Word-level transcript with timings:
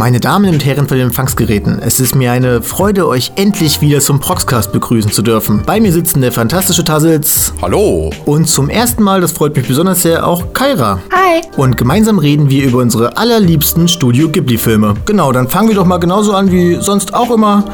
Meine 0.00 0.18
Damen 0.18 0.54
und 0.54 0.64
Herren 0.64 0.88
von 0.88 0.96
den 0.96 1.08
Empfangsgeräten, 1.08 1.78
es 1.82 2.00
ist 2.00 2.14
mir 2.14 2.32
eine 2.32 2.62
Freude, 2.62 3.06
euch 3.06 3.32
endlich 3.36 3.82
wieder 3.82 4.00
zum 4.00 4.18
Proxcast 4.18 4.72
begrüßen 4.72 5.12
zu 5.12 5.20
dürfen. 5.20 5.62
Bei 5.66 5.78
mir 5.78 5.92
sitzen 5.92 6.22
der 6.22 6.32
fantastische 6.32 6.82
Tassels. 6.84 7.52
Hallo. 7.60 8.10
Und 8.24 8.48
zum 8.48 8.70
ersten 8.70 9.02
Mal, 9.02 9.20
das 9.20 9.32
freut 9.32 9.54
mich 9.54 9.68
besonders 9.68 10.00
sehr, 10.00 10.26
auch 10.26 10.54
Kaira. 10.54 11.00
Hi. 11.12 11.42
Und 11.58 11.76
gemeinsam 11.76 12.18
reden 12.18 12.48
wir 12.48 12.64
über 12.64 12.78
unsere 12.78 13.18
allerliebsten 13.18 13.88
Studio 13.88 14.30
Ghibli-Filme. 14.30 14.94
Genau, 15.04 15.32
dann 15.32 15.50
fangen 15.50 15.68
wir 15.68 15.74
doch 15.74 15.84
mal 15.84 15.98
genauso 15.98 16.32
an 16.32 16.50
wie 16.50 16.76
sonst 16.76 17.12
auch 17.12 17.30
immer. 17.30 17.66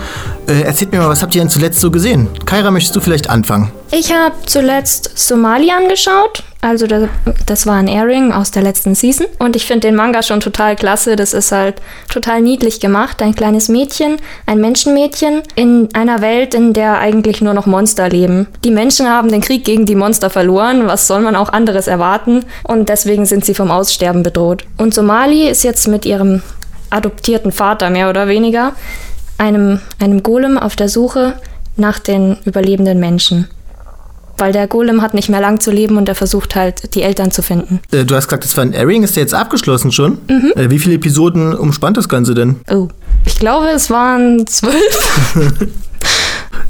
Äh, 0.48 0.62
erzählt 0.62 0.90
mir 0.90 0.98
mal, 0.98 1.08
was 1.08 1.22
habt 1.22 1.32
ihr 1.36 1.42
denn 1.42 1.48
zuletzt 1.48 1.78
so 1.78 1.92
gesehen? 1.92 2.26
Kaira, 2.44 2.72
möchtest 2.72 2.96
du 2.96 3.00
vielleicht 3.00 3.30
anfangen? 3.30 3.70
Ich 3.92 4.12
habe 4.12 4.34
zuletzt 4.46 5.16
Somali 5.16 5.70
angeschaut. 5.70 6.42
Also 6.60 6.88
das, 6.88 7.08
das 7.46 7.66
war 7.66 7.76
ein 7.76 7.86
Airing 7.86 8.32
aus 8.32 8.50
der 8.50 8.62
letzten 8.62 8.96
Season. 8.96 9.26
Und 9.38 9.54
ich 9.54 9.64
finde 9.64 9.86
den 9.86 9.94
Manga 9.94 10.22
schon 10.22 10.40
total 10.40 10.74
klasse. 10.74 11.14
Das 11.14 11.32
ist 11.32 11.52
halt 11.52 11.76
total 12.08 12.42
niedlich 12.42 12.80
gemacht. 12.80 13.22
Ein 13.22 13.36
kleines 13.36 13.68
Mädchen, 13.68 14.16
ein 14.46 14.60
Menschenmädchen 14.60 15.42
in 15.54 15.88
einer 15.94 16.20
Welt, 16.20 16.54
in 16.54 16.72
der 16.72 16.98
eigentlich 16.98 17.40
nur 17.40 17.54
noch 17.54 17.66
Monster 17.66 18.08
leben. 18.08 18.48
Die 18.64 18.72
Menschen 18.72 19.08
haben 19.08 19.30
den 19.30 19.40
Krieg 19.40 19.64
gegen 19.64 19.86
die 19.86 19.94
Monster 19.94 20.30
verloren. 20.30 20.88
Was 20.88 21.06
soll 21.06 21.20
man 21.20 21.36
auch 21.36 21.50
anderes 21.50 21.86
erwarten? 21.86 22.44
Und 22.64 22.88
deswegen 22.88 23.26
sind 23.26 23.44
sie 23.44 23.54
vom 23.54 23.70
Aussterben 23.70 24.24
bedroht. 24.24 24.64
Und 24.78 24.94
Somali 24.94 25.48
ist 25.48 25.62
jetzt 25.62 25.86
mit 25.86 26.04
ihrem 26.04 26.42
adoptierten 26.90 27.52
Vater 27.52 27.90
mehr 27.90 28.10
oder 28.10 28.26
weniger, 28.26 28.72
einem, 29.38 29.80
einem 30.00 30.22
Golem 30.24 30.58
auf 30.58 30.74
der 30.74 30.88
Suche 30.88 31.34
nach 31.76 31.98
den 31.98 32.38
überlebenden 32.44 32.98
Menschen 32.98 33.48
weil 34.38 34.52
der 34.52 34.66
Golem 34.66 35.02
hat 35.02 35.14
nicht 35.14 35.28
mehr 35.28 35.40
lang 35.40 35.60
zu 35.60 35.70
leben 35.70 35.96
und 35.96 36.08
er 36.08 36.14
versucht 36.14 36.54
halt, 36.54 36.94
die 36.94 37.02
Eltern 37.02 37.30
zu 37.30 37.42
finden. 37.42 37.80
Äh, 37.92 38.04
du 38.04 38.14
hast 38.14 38.28
gesagt, 38.28 38.44
das 38.44 38.56
war 38.56 38.64
ein 38.64 38.72
Airing, 38.72 39.02
ist 39.02 39.16
der 39.16 39.22
jetzt 39.22 39.34
abgeschlossen 39.34 39.92
schon? 39.92 40.18
Mhm. 40.28 40.52
Äh, 40.56 40.70
wie 40.70 40.78
viele 40.78 40.94
Episoden 40.96 41.54
umspannt 41.54 41.96
das 41.96 42.08
Ganze 42.08 42.34
denn? 42.34 42.56
Oh, 42.70 42.88
ich 43.24 43.38
glaube, 43.38 43.68
es 43.68 43.90
waren 43.90 44.46
zwölf. 44.46 44.76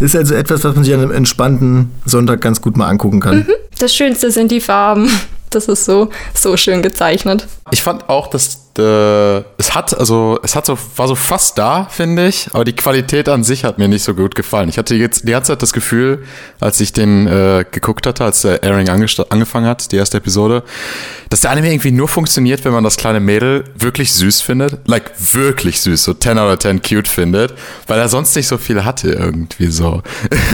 ist 0.01 0.17
also 0.17 0.35
etwas, 0.35 0.65
was 0.65 0.75
man 0.75 0.85
sich 0.85 0.95
an 0.95 1.01
einem 1.01 1.13
entspannten 1.13 1.91
Sonntag 2.05 2.41
ganz 2.41 2.61
gut 2.61 2.77
mal 2.77 2.89
angucken 2.89 3.21
kann. 3.21 3.39
Mhm. 3.39 3.53
Das 3.79 3.95
Schönste 3.95 4.31
sind 4.31 4.51
die 4.51 4.61
Farben. 4.61 5.11
Das 5.51 5.69
ist 5.69 5.85
so, 5.85 6.11
so 6.35 6.57
schön 6.57 6.83
gezeichnet. 6.83 7.47
Ich 7.71 7.83
fand 7.83 8.09
auch, 8.09 8.29
dass 8.29 8.67
äh, 8.79 9.39
es 9.59 9.75
hat, 9.75 9.99
also 9.99 10.39
es 10.43 10.55
hat 10.55 10.67
so, 10.67 10.79
war 10.97 11.09
so 11.09 11.15
fast 11.15 11.57
da, 11.59 11.87
finde 11.91 12.27
ich, 12.27 12.49
aber 12.53 12.65
die 12.65 12.75
Qualität 12.75 13.29
an 13.29 13.45
sich 13.45 13.65
hat 13.65 13.79
mir 13.79 13.89
nicht 13.89 14.03
so 14.03 14.15
gut 14.15 14.35
gefallen. 14.35 14.69
Ich 14.69 14.79
hatte 14.79 14.95
jetzt 14.95 15.27
die 15.27 15.33
ganze 15.33 15.53
Zeit 15.53 15.63
das 15.63 15.73
Gefühl, 15.73 16.25
als 16.61 16.81
ich 16.81 16.93
den 16.93 17.27
äh, 17.27 17.65
geguckt 17.71 18.07
hatte, 18.07 18.25
als 18.25 18.43
der 18.43 18.63
Airing 18.63 18.89
angefangen 18.89 19.67
hat, 19.67 19.93
die 19.93 19.97
erste 19.97 20.19
Episode, 20.19 20.63
dass 21.31 21.41
der 21.41 21.51
Anime 21.51 21.71
irgendwie 21.71 21.93
nur 21.93 22.09
funktioniert, 22.09 22.65
wenn 22.65 22.73
man 22.73 22.85
das 22.85 22.97
kleine 22.97 23.21
Mädel 23.21 23.65
wirklich 23.79 24.13
süß 24.13 24.43
findet. 24.43 24.87
Like 24.87 25.13
wirklich 25.33 25.81
süß, 25.81 26.05
so 26.05 26.15
10 26.15 26.39
out 26.39 26.53
of 26.53 26.59
10 26.59 26.83
cute 26.83 27.09
findet, 27.09 27.55
weil 27.87 27.99
er 27.99 28.09
sonst 28.09 28.37
nicht 28.37 28.49
so 28.49 28.59
viel 28.59 28.85
hatte 28.85 29.11
irgendwie 29.11 29.69
so. 29.69 30.03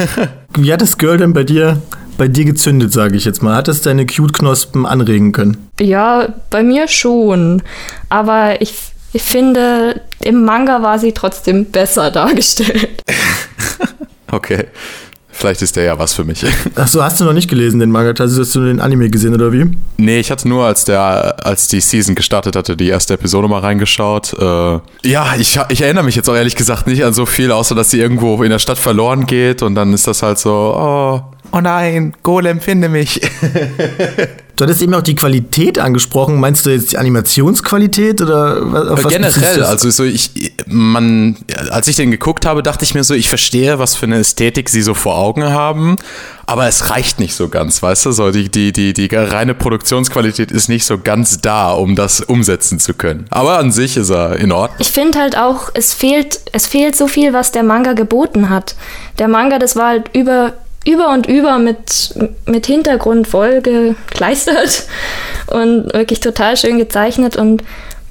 Wie 0.54 0.72
hat 0.72 0.82
das 0.82 0.98
Girl 0.98 1.16
denn 1.16 1.32
bei 1.32 1.44
dir 1.44 1.80
bei 2.16 2.28
dir 2.28 2.44
gezündet, 2.44 2.92
sage 2.92 3.16
ich 3.16 3.24
jetzt 3.24 3.42
mal? 3.42 3.54
Hat 3.54 3.68
es 3.68 3.82
deine 3.82 4.06
Cute-Knospen 4.06 4.86
anregen 4.86 5.32
können? 5.32 5.68
Ja, 5.80 6.28
bei 6.50 6.62
mir 6.62 6.88
schon. 6.88 7.62
Aber 8.08 8.60
ich, 8.60 8.74
ich 9.12 9.22
finde, 9.22 10.00
im 10.20 10.44
Manga 10.44 10.82
war 10.82 10.98
sie 10.98 11.12
trotzdem 11.12 11.66
besser 11.66 12.10
dargestellt. 12.12 13.02
okay. 14.30 14.66
Vielleicht 15.34 15.62
ist 15.62 15.74
der 15.76 15.84
ja 15.84 15.98
was 15.98 16.12
für 16.12 16.24
mich. 16.24 16.44
Achso, 16.76 17.02
hast 17.02 17.18
du 17.18 17.24
noch 17.24 17.32
nicht 17.32 17.48
gelesen, 17.48 17.80
den 17.80 17.90
Manga? 17.90 18.12
Also 18.16 18.42
hast 18.42 18.54
du 18.54 18.60
den 18.60 18.80
Anime 18.80 19.08
gesehen, 19.08 19.34
oder 19.34 19.50
wie? 19.50 19.64
Nee, 19.96 20.20
ich 20.20 20.30
hatte 20.30 20.46
nur, 20.46 20.66
als 20.66 20.84
der, 20.84 21.44
als 21.44 21.68
die 21.68 21.80
Season 21.80 22.14
gestartet 22.14 22.54
hatte, 22.54 22.76
die 22.76 22.88
erste 22.88 23.14
Episode 23.14 23.48
mal 23.48 23.60
reingeschaut. 23.60 24.34
Äh, 24.34 24.78
ja, 25.08 25.34
ich, 25.38 25.58
ich 25.70 25.80
erinnere 25.80 26.04
mich 26.04 26.16
jetzt 26.16 26.28
auch 26.28 26.36
ehrlich 26.36 26.54
gesagt 26.54 26.86
nicht 26.86 27.02
an 27.02 27.14
so 27.14 27.26
viel, 27.26 27.50
außer 27.50 27.74
dass 27.74 27.90
sie 27.90 27.98
irgendwo 27.98 28.40
in 28.42 28.50
der 28.50 28.58
Stadt 28.58 28.78
verloren 28.78 29.26
geht 29.26 29.62
und 29.62 29.74
dann 29.74 29.94
ist 29.94 30.06
das 30.06 30.22
halt 30.22 30.38
so, 30.38 30.50
oh, 30.50 31.22
oh 31.52 31.60
nein, 31.60 32.14
Golem, 32.22 32.60
finde 32.60 32.88
mich. 32.88 33.20
Du 34.56 34.64
hattest 34.64 34.82
eben 34.82 34.92
auch 34.94 35.02
die 35.02 35.14
Qualität 35.14 35.78
angesprochen. 35.78 36.38
Meinst 36.38 36.66
du 36.66 36.70
jetzt 36.70 36.92
die 36.92 36.98
Animationsqualität 36.98 38.20
oder 38.20 38.92
auf 38.92 39.02
was 39.02 39.12
Generell, 39.12 39.64
also 39.64 39.90
so 39.90 40.04
ich, 40.04 40.52
man, 40.66 41.36
als 41.70 41.88
ich 41.88 41.96
den 41.96 42.10
geguckt 42.10 42.44
habe, 42.44 42.62
dachte 42.62 42.84
ich 42.84 42.94
mir 42.94 43.02
so, 43.02 43.14
ich 43.14 43.30
verstehe, 43.30 43.78
was 43.78 43.94
für 43.94 44.04
eine 44.04 44.18
Ästhetik 44.18 44.68
sie 44.68 44.82
so 44.82 44.92
vor 44.92 45.16
Augen 45.16 45.44
haben, 45.44 45.96
aber 46.44 46.68
es 46.68 46.90
reicht 46.90 47.18
nicht 47.18 47.34
so 47.34 47.48
ganz, 47.48 47.82
weißt 47.82 48.04
du? 48.04 48.12
So 48.12 48.30
die, 48.30 48.50
die, 48.50 48.72
die, 48.72 48.92
die 48.92 49.06
reine 49.12 49.54
Produktionsqualität 49.54 50.52
ist 50.52 50.68
nicht 50.68 50.84
so 50.84 50.98
ganz 50.98 51.40
da, 51.40 51.70
um 51.70 51.96
das 51.96 52.20
umsetzen 52.20 52.78
zu 52.78 52.92
können. 52.92 53.26
Aber 53.30 53.58
an 53.58 53.72
sich 53.72 53.96
ist 53.96 54.10
er 54.10 54.36
in 54.36 54.52
Ordnung. 54.52 54.76
Ich 54.80 54.92
finde 54.92 55.18
halt 55.18 55.36
auch, 55.36 55.70
es 55.72 55.94
fehlt, 55.94 56.40
es 56.52 56.66
fehlt 56.66 56.94
so 56.94 57.08
viel, 57.08 57.32
was 57.32 57.52
der 57.52 57.62
Manga 57.62 57.94
geboten 57.94 58.50
hat. 58.50 58.76
Der 59.18 59.28
Manga, 59.28 59.58
das 59.58 59.76
war 59.76 59.88
halt 59.88 60.10
über 60.14 60.52
über 60.84 61.10
und 61.10 61.26
über 61.26 61.58
mit, 61.58 62.14
mit 62.46 62.66
Hintergrund 62.66 63.28
voll 63.28 63.60
gekleistert 63.60 64.84
und 65.46 65.92
wirklich 65.92 66.20
total 66.20 66.56
schön 66.56 66.78
gezeichnet. 66.78 67.36
Und 67.36 67.62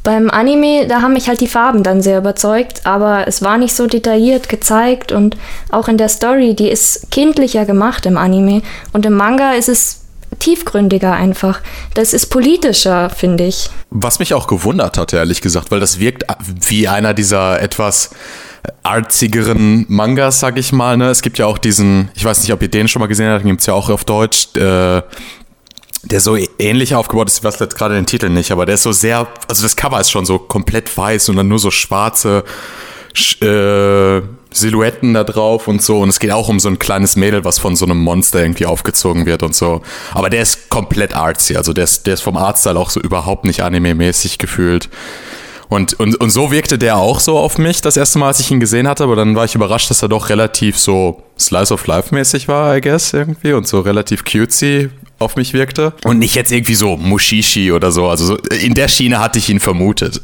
beim 0.03 0.29
Anime, 0.29 0.87
da 0.87 1.01
haben 1.01 1.13
mich 1.13 1.27
halt 1.27 1.41
die 1.41 1.47
Farben 1.47 1.83
dann 1.83 2.01
sehr 2.01 2.17
überzeugt, 2.17 2.85
aber 2.85 3.27
es 3.27 3.41
war 3.41 3.57
nicht 3.57 3.75
so 3.75 3.87
detailliert 3.87 4.49
gezeigt 4.49 5.11
und 5.11 5.37
auch 5.69 5.87
in 5.87 5.97
der 5.97 6.09
Story, 6.09 6.55
die 6.55 6.69
ist 6.69 7.11
kindlicher 7.11 7.65
gemacht 7.65 8.05
im 8.05 8.17
Anime 8.17 8.63
und 8.93 9.05
im 9.05 9.13
Manga 9.13 9.53
ist 9.53 9.69
es 9.69 10.01
tiefgründiger 10.39 11.13
einfach. 11.13 11.61
Das 11.93 12.13
ist 12.13 12.27
politischer, 12.27 13.09
finde 13.09 13.45
ich. 13.45 13.69
Was 13.89 14.19
mich 14.19 14.33
auch 14.33 14.47
gewundert 14.47 14.97
hat, 14.97 15.13
ehrlich 15.13 15.41
gesagt, 15.41 15.71
weil 15.71 15.79
das 15.79 15.99
wirkt 15.99 16.23
wie 16.67 16.87
einer 16.87 17.13
dieser 17.13 17.61
etwas 17.61 18.11
artsigeren 18.83 19.85
Mangas, 19.89 20.39
sag 20.39 20.57
ich 20.57 20.71
mal. 20.71 20.97
Ne? 20.97 21.09
Es 21.09 21.21
gibt 21.21 21.37
ja 21.37 21.45
auch 21.45 21.57
diesen, 21.57 22.09
ich 22.15 22.25
weiß 22.25 22.41
nicht, 22.41 22.53
ob 22.53 22.61
ihr 22.61 22.67
den 22.67 22.87
schon 22.87 22.99
mal 22.99 23.07
gesehen 23.07 23.29
habt, 23.29 23.43
den 23.43 23.49
gibt 23.49 23.61
es 23.61 23.67
ja 23.67 23.73
auch 23.73 23.89
auf 23.89 24.05
Deutsch, 24.05 24.55
äh, 24.55 25.01
der 26.03 26.19
so 26.19 26.37
ähnlich 26.57 26.95
aufgebaut 26.95 27.27
ist, 27.27 27.39
ich 27.39 27.43
weiß 27.43 27.59
jetzt 27.59 27.77
gerade 27.77 27.93
den 27.93 28.05
Titel 28.05 28.29
nicht, 28.29 28.51
aber 28.51 28.65
der 28.65 28.75
ist 28.75 28.83
so 28.83 28.91
sehr, 28.91 29.27
also 29.47 29.63
das 29.63 29.75
Cover 29.75 29.99
ist 29.99 30.09
schon 30.09 30.25
so 30.25 30.39
komplett 30.39 30.95
weiß 30.95 31.29
und 31.29 31.35
dann 31.35 31.47
nur 31.47 31.59
so 31.59 31.69
schwarze 31.69 32.43
äh, 33.41 34.21
Silhouetten 34.53 35.13
da 35.13 35.23
drauf 35.23 35.67
und 35.67 35.81
so. 35.81 35.99
Und 35.99 36.09
es 36.09 36.19
geht 36.19 36.31
auch 36.31 36.49
um 36.49 36.59
so 36.59 36.69
ein 36.69 36.79
kleines 36.79 37.15
Mädel, 37.15 37.45
was 37.45 37.59
von 37.59 37.75
so 37.75 37.85
einem 37.85 37.99
Monster 37.99 38.41
irgendwie 38.41 38.65
aufgezogen 38.65 39.25
wird 39.25 39.43
und 39.43 39.55
so. 39.55 39.81
Aber 40.13 40.29
der 40.29 40.41
ist 40.41 40.69
komplett 40.69 41.15
artsy, 41.15 41.55
also 41.55 41.73
der 41.73 41.85
ist, 41.85 42.07
der 42.07 42.15
ist 42.15 42.21
vom 42.21 42.37
Artstyle 42.37 42.79
auch 42.79 42.89
so 42.89 42.99
überhaupt 42.99 43.45
nicht 43.45 43.63
anime-mäßig 43.63 44.37
gefühlt. 44.37 44.89
Und, 45.71 45.93
und, 46.01 46.19
und 46.19 46.29
so 46.31 46.51
wirkte 46.51 46.77
der 46.77 46.97
auch 46.97 47.21
so 47.21 47.37
auf 47.37 47.57
mich 47.57 47.79
das 47.79 47.95
erste 47.95 48.19
Mal, 48.19 48.27
als 48.27 48.41
ich 48.41 48.51
ihn 48.51 48.59
gesehen 48.59 48.89
hatte, 48.89 49.05
aber 49.05 49.15
dann 49.15 49.37
war 49.37 49.45
ich 49.45 49.55
überrascht, 49.55 49.89
dass 49.89 50.01
er 50.01 50.09
doch 50.09 50.27
relativ 50.27 50.77
so 50.77 51.23
Slice 51.39 51.73
of 51.73 51.87
Life 51.87 52.13
mäßig 52.13 52.49
war, 52.49 52.75
I 52.75 52.81
guess, 52.81 53.13
irgendwie, 53.13 53.53
und 53.53 53.65
so 53.65 53.79
relativ 53.79 54.25
cutesy 54.25 54.89
auf 55.17 55.37
mich 55.37 55.53
wirkte. 55.53 55.93
Und 56.03 56.19
nicht 56.19 56.35
jetzt 56.35 56.51
irgendwie 56.51 56.75
so 56.75 56.97
Mushishi 56.97 57.71
oder 57.71 57.93
so. 57.93 58.09
Also 58.09 58.25
so, 58.25 58.35
in 58.35 58.73
der 58.73 58.89
Schiene 58.89 59.19
hatte 59.19 59.39
ich 59.39 59.47
ihn 59.47 59.61
vermutet. 59.61 60.19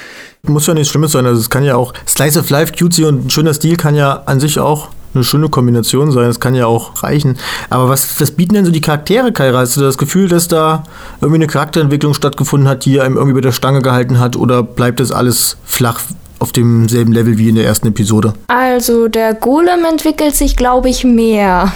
Muss 0.42 0.66
ja 0.66 0.74
nichts 0.74 0.90
Schlimmes 0.90 1.12
sein. 1.12 1.26
Also 1.26 1.40
es 1.40 1.48
kann 1.48 1.62
ja 1.62 1.76
auch 1.76 1.94
Slice 2.04 2.40
of 2.40 2.50
Life, 2.50 2.72
cutesy 2.76 3.04
und 3.04 3.26
ein 3.26 3.30
schöner 3.30 3.54
Stil 3.54 3.76
kann 3.76 3.94
ja 3.94 4.24
an 4.26 4.40
sich 4.40 4.58
auch 4.58 4.88
eine 5.14 5.24
schöne 5.24 5.48
Kombination 5.48 6.10
sein. 6.12 6.26
Das 6.26 6.40
kann 6.40 6.54
ja 6.54 6.66
auch 6.66 7.02
reichen. 7.02 7.36
Aber 7.70 7.88
was, 7.88 8.20
was 8.20 8.30
bieten 8.30 8.54
denn 8.54 8.64
so 8.64 8.70
die 8.70 8.80
Charaktere, 8.80 9.32
Kaira? 9.32 9.58
Hast 9.58 9.76
du 9.76 9.80
das 9.80 9.98
Gefühl, 9.98 10.28
dass 10.28 10.48
da 10.48 10.84
irgendwie 11.20 11.36
eine 11.36 11.46
Charakterentwicklung 11.46 12.14
stattgefunden 12.14 12.68
hat, 12.68 12.84
die 12.84 13.00
einem 13.00 13.16
irgendwie 13.16 13.34
bei 13.34 13.40
der 13.40 13.52
Stange 13.52 13.82
gehalten 13.82 14.18
hat? 14.18 14.36
Oder 14.36 14.62
bleibt 14.62 15.00
das 15.00 15.12
alles 15.12 15.56
flach 15.64 16.00
auf 16.38 16.52
demselben 16.52 17.12
Level 17.12 17.38
wie 17.38 17.48
in 17.48 17.56
der 17.56 17.64
ersten 17.64 17.88
Episode? 17.88 18.34
Also 18.48 19.08
der 19.08 19.34
Golem 19.34 19.84
entwickelt 19.90 20.36
sich, 20.36 20.56
glaube 20.56 20.88
ich, 20.88 21.04
mehr 21.04 21.72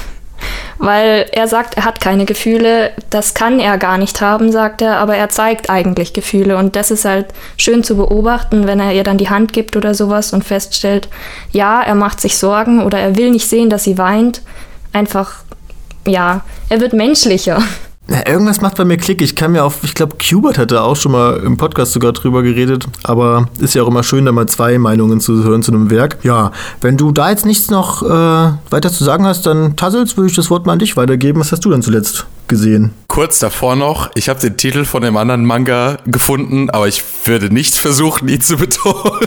weil 0.79 1.27
er 1.33 1.49
sagt, 1.49 1.77
er 1.77 1.85
hat 1.85 2.01
keine 2.01 2.25
Gefühle. 2.25 2.93
Das 3.11 3.35
kann 3.35 3.61
er 3.61 3.79
gar 3.79 3.99
nicht 3.99 4.21
haben, 4.21 4.51
sagt 4.51 4.83
er, 4.83 4.99
aber 4.99 5.17
er 5.17 5.29
zeigt 5.29 5.71
eigentlich 5.71 6.13
Gefühle. 6.13 6.57
Und 6.57 6.77
das 6.77 6.91
ist 6.91 7.05
halt 7.05 7.27
schön 7.57 7.85
zu 7.85 7.97
beobachten, 7.97 8.67
wenn 8.67 8.81
er 8.81 8.93
ihr 8.93 9.05
dann 9.05 9.19
die 9.19 9.31
Hand 9.31 9.53
gibt 9.53 9.77
oder 9.77 9.95
sowas 9.95 10.33
und 10.33 10.45
feststellt, 10.45 11.09
ja, 11.51 11.83
er 11.83 11.95
macht 11.95 12.21
sich 12.21 12.37
Sorgen 12.37 12.83
oder 12.83 12.99
er 12.99 13.17
will 13.17 13.31
nicht 13.31 13.49
sehen, 13.49 13.71
dass 13.71 13.85
sie 13.85 13.99
weint. 13.99 14.43
Einfach, 14.93 15.45
ja, 16.07 16.43
er 16.69 16.81
wird 16.81 16.93
menschlicher. 16.93 17.63
Ja, 18.09 18.29
irgendwas 18.29 18.61
macht 18.61 18.77
bei 18.77 18.85
mir 18.85 18.97
Klick. 18.97 19.23
Ich 19.23 19.37
kann 19.37 19.53
mir 19.53 19.63
auf, 19.65 19.85
ich 19.85 19.95
glaube, 19.95 20.17
Qbert 20.17 20.59
hatte 20.59 20.83
auch 20.83 20.97
schon 20.97 21.13
mal 21.13 21.37
im 21.37 21.57
Podcast 21.57 21.93
sogar 21.93 22.13
drüber 22.13 22.43
geredet, 22.43 22.87
aber 23.05 23.49
ist 23.59 23.75
ja 23.75 23.83
auch 23.83 23.89
immer 23.89 24.03
schön, 24.03 24.25
da 24.25 24.33
mal 24.33 24.47
zwei 24.49 24.77
Meinungen 24.79 25.21
zu 25.21 25.45
hören 25.45 25.63
zu 25.63 25.73
einem 25.73 25.89
Werk. 25.91 26.19
Ja, 26.25 26.51
wenn 26.81 26.97
du 26.97 27.13
da 27.13 27.31
jetzt 27.31 27.47
nichts 27.47 27.71
noch 27.71 28.03
äh, 28.03 28.53
weiter 28.71 28.91
zu 28.91 29.05
sagen 29.05 29.25
hast, 29.25 29.47
dann 29.47 29.77
Tassels, 29.77 30.17
würde 30.17 30.31
ich 30.31 30.37
das 30.37 30.51
Wort 30.51 30.67
mal 30.67 30.73
an 30.73 30.79
dich 30.81 30.97
weitergeben. 30.97 31.41
Was 31.41 31.53
hast 31.53 31.65
du 31.65 31.71
denn 31.71 31.83
zuletzt 31.83 32.27
gesehen? 32.49 32.93
Kurz 33.09 33.39
davor 33.39 33.77
noch, 33.77 34.11
ich 34.15 34.29
habe 34.29 34.41
den 34.41 34.57
Titel 34.57 34.85
von 34.85 35.03
dem 35.03 35.17
anderen 35.17 35.45
Manga 35.45 35.99
gefunden, 36.07 36.71
aber 36.71 36.89
ich 36.89 37.03
würde 37.25 37.53
nicht 37.53 37.75
versuchen, 37.75 38.29
ihn 38.29 38.41
zu 38.41 38.57
betonen. 38.57 39.27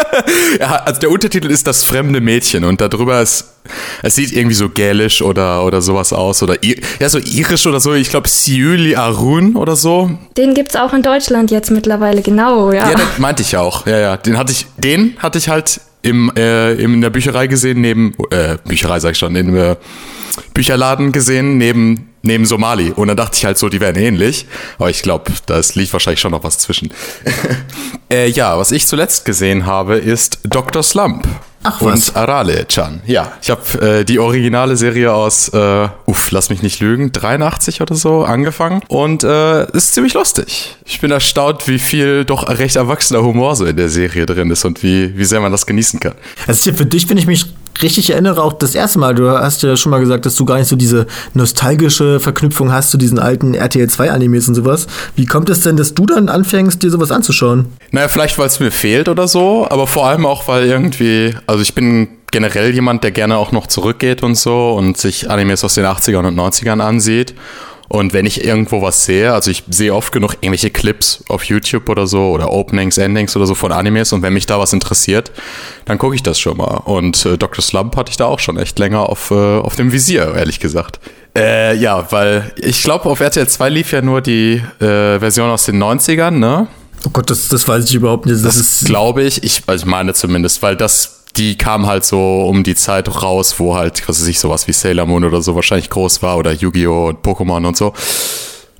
ja, 0.60 0.76
also 0.76 1.00
der 1.00 1.10
Untertitel 1.10 1.50
ist 1.50 1.66
Das 1.66 1.84
fremde 1.84 2.20
Mädchen 2.20 2.64
und 2.64 2.80
darüber 2.80 3.20
ist 3.20 3.56
es 4.02 4.14
sieht 4.14 4.32
irgendwie 4.32 4.54
so 4.54 4.68
gälisch 4.68 5.22
oder, 5.22 5.64
oder 5.64 5.82
sowas 5.82 6.12
aus. 6.12 6.42
Oder 6.42 6.56
ja, 6.62 7.08
so 7.08 7.18
irisch 7.18 7.66
oder 7.66 7.80
so. 7.80 7.94
Ich 7.94 8.10
glaube, 8.10 8.28
Siuli 8.28 8.94
Arun 8.96 9.56
oder 9.56 9.76
so. 9.76 10.10
Den 10.36 10.54
gibt 10.54 10.70
es 10.70 10.76
auch 10.76 10.92
in 10.92 11.02
Deutschland 11.02 11.50
jetzt 11.50 11.70
mittlerweile, 11.70 12.22
genau, 12.22 12.72
ja. 12.72 12.90
Ja, 12.90 12.96
den 12.96 13.06
meinte 13.18 13.42
ich 13.42 13.56
auch. 13.56 13.86
Ja, 13.86 13.98
ja. 13.98 14.16
Den 14.16 14.38
hatte 14.38 14.52
ich, 14.52 14.66
den 14.76 15.16
hatte 15.18 15.38
ich 15.38 15.48
halt 15.48 15.80
im, 16.02 16.30
äh, 16.36 16.74
in 16.74 17.00
der 17.00 17.10
Bücherei 17.10 17.46
gesehen, 17.46 17.80
neben, 17.80 18.14
äh, 18.30 18.56
Bücherei 18.64 19.00
sag 19.00 19.12
ich 19.12 19.18
schon, 19.18 19.34
in 19.34 19.56
äh, 19.56 19.76
Bücherladen 20.54 21.12
gesehen, 21.12 21.58
neben, 21.58 22.10
neben 22.26 22.44
Somali. 22.44 22.90
Und 22.90 23.08
dann 23.08 23.16
dachte 23.16 23.36
ich 23.36 23.44
halt 23.44 23.58
so, 23.58 23.68
die 23.68 23.80
wären 23.80 23.96
ähnlich. 23.96 24.46
Aber 24.78 24.90
ich 24.90 25.02
glaube, 25.02 25.32
da 25.46 25.60
liegt 25.74 25.92
wahrscheinlich 25.92 26.20
schon 26.20 26.32
noch 26.32 26.44
was 26.44 26.58
zwischen. 26.58 26.90
äh, 28.10 28.28
ja, 28.28 28.58
was 28.58 28.72
ich 28.72 28.86
zuletzt 28.86 29.24
gesehen 29.24 29.66
habe, 29.66 29.96
ist 29.96 30.40
Dr. 30.44 30.82
Slump. 30.82 31.26
Ach 31.62 31.82
was. 31.82 32.10
Und 32.10 32.16
Arale-chan. 32.16 33.00
Ja, 33.06 33.32
ich 33.42 33.50
habe 33.50 34.00
äh, 34.00 34.04
die 34.04 34.20
originale 34.20 34.76
Serie 34.76 35.12
aus, 35.12 35.48
äh, 35.48 35.88
uff, 36.06 36.30
lass 36.30 36.48
mich 36.48 36.62
nicht 36.62 36.78
lügen, 36.78 37.10
83 37.10 37.80
oder 37.80 37.96
so 37.96 38.24
angefangen. 38.24 38.82
Und 38.86 39.24
äh, 39.24 39.68
ist 39.72 39.94
ziemlich 39.94 40.14
lustig. 40.14 40.76
Ich 40.84 41.00
bin 41.00 41.10
erstaunt, 41.10 41.66
wie 41.66 41.80
viel 41.80 42.24
doch 42.24 42.48
recht 42.48 42.76
erwachsener 42.76 43.22
Humor 43.22 43.56
so 43.56 43.64
in 43.64 43.76
der 43.76 43.88
Serie 43.88 44.26
drin 44.26 44.50
ist 44.50 44.64
und 44.64 44.84
wie, 44.84 45.18
wie 45.18 45.24
sehr 45.24 45.40
man 45.40 45.50
das 45.50 45.66
genießen 45.66 45.98
kann. 45.98 46.14
Ja 46.46 46.54
für 46.54 46.86
dich, 46.86 47.08
wenn 47.08 47.18
ich 47.18 47.26
mich 47.26 47.46
richtig 47.82 48.10
erinnere, 48.10 48.42
auch 48.42 48.52
das 48.52 48.74
erste 48.74 48.98
Mal, 48.98 49.14
du 49.14 49.30
hast 49.30 49.62
ja 49.62 49.76
schon 49.76 49.90
mal 49.90 50.00
gesagt, 50.00 50.26
dass 50.26 50.34
du 50.34 50.44
gar 50.44 50.58
nicht 50.58 50.68
so 50.68 50.76
diese 50.76 51.06
nostalgische 51.34 52.20
Verknüpfung 52.20 52.72
hast 52.72 52.90
zu 52.90 52.98
diesen 52.98 53.18
alten 53.18 53.54
RTL 53.54 53.88
2 53.88 54.10
Animes 54.10 54.48
und 54.48 54.54
sowas. 54.54 54.86
Wie 55.14 55.26
kommt 55.26 55.48
es 55.50 55.60
denn, 55.60 55.76
dass 55.76 55.94
du 55.94 56.06
dann 56.06 56.28
anfängst, 56.28 56.82
dir 56.82 56.90
sowas 56.90 57.10
anzuschauen? 57.10 57.66
Naja, 57.90 58.08
vielleicht, 58.08 58.38
weil 58.38 58.46
es 58.46 58.60
mir 58.60 58.70
fehlt 58.70 59.08
oder 59.08 59.28
so, 59.28 59.66
aber 59.68 59.86
vor 59.86 60.06
allem 60.06 60.26
auch, 60.26 60.48
weil 60.48 60.66
irgendwie, 60.66 61.34
also 61.46 61.62
ich 61.62 61.74
bin 61.74 62.08
generell 62.30 62.74
jemand, 62.74 63.04
der 63.04 63.12
gerne 63.12 63.36
auch 63.36 63.52
noch 63.52 63.66
zurückgeht 63.66 64.22
und 64.22 64.36
so 64.36 64.74
und 64.74 64.96
sich 64.96 65.30
Animes 65.30 65.64
aus 65.64 65.74
den 65.74 65.84
80ern 65.84 66.26
und 66.26 66.38
90ern 66.38 66.80
ansieht. 66.80 67.34
Und 67.88 68.12
wenn 68.12 68.26
ich 68.26 68.44
irgendwo 68.44 68.82
was 68.82 69.04
sehe, 69.04 69.32
also 69.32 69.50
ich 69.50 69.62
sehe 69.68 69.94
oft 69.94 70.12
genug 70.12 70.34
irgendwelche 70.40 70.70
Clips 70.70 71.22
auf 71.28 71.44
YouTube 71.44 71.88
oder 71.88 72.06
so 72.06 72.30
oder 72.30 72.50
Openings, 72.50 72.98
Endings 72.98 73.36
oder 73.36 73.46
so 73.46 73.54
von 73.54 73.70
Animes 73.72 74.12
und 74.12 74.22
wenn 74.22 74.32
mich 74.32 74.46
da 74.46 74.58
was 74.58 74.72
interessiert, 74.72 75.30
dann 75.84 75.98
gucke 75.98 76.14
ich 76.14 76.22
das 76.22 76.38
schon 76.40 76.56
mal. 76.56 76.82
Und 76.84 77.24
äh, 77.24 77.38
Dr. 77.38 77.62
Slump 77.62 77.96
hatte 77.96 78.10
ich 78.10 78.16
da 78.16 78.26
auch 78.26 78.40
schon 78.40 78.58
echt 78.58 78.78
länger 78.78 79.08
auf, 79.08 79.30
äh, 79.30 79.34
auf 79.34 79.76
dem 79.76 79.92
Visier, 79.92 80.34
ehrlich 80.34 80.58
gesagt. 80.58 80.98
Äh, 81.36 81.76
ja, 81.76 82.10
weil 82.10 82.52
ich 82.56 82.82
glaube, 82.82 83.06
auf 83.06 83.20
RTL 83.20 83.46
2 83.46 83.68
lief 83.68 83.92
ja 83.92 84.00
nur 84.00 84.20
die 84.20 84.54
äh, 84.80 85.18
Version 85.20 85.50
aus 85.50 85.66
den 85.66 85.82
90ern, 85.82 86.30
ne? 86.30 86.66
Oh 87.04 87.10
Gott, 87.12 87.30
das, 87.30 87.48
das 87.48 87.68
weiß 87.68 87.84
ich 87.84 87.94
überhaupt 87.94 88.26
nicht. 88.26 88.44
Das, 88.44 88.56
das 88.56 88.84
glaube 88.84 89.22
ich. 89.22 89.44
ich. 89.44 89.62
Also 89.66 89.84
ich 89.84 89.90
meine 89.90 90.14
zumindest, 90.14 90.62
weil 90.62 90.76
das 90.76 91.25
die 91.36 91.56
kam 91.56 91.86
halt 91.86 92.04
so 92.04 92.44
um 92.46 92.62
die 92.62 92.74
Zeit 92.74 93.22
raus, 93.22 93.58
wo 93.58 93.76
halt, 93.76 94.08
was 94.08 94.20
weiß 94.20 94.28
ich, 94.28 94.38
sowas 94.38 94.66
wie 94.68 94.72
Sailor 94.72 95.06
Moon 95.06 95.24
oder 95.24 95.42
so 95.42 95.54
wahrscheinlich 95.54 95.90
groß 95.90 96.22
war 96.22 96.36
oder 96.36 96.52
Yu-Gi-Oh! 96.52 97.08
und 97.08 97.24
Pokémon 97.24 97.66
und 97.66 97.76
so. 97.76 97.92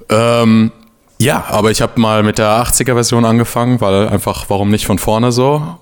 Ähm, 0.08 0.72
ja, 1.18 1.44
aber 1.48 1.70
ich 1.70 1.80
habe 1.80 2.00
mal 2.00 2.22
mit 2.22 2.38
der 2.38 2.50
80er-Version 2.62 3.24
angefangen, 3.24 3.80
weil 3.80 4.08
einfach, 4.08 4.46
warum 4.48 4.70
nicht 4.70 4.86
von 4.86 4.98
vorne 4.98 5.32
so? 5.32 5.76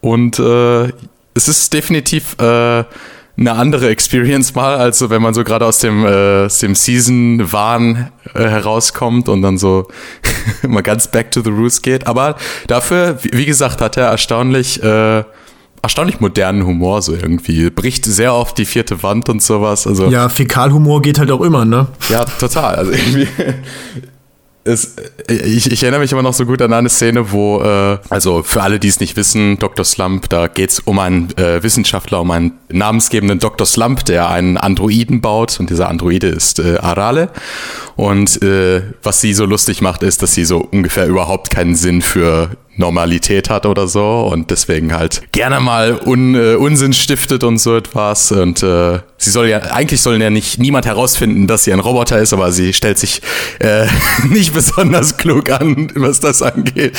Und 0.00 0.38
äh, 0.38 0.92
es 1.34 1.48
ist 1.48 1.72
definitiv 1.72 2.36
äh, 2.40 2.84
eine 3.38 3.52
andere 3.52 3.88
Experience 3.88 4.54
mal, 4.54 4.76
als 4.76 5.08
wenn 5.08 5.22
man 5.22 5.32
so 5.32 5.44
gerade 5.44 5.64
aus 5.64 5.78
dem, 5.78 6.04
äh, 6.04 6.48
dem 6.48 6.74
Season-Wahn 6.74 8.10
äh, 8.34 8.42
herauskommt 8.42 9.28
und 9.28 9.42
dann 9.42 9.58
so 9.58 9.86
mal 10.66 10.82
ganz 10.82 11.06
back 11.06 11.30
to 11.30 11.40
the 11.40 11.50
roots 11.50 11.80
geht. 11.82 12.06
Aber 12.08 12.36
dafür, 12.66 13.18
wie, 13.22 13.30
wie 13.32 13.46
gesagt, 13.46 13.80
hat 13.80 13.96
er 13.96 14.08
erstaunlich 14.08 14.82
äh, 14.82 15.22
erstaunlich 15.82 16.20
modernen 16.20 16.64
Humor 16.64 17.02
so 17.02 17.14
irgendwie. 17.14 17.70
Bricht 17.70 18.04
sehr 18.04 18.34
oft 18.34 18.58
die 18.58 18.64
vierte 18.64 19.02
Wand 19.02 19.28
und 19.28 19.42
sowas. 19.42 19.86
Also, 19.86 20.08
ja, 20.08 20.28
Fäkalhumor 20.28 21.02
geht 21.02 21.18
halt 21.18 21.30
auch 21.30 21.40
immer, 21.40 21.64
ne? 21.64 21.88
Ja, 22.08 22.24
total. 22.24 22.76
Also 22.76 22.92
irgendwie. 22.92 23.28
Es, 24.68 24.96
ich, 25.28 25.72
ich, 25.72 25.82
erinnere 25.82 26.00
mich 26.00 26.12
immer 26.12 26.22
noch 26.22 26.34
so 26.34 26.44
gut 26.44 26.60
an 26.60 26.74
eine 26.74 26.90
Szene, 26.90 27.32
wo, 27.32 27.62
äh, 27.62 27.98
also 28.10 28.42
für 28.42 28.62
alle, 28.62 28.78
die 28.78 28.88
es 28.88 29.00
nicht 29.00 29.16
wissen, 29.16 29.58
Dr. 29.58 29.82
Slump, 29.82 30.28
da 30.28 30.46
geht 30.46 30.70
es 30.70 30.80
um 30.80 30.98
einen 30.98 31.34
äh, 31.38 31.62
Wissenschaftler, 31.62 32.20
um 32.20 32.30
einen 32.30 32.52
namensgebenden 32.68 33.38
Dr. 33.38 33.66
Slump, 33.66 34.04
der 34.04 34.28
einen 34.28 34.58
Androiden 34.58 35.22
baut 35.22 35.58
und 35.58 35.70
dieser 35.70 35.88
Androide 35.88 36.26
ist 36.26 36.58
äh, 36.58 36.76
Arale. 36.78 37.30
Und 37.96 38.42
äh, 38.42 38.82
was 39.02 39.22
sie 39.22 39.32
so 39.32 39.46
lustig 39.46 39.80
macht, 39.80 40.02
ist, 40.02 40.20
dass 40.20 40.34
sie 40.34 40.44
so 40.44 40.58
ungefähr 40.58 41.06
überhaupt 41.06 41.48
keinen 41.48 41.74
Sinn 41.74 42.02
für 42.02 42.50
Normalität 42.78 43.50
hat 43.50 43.66
oder 43.66 43.88
so 43.88 44.28
und 44.32 44.50
deswegen 44.50 44.92
halt 44.94 45.22
gerne 45.32 45.60
mal 45.60 46.00
Un, 46.06 46.34
äh, 46.34 46.54
Unsinn 46.54 46.92
stiftet 46.92 47.42
und 47.44 47.58
so 47.58 47.76
etwas. 47.76 48.32
Und 48.32 48.62
äh, 48.62 49.00
sie 49.18 49.30
soll 49.30 49.48
ja, 49.48 49.58
eigentlich 49.58 50.00
soll 50.00 50.20
ja 50.20 50.30
nicht 50.30 50.58
niemand 50.58 50.86
herausfinden, 50.86 51.46
dass 51.46 51.64
sie 51.64 51.72
ein 51.72 51.80
Roboter 51.80 52.18
ist, 52.18 52.32
aber 52.32 52.52
sie 52.52 52.72
stellt 52.72 52.98
sich 52.98 53.20
äh, 53.58 53.86
nicht 54.28 54.54
besonders 54.54 55.16
klug 55.16 55.50
an, 55.50 55.90
was 55.96 56.20
das 56.20 56.40
angeht. 56.40 56.96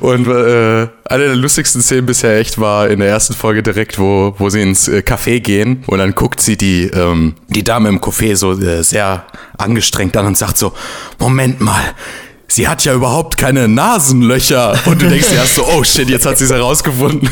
Und 0.00 0.26
äh, 0.26 0.88
eine 1.04 1.24
der 1.24 1.36
lustigsten 1.36 1.82
Szenen 1.82 2.06
bisher 2.06 2.38
echt 2.38 2.58
war 2.58 2.88
in 2.88 3.00
der 3.00 3.08
ersten 3.08 3.34
Folge 3.34 3.62
direkt, 3.62 3.98
wo, 3.98 4.34
wo 4.38 4.48
sie 4.48 4.62
ins 4.62 4.88
äh, 4.88 5.02
Café 5.06 5.40
gehen 5.40 5.84
und 5.86 5.98
dann 5.98 6.14
guckt 6.14 6.40
sie 6.40 6.56
die, 6.56 6.84
ähm, 6.84 7.34
die 7.48 7.64
Dame 7.64 7.90
im 7.90 8.00
Café 8.00 8.34
so 8.34 8.52
äh, 8.52 8.82
sehr 8.82 9.26
angestrengt 9.58 10.16
an 10.16 10.26
und 10.26 10.38
sagt 10.38 10.56
so, 10.56 10.72
Moment 11.18 11.60
mal, 11.60 11.82
sie 12.48 12.66
hat 12.66 12.84
ja 12.84 12.94
überhaupt 12.94 13.36
keine 13.36 13.68
Nasenlöcher. 13.68 14.78
Und 14.86 15.02
du 15.02 15.08
denkst 15.08 15.28
dir 15.28 15.36
erst 15.36 15.54
so, 15.54 15.64
oh 15.66 15.84
shit, 15.84 16.08
jetzt 16.08 16.26
hat 16.26 16.38
sie 16.38 16.44
es 16.44 16.50
herausgefunden. 16.50 17.28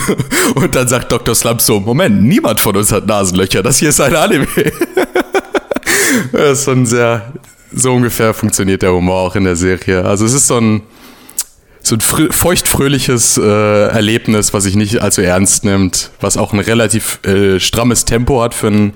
Und 0.54 0.74
dann 0.74 0.86
sagt 0.86 1.10
Dr. 1.10 1.34
Slump 1.34 1.60
so, 1.60 1.80
Moment, 1.80 2.22
niemand 2.22 2.60
von 2.60 2.76
uns 2.76 2.92
hat 2.92 3.06
Nasenlöcher. 3.06 3.62
Das 3.62 3.78
hier 3.78 3.88
ist 3.88 4.00
ein 4.00 4.14
Anime. 4.14 4.46
Das 6.32 6.58
ist 6.58 6.64
schon 6.64 6.86
sehr, 6.86 7.32
so 7.72 7.92
ungefähr 7.92 8.32
funktioniert 8.32 8.82
der 8.82 8.92
Humor 8.92 9.16
auch 9.16 9.36
in 9.36 9.44
der 9.44 9.56
Serie. 9.56 10.04
Also 10.04 10.24
es 10.24 10.32
ist 10.32 10.46
so 10.46 10.58
ein, 10.58 10.82
so 11.86 11.94
ein 11.94 12.00
feuchtfröhliches 12.00 13.38
äh, 13.38 13.88
Erlebnis, 13.88 14.52
was 14.52 14.64
sich 14.64 14.74
nicht 14.74 15.00
allzu 15.02 15.22
ernst 15.22 15.64
nimmt, 15.64 16.10
was 16.20 16.36
auch 16.36 16.52
ein 16.52 16.58
relativ 16.58 17.20
äh, 17.24 17.60
strammes 17.60 18.04
Tempo 18.04 18.42
hat 18.42 18.54
für 18.54 18.66
einen 18.66 18.94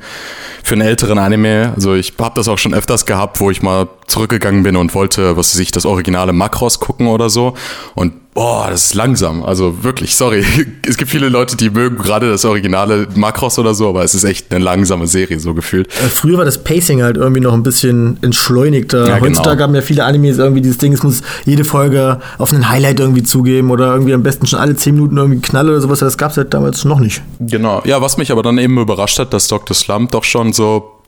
für 0.63 0.75
einen 0.75 0.83
älteren 0.83 1.19
Anime. 1.19 1.73
Also 1.75 1.95
ich 1.95 2.15
habe 2.19 2.35
das 2.35 2.49
auch 2.49 2.59
schon 2.59 2.75
öfters 2.75 3.07
gehabt, 3.07 3.41
wo 3.41 3.51
ich 3.51 3.63
mal 3.63 3.89
zurückgegangen 4.07 4.63
bin 4.63 4.77
und 4.77 4.95
wollte, 4.95 5.37
was 5.37 5.55
weiß 5.55 5.61
ich, 5.61 5.71
das 5.71 5.87
originale 5.87 6.33
Makros 6.33 6.81
gucken 6.81 7.07
oder 7.07 7.31
so. 7.31 7.55
Und 7.95 8.13
boah, 8.41 8.69
das 8.71 8.87
ist 8.87 8.95
langsam. 8.95 9.43
Also 9.43 9.85
wirklich, 9.85 10.17
sorry. 10.17 10.43
Es 10.83 10.97
gibt 10.97 11.11
viele 11.11 11.29
Leute, 11.29 11.57
die 11.57 11.71
mögen 11.71 11.99
gerade 11.99 12.29
das 12.31 12.45
originale 12.45 13.07
Makros 13.15 13.59
oder 13.59 13.75
so, 13.75 13.91
aber 13.91 14.03
es 14.03 14.15
ist 14.15 14.25
echt 14.25 14.53
eine 14.53 14.65
langsame 14.65 15.07
Serie, 15.07 15.39
so 15.39 15.55
gefühlt. 15.55 15.89
Äh, 15.89 16.09
früher 16.09 16.39
war 16.39 16.45
das 16.45 16.65
Pacing 16.65 17.03
halt 17.03 17.17
irgendwie 17.17 17.41
noch 17.41 17.53
ein 17.53 17.63
bisschen 17.63 18.19
entschleunigter. 18.23 19.07
Ja, 19.07 19.19
genau. 19.19 19.27
Heutzutage 19.27 19.57
genau. 19.57 19.69
haben 19.69 19.75
ja 19.75 19.83
viele 19.83 20.05
Animes 20.05 20.39
irgendwie 20.39 20.63
dieses 20.63 20.79
Ding, 20.79 20.93
es 20.95 21.03
muss 21.03 21.21
jede 21.45 21.65
Folge 21.65 22.19
auf 22.39 22.53
einen 22.53 22.69
Highlight 22.71 22.99
irgendwie 22.99 23.23
zugeben 23.23 23.71
oder 23.71 23.93
irgendwie 23.93 24.15
am 24.15 24.23
besten 24.23 24.47
schon 24.47 24.59
alle 24.59 24.75
10 24.75 24.95
Minuten 24.95 25.19
irgendwie 25.19 25.41
Knall 25.41 25.69
oder 25.69 25.81
sowas. 25.81 25.99
Das 26.01 26.17
gab 26.17 26.31
es 26.31 26.39
halt 26.39 26.53
damals 26.55 26.85
noch 26.85 26.99
nicht. 26.99 27.23
Genau. 27.41 27.83
Ja, 27.85 28.01
was 28.01 28.17
mich 28.17 28.33
aber 28.33 28.43
dann 28.43 28.59
eben 28.59 28.79
überrascht 28.79 29.19
hat, 29.19 29.33
dass 29.35 29.49
Dr. 29.49 29.77
Slump 29.77 30.13
doch 30.13 30.25
schon 30.25 30.53
so 30.53 31.01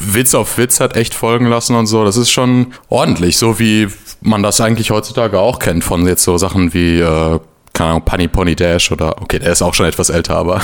Witz 0.00 0.34
auf 0.34 0.58
Witz 0.58 0.80
hat 0.80 0.96
echt 0.96 1.14
folgen 1.14 1.46
lassen 1.46 1.76
und 1.76 1.86
so. 1.86 2.04
Das 2.04 2.16
ist 2.16 2.30
schon 2.30 2.68
ordentlich, 2.88 3.36
so 3.38 3.58
wie 3.58 3.88
man 4.26 4.42
das 4.42 4.60
eigentlich 4.60 4.90
heutzutage 4.90 5.38
auch 5.38 5.58
kennt 5.58 5.84
von 5.84 6.06
jetzt 6.06 6.24
so 6.24 6.38
Sachen 6.38 6.74
wie 6.74 7.00
äh, 7.00 7.38
keine 7.76 7.90
Ahnung, 7.90 8.02
Punny 8.06 8.26
Pony 8.26 8.56
Dash 8.56 8.90
oder, 8.90 9.20
okay, 9.20 9.38
der 9.38 9.52
ist 9.52 9.60
auch 9.60 9.74
schon 9.74 9.84
etwas 9.84 10.08
älter, 10.08 10.36
aber 10.36 10.62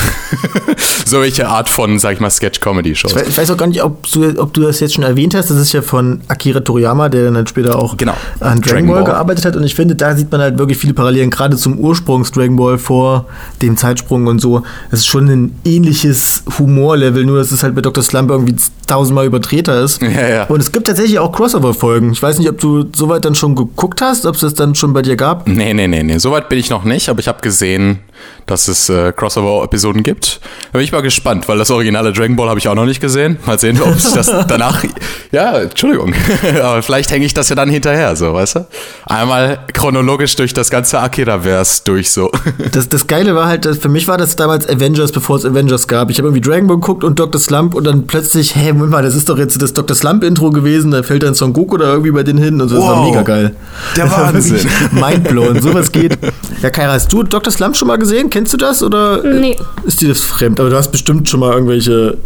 so 1.05 1.21
welche 1.21 1.47
Art 1.47 1.69
von, 1.69 1.99
sag 1.99 2.15
ich 2.15 2.21
mal, 2.21 2.31
Sketch-Comedy-Shows. 2.31 3.15
Ich, 3.15 3.29
ich, 3.29 3.39
weiß 3.39 3.51
auch 3.51 3.59
gar 3.59 3.67
nicht, 3.67 3.83
ob 3.83 4.11
du, 4.11 4.41
ob 4.41 4.55
du 4.55 4.63
das 4.63 4.81
jetzt 4.81 4.95
schon 4.95 5.05
erwähnt 5.05 5.35
hast. 5.35 5.51
Das 5.51 5.59
ist 5.59 5.75
ja 5.75 5.83
von 5.83 6.23
Akira 6.29 6.61
Toriyama, 6.61 7.11
der 7.11 7.31
dann 7.31 7.47
später 7.47 7.79
auch 7.79 7.99
genau. 7.99 8.15
an 8.41 8.61
Dragon, 8.61 8.63
Dragon 8.63 8.87
Ball, 8.87 9.03
Ball, 9.03 9.13
gearbeitet 9.13 9.45
hat. 9.45 9.57
Und 9.57 9.65
ich 9.65 9.75
finde, 9.75 9.95
da 9.95 10.17
sieht 10.17 10.33
man 10.33 10.41
halt 10.41 10.57
wirklich 10.59 10.79
viele 10.79 10.95
Parallelen, 10.95 11.29
gerade 11.29 11.59
zum 11.59 11.79
Ursprungs 11.79 12.33
Dragon 12.33 12.57
Ball 12.57 12.79
vor 12.79 13.27
dem 13.61 13.77
Zeitsprung 13.77 14.27
und 14.27 14.41
so. 14.41 14.63
Es 14.91 15.01
ist 15.01 15.07
schon 15.07 15.29
ein 15.29 15.55
ähnliches 15.67 16.45
Humorlevel, 16.59 17.27
nur 17.27 17.37
dass 17.37 17.53
es 17.53 17.63
halt 17.63 17.75
bei 17.75 17.83
Dr. 17.83 18.03
Slump 18.03 18.31
irgendwie 18.31 18.57
tausendmal 18.87 19.27
übertreter 19.27 19.81
ist. 19.83 20.01
Ja, 20.01 20.29
ja. 20.29 20.45
Und 20.45 20.61
es 20.61 20.73
gibt 20.73 20.87
tatsächlich 20.87 21.19
auch 21.19 21.33
Crossover-Folgen. 21.33 22.13
Ich 22.13 22.23
weiß 22.23 22.39
nicht, 22.39 22.49
ob 22.49 22.59
du 22.59 22.87
soweit 22.95 23.25
dann 23.25 23.35
schon 23.35 23.55
geguckt 23.55 24.01
hast, 24.01 24.25
ob 24.25 24.35
es 24.35 24.41
das 24.41 24.55
dann 24.55 24.75
schon 24.75 24.93
bei 24.93 25.03
dir 25.03 25.17
gab. 25.17 25.47
Nee, 25.47 25.75
nee, 25.75 25.89
nee, 25.89 26.03
nee. 26.03 26.19
Soweit 26.19 26.49
bin 26.49 26.59
ich 26.59 26.71
noch 26.71 26.85
nicht 26.85 27.02
nicht, 27.03 27.09
aber 27.09 27.21
ich 27.21 27.29
habe 27.29 27.41
gesehen, 27.41 28.01
dass 28.47 28.69
es 28.69 28.89
äh, 28.89 29.13
Crossover-Episoden 29.13 30.03
gibt. 30.03 30.41
Da 30.73 30.79
bin 30.79 30.85
ich 30.85 30.93
mal 30.93 31.03
gespannt, 31.03 31.49
weil 31.49 31.59
das 31.59 31.71
originale 31.71 32.13
Dragon 32.13 32.37
Ball 32.37 32.49
habe 32.49 32.59
ich 32.59 32.69
auch 32.69 32.75
noch 32.75 32.87
nicht 32.87 33.01
gesehen. 33.01 33.39
Mal 33.47 33.59
sehen, 33.59 33.81
ob 33.81 33.99
sich 33.99 34.13
das 34.13 34.27
danach. 34.49 34.85
Ja, 35.31 35.61
Entschuldigung. 35.61 36.15
aber 36.63 36.83
vielleicht 36.83 37.11
hänge 37.11 37.25
ich 37.25 37.35
das 37.35 37.49
ja 37.49 37.57
dann 37.57 37.71
hinterher, 37.71 38.17
so, 38.17 38.35
weißt 38.35 38.57
du? 38.57 38.67
Einmal 39.07 39.61
chronologisch 39.73 40.37
durch 40.37 40.53
das 40.55 40.71
ganze 40.71 41.01
Akira-Verse 41.01 41.83
durch, 41.85 42.11
so. 42.11 42.31
Das, 42.73 42.89
das 42.89 43.07
Geile 43.07 43.35
war 43.35 43.47
halt, 43.47 43.67
für 43.81 43.89
mich 43.89 44.09
war 44.09 44.17
das 44.17 44.37
damals 44.37 44.69
Avengers, 44.69 45.13
bevor 45.13 45.37
es 45.37 45.45
Avengers 45.45 45.89
gab. 45.89 46.11
Ich 46.11 46.19
habe 46.19 46.29
irgendwie 46.29 46.41
Dragon 46.41 46.67
Ball 46.67 46.77
geguckt 46.77 47.05
und 47.05 47.19
Dr. 47.19 47.41
Slump 47.41 47.75
und 47.75 47.85
dann 47.85 48.07
plötzlich, 48.07 48.55
hey, 48.55 48.73
Moment 48.73 48.93
mal, 48.93 49.03
das 49.03 49.15
ist 49.15 49.29
doch 49.29 49.39
jetzt 49.39 49.61
das 49.61 49.73
Dr. 49.73 49.97
Slump-Intro 49.97 50.51
gewesen, 50.51 50.91
da 50.91 51.03
fällt 51.03 51.23
dann 51.23 51.35
Son 51.35 51.53
Goku 51.53 51.77
da 51.77 51.87
irgendwie 51.87 52.13
bei 52.13 52.23
denen 52.23 52.39
hin 52.39 52.61
und 52.61 52.69
so. 52.69 52.77
Das 52.77 52.85
wow, 52.85 52.97
war 52.97 53.05
mega 53.05 53.23
geil. 53.23 53.55
Der 53.97 54.11
Wahnsinn. 54.11 54.67
Mindblown, 54.93 55.61
sowas 55.61 55.91
geht. 55.93 56.19
Ja, 56.63 56.71
Kaira, 56.71 56.93
hast 56.93 57.13
du 57.13 57.23
Dr. 57.23 57.53
Slump 57.53 57.77
schon 57.77 57.89
mal 57.89 57.99
gesehen? 57.99 58.12
Gesehen? 58.13 58.31
Kennst 58.31 58.53
du 58.53 58.57
das 58.57 58.83
oder 58.83 59.23
Nee. 59.23 59.57
ist 59.85 60.01
dir 60.01 60.09
das 60.09 60.21
fremd? 60.21 60.61
Aber 60.61 60.71
du 60.71 60.77
hast 60.77 60.93
bestimmt 60.93 61.29
schon 61.29 61.41
mal 61.41 61.53
irgendwelche 61.53 62.19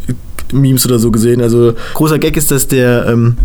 Memes 0.52 0.84
oder 0.86 0.98
so 0.98 1.10
gesehen. 1.10 1.40
Also 1.40 1.74
großer 1.94 2.18
Gag 2.18 2.36
ist, 2.36 2.50
dass 2.50 2.66
der, 2.68 3.06
ähm, 3.06 3.36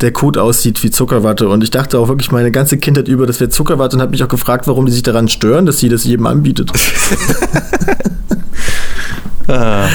der 0.00 0.12
Code 0.12 0.42
aussieht 0.42 0.82
wie 0.82 0.90
Zuckerwatte. 0.90 1.48
Und 1.48 1.62
ich 1.64 1.70
dachte 1.70 1.98
auch 1.98 2.08
wirklich 2.08 2.30
meine 2.32 2.50
ganze 2.50 2.78
Kindheit 2.78 3.08
über, 3.08 3.26
das 3.26 3.40
wäre 3.40 3.50
Zuckerwatte 3.50 3.96
und 3.96 4.02
habe 4.02 4.12
mich 4.12 4.22
auch 4.24 4.28
gefragt, 4.28 4.66
warum 4.66 4.86
die 4.86 4.92
sich 4.92 5.02
daran 5.02 5.28
stören, 5.28 5.66
dass 5.66 5.78
sie 5.78 5.88
das 5.88 6.04
jedem 6.04 6.26
anbietet. 6.26 6.70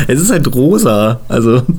es 0.08 0.22
ist 0.22 0.32
halt 0.32 0.54
rosa. 0.54 1.22
Also. 1.28 1.62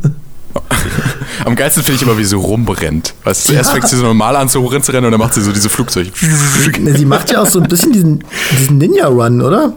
Am 1.45 1.55
geilsten 1.57 1.83
finde 1.83 1.97
ich 1.97 2.03
immer, 2.03 2.17
wie 2.19 2.25
sie 2.25 2.37
rumbrennt. 2.37 3.15
Weißt 3.25 3.49
du, 3.49 3.53
Ja. 3.53 3.59
erst 3.59 3.71
fängt 3.73 3.89
sie 3.89 3.97
so 3.97 4.03
normal 4.05 4.37
an, 4.37 4.49
so 4.49 4.61
rumzurennen 4.65 5.05
und 5.07 5.13
dann 5.13 5.21
macht 5.21 5.35
sie 5.35 5.43
so 5.43 5.53
diese 5.53 5.69
Flugzeuge. 5.69 6.11
Sie 6.97 7.05
macht 7.05 7.31
ja 7.31 7.43
auch 7.43 7.47
so 7.47 7.61
ein 7.61 7.69
bisschen 7.69 7.93
diesen, 7.93 8.25
diesen 8.59 8.79
Ninja-Run, 8.79 9.43
oder? 9.43 9.75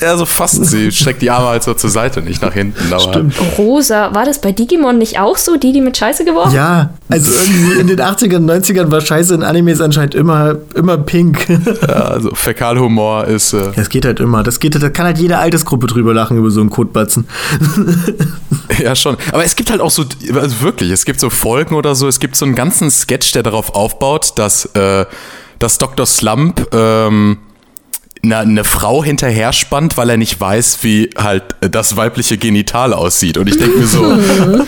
Ja, 0.00 0.16
so 0.16 0.24
fast. 0.24 0.64
Sie 0.64 0.90
streckt 0.92 1.20
die 1.22 1.30
Arme 1.30 1.48
halt 1.48 1.62
so 1.62 1.74
zur 1.74 1.90
Seite, 1.90 2.22
nicht 2.22 2.40
nach 2.42 2.52
hinten. 2.54 2.92
Aber 2.92 3.00
Stimmt. 3.00 3.34
Rosa, 3.58 4.14
war 4.14 4.24
das 4.24 4.40
bei 4.40 4.52
Digimon 4.52 4.98
nicht 4.98 5.18
auch 5.18 5.36
so? 5.36 5.56
Die, 5.56 5.72
die 5.72 5.80
mit 5.80 5.96
Scheiße 5.96 6.24
geworfen? 6.24 6.54
Ja, 6.54 6.90
also 7.08 7.30
irgendwie 7.32 7.80
in 7.80 7.86
den 7.86 8.00
80ern, 8.00 8.46
90ern 8.50 8.90
war 8.90 9.00
Scheiße 9.00 9.34
in 9.34 9.42
Animes 9.42 9.80
anscheinend 9.80 10.14
immer, 10.14 10.56
immer 10.74 10.98
pink. 10.98 11.46
Ja, 11.80 11.94
also 12.04 12.34
Fäkalhumor 12.34 13.26
ist. 13.26 13.52
Äh, 13.52 13.72
Das 13.76 13.88
geht 13.88 14.04
halt 14.04 14.20
immer. 14.20 14.42
Das 14.42 14.60
geht, 14.60 14.80
da 14.80 14.88
kann 14.90 15.06
halt 15.06 15.18
jede 15.18 15.38
Altersgruppe 15.38 15.86
drüber 15.86 16.14
lachen 16.14 16.36
über 16.36 16.50
so 16.50 16.60
einen 16.60 16.70
Kotbatzen. 16.70 17.26
ja, 18.78 18.94
schon. 18.94 19.16
Aber 19.32 19.44
es 19.44 19.56
gibt 19.56 19.70
halt 19.70 19.80
auch 19.80 19.90
so, 19.90 20.04
also 20.34 20.60
wirklich, 20.60 20.90
es 20.90 21.04
gibt 21.04 21.20
so 21.20 21.30
Folgen 21.30 21.74
oder 21.74 21.94
so, 21.94 22.08
es 22.08 22.20
gibt 22.20 22.36
so 22.36 22.44
einen 22.44 22.54
ganzen 22.54 22.90
Sketch, 22.90 23.32
der 23.32 23.42
darauf 23.42 23.74
aufbaut, 23.74 24.32
dass, 24.36 24.66
äh, 24.74 25.06
dass 25.58 25.78
Dr. 25.78 26.06
Slump 26.06 26.66
ähm, 26.72 27.38
eine, 28.22 28.38
eine 28.38 28.64
Frau 28.64 29.02
hinterher 29.02 29.52
spannt, 29.52 29.96
weil 29.96 30.10
er 30.10 30.16
nicht 30.16 30.40
weiß, 30.40 30.78
wie 30.82 31.10
halt 31.16 31.42
das 31.60 31.96
weibliche 31.96 32.38
Genital 32.38 32.92
aussieht. 32.92 33.38
Und 33.38 33.48
ich 33.48 33.56
denke 33.56 33.78
mir 33.78 33.86
so, 33.86 34.04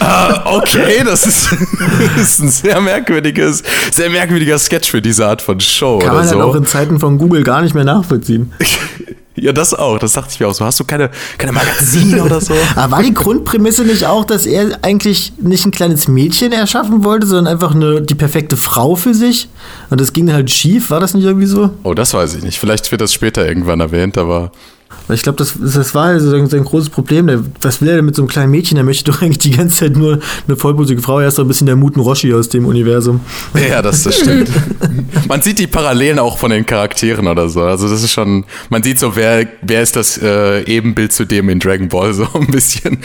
ah, 0.01 0.45
okay, 0.57 1.03
das 1.05 1.27
ist, 1.27 1.51
das 2.17 2.23
ist 2.23 2.41
ein 2.41 2.49
sehr 2.49 2.81
merkwürdiges, 2.81 3.63
sehr 3.91 4.11
merkwürdiger 4.11 4.59
Sketch 4.59 4.91
für 4.91 5.03
diese 5.03 5.27
Art 5.27 5.43
von 5.43 5.61
Show 5.61 5.99
Kann 5.99 6.11
oder 6.11 6.19
man 6.19 6.29
so. 6.29 6.37
halt 6.37 6.45
auch 6.45 6.55
in 6.55 6.67
Zeiten 6.67 6.99
von 6.99 7.19
Google 7.19 7.43
gar 7.43 7.63
nicht 7.63 7.75
mehr 7.75 7.85
nachvollziehen. 7.85 8.53
ja, 9.43 9.53
das 9.53 9.75
auch. 9.75 9.99
Das 9.99 10.13
dachte 10.13 10.29
ich 10.31 10.39
mir 10.39 10.47
auch 10.47 10.55
so. 10.55 10.65
Hast 10.65 10.79
du 10.79 10.85
keine, 10.85 11.11
keine 11.37 11.51
Magazine 11.51 12.23
oder 12.23 12.41
so? 12.41 12.55
Aber 12.77 12.93
war 12.93 13.03
die 13.03 13.13
Grundprämisse 13.13 13.83
nicht 13.83 14.07
auch, 14.07 14.25
dass 14.25 14.47
er 14.47 14.79
eigentlich 14.83 15.33
nicht 15.39 15.67
ein 15.67 15.73
kleines 15.73 16.07
Mädchen 16.07 16.53
erschaffen 16.53 17.03
wollte, 17.03 17.27
sondern 17.27 17.53
einfach 17.53 17.75
eine, 17.75 18.01
die 18.01 18.15
perfekte 18.15 18.57
Frau 18.57 18.95
für 18.95 19.15
sich? 19.15 19.49
Und 19.91 20.01
das 20.01 20.13
ging 20.13 20.33
halt 20.33 20.49
schief, 20.49 20.91
war 20.91 21.01
das 21.01 21.15
nicht 21.15 21.25
irgendwie 21.25 21.47
so? 21.47 21.71
Oh, 21.83 21.93
das 21.93 22.15
weiß 22.15 22.35
ich 22.37 22.45
nicht. 22.45 22.61
Vielleicht 22.61 22.93
wird 22.93 23.01
das 23.01 23.13
später 23.13 23.45
irgendwann 23.45 23.81
erwähnt, 23.81 24.17
aber 24.17 24.53
ich 25.09 25.23
glaube, 25.23 25.37
das, 25.37 25.55
das 25.59 25.95
war 25.95 26.07
also 26.07 26.31
sein, 26.31 26.47
sein 26.49 26.65
großes 26.65 26.91
Problem. 26.91 27.27
Der, 27.27 27.43
was 27.61 27.81
will 27.81 27.89
er 27.89 27.97
denn 27.97 28.05
mit 28.05 28.15
so 28.15 28.23
einem 28.23 28.29
kleinen 28.29 28.51
Mädchen? 28.51 28.77
Der 28.77 28.85
möchte 28.85 29.11
doch 29.11 29.21
eigentlich 29.23 29.39
die 29.39 29.51
ganze 29.51 29.77
Zeit 29.77 29.97
nur 29.97 30.19
eine 30.47 30.57
vollbusige 30.57 31.03
Frau. 31.03 31.21
Er 31.21 31.29
ist 31.29 31.39
doch 31.39 31.45
ein 31.45 31.49
bisschen 31.49 31.67
der 31.67 31.77
Muten 31.77 32.01
Roshi 32.01 32.33
aus 32.33 32.49
dem 32.49 32.67
Universum. 32.67 33.21
ja, 33.69 33.83
das, 33.83 34.03
das 34.05 34.19
stimmt. 34.19 34.51
man 35.29 35.43
sieht 35.43 35.59
die 35.59 35.67
Parallelen 35.67 36.19
auch 36.19 36.39
von 36.39 36.51
den 36.51 36.65
Charakteren 36.65 37.27
oder 37.27 37.49
so. 37.49 37.63
Also 37.63 37.89
das 37.89 38.03
ist 38.03 38.13
schon, 38.13 38.45
man 38.71 38.83
sieht 38.83 38.99
so, 38.99 39.17
wer, 39.17 39.47
wer 39.63 39.83
ist 39.83 39.97
das 39.97 40.19
äh, 40.19 40.63
Ebenbild 40.65 41.13
zu 41.13 41.25
dem 41.25 41.49
in 41.49 41.59
Dragon 41.59 41.89
Ball 41.89 42.15
so 42.15 42.27
ein 42.35 42.47
bisschen. 42.47 42.99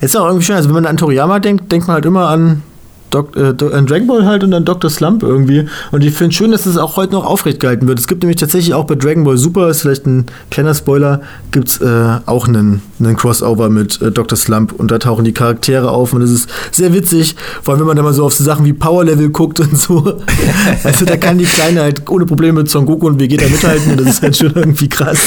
Ist 0.00 0.16
auch 0.16 0.26
irgendwie 0.26 0.44
schön. 0.44 0.56
Also 0.56 0.68
wenn 0.68 0.74
man 0.74 0.86
an 0.86 0.96
Toriyama 0.96 1.38
denkt, 1.38 1.70
denkt 1.72 1.86
man 1.86 1.94
halt 1.94 2.04
immer 2.04 2.28
an, 2.28 2.62
Dok 3.10 3.36
äh, 3.36 3.54
an 3.72 3.86
Dragon 3.86 4.06
Ball 4.06 4.24
halt 4.24 4.44
und 4.44 4.52
an 4.52 4.64
Dr. 4.64 4.90
Slump 4.90 5.22
irgendwie. 5.22 5.66
Und 5.92 6.04
ich 6.04 6.14
finde 6.14 6.34
schön, 6.34 6.50
dass 6.50 6.64
das 6.64 6.76
auch 6.76 6.96
heute 6.96 7.12
noch 7.12 7.24
aufrecht 7.24 7.60
gehalten 7.60 7.86
wird. 7.86 7.98
Es 7.98 8.06
gibt 8.06 8.22
nämlich 8.22 8.38
tatsächlich 8.38 8.74
auch 8.74 8.84
bei 8.84 8.94
Dragon 8.94 9.24
Ball 9.24 9.36
Super, 9.36 9.68
ist 9.68 9.82
vielleicht 9.82 10.06
ein 10.06 10.26
kleiner 10.50 10.74
Spoiler, 10.74 11.20
gibt 11.52 11.68
es 11.68 11.80
äh, 11.80 12.18
auch 12.26 12.48
einen, 12.48 12.82
einen 12.98 13.16
Crossover 13.16 13.68
mit 13.68 14.00
äh, 14.02 14.10
Dr. 14.10 14.36
Slump 14.36 14.72
und 14.72 14.90
da 14.90 14.98
tauchen 14.98 15.24
die 15.24 15.32
Charaktere 15.32 15.90
auf 15.90 16.12
und 16.12 16.20
das 16.20 16.30
ist 16.30 16.48
sehr 16.72 16.92
witzig, 16.92 17.36
vor 17.62 17.74
allem 17.74 17.80
wenn 17.80 17.88
man 17.88 17.96
da 17.96 18.02
mal 18.02 18.12
so 18.12 18.24
auf 18.24 18.34
so 18.34 18.44
Sachen 18.44 18.64
wie 18.64 18.72
Power 18.72 19.04
Level 19.04 19.30
guckt 19.30 19.60
und 19.60 19.78
so. 19.78 20.20
also 20.84 21.04
da 21.04 21.16
kann 21.16 21.38
die 21.38 21.44
Kleine 21.44 21.82
halt 21.82 22.08
ohne 22.08 22.26
Probleme 22.26 22.60
mit 22.60 22.70
Son 22.70 22.86
Goku 22.86 23.06
und 23.06 23.20
Vegeta 23.20 23.48
mithalten 23.48 23.92
und 23.92 24.00
das 24.00 24.08
ist 24.08 24.22
halt 24.22 24.36
schon 24.36 24.52
irgendwie 24.54 24.88
krass. 24.88 25.18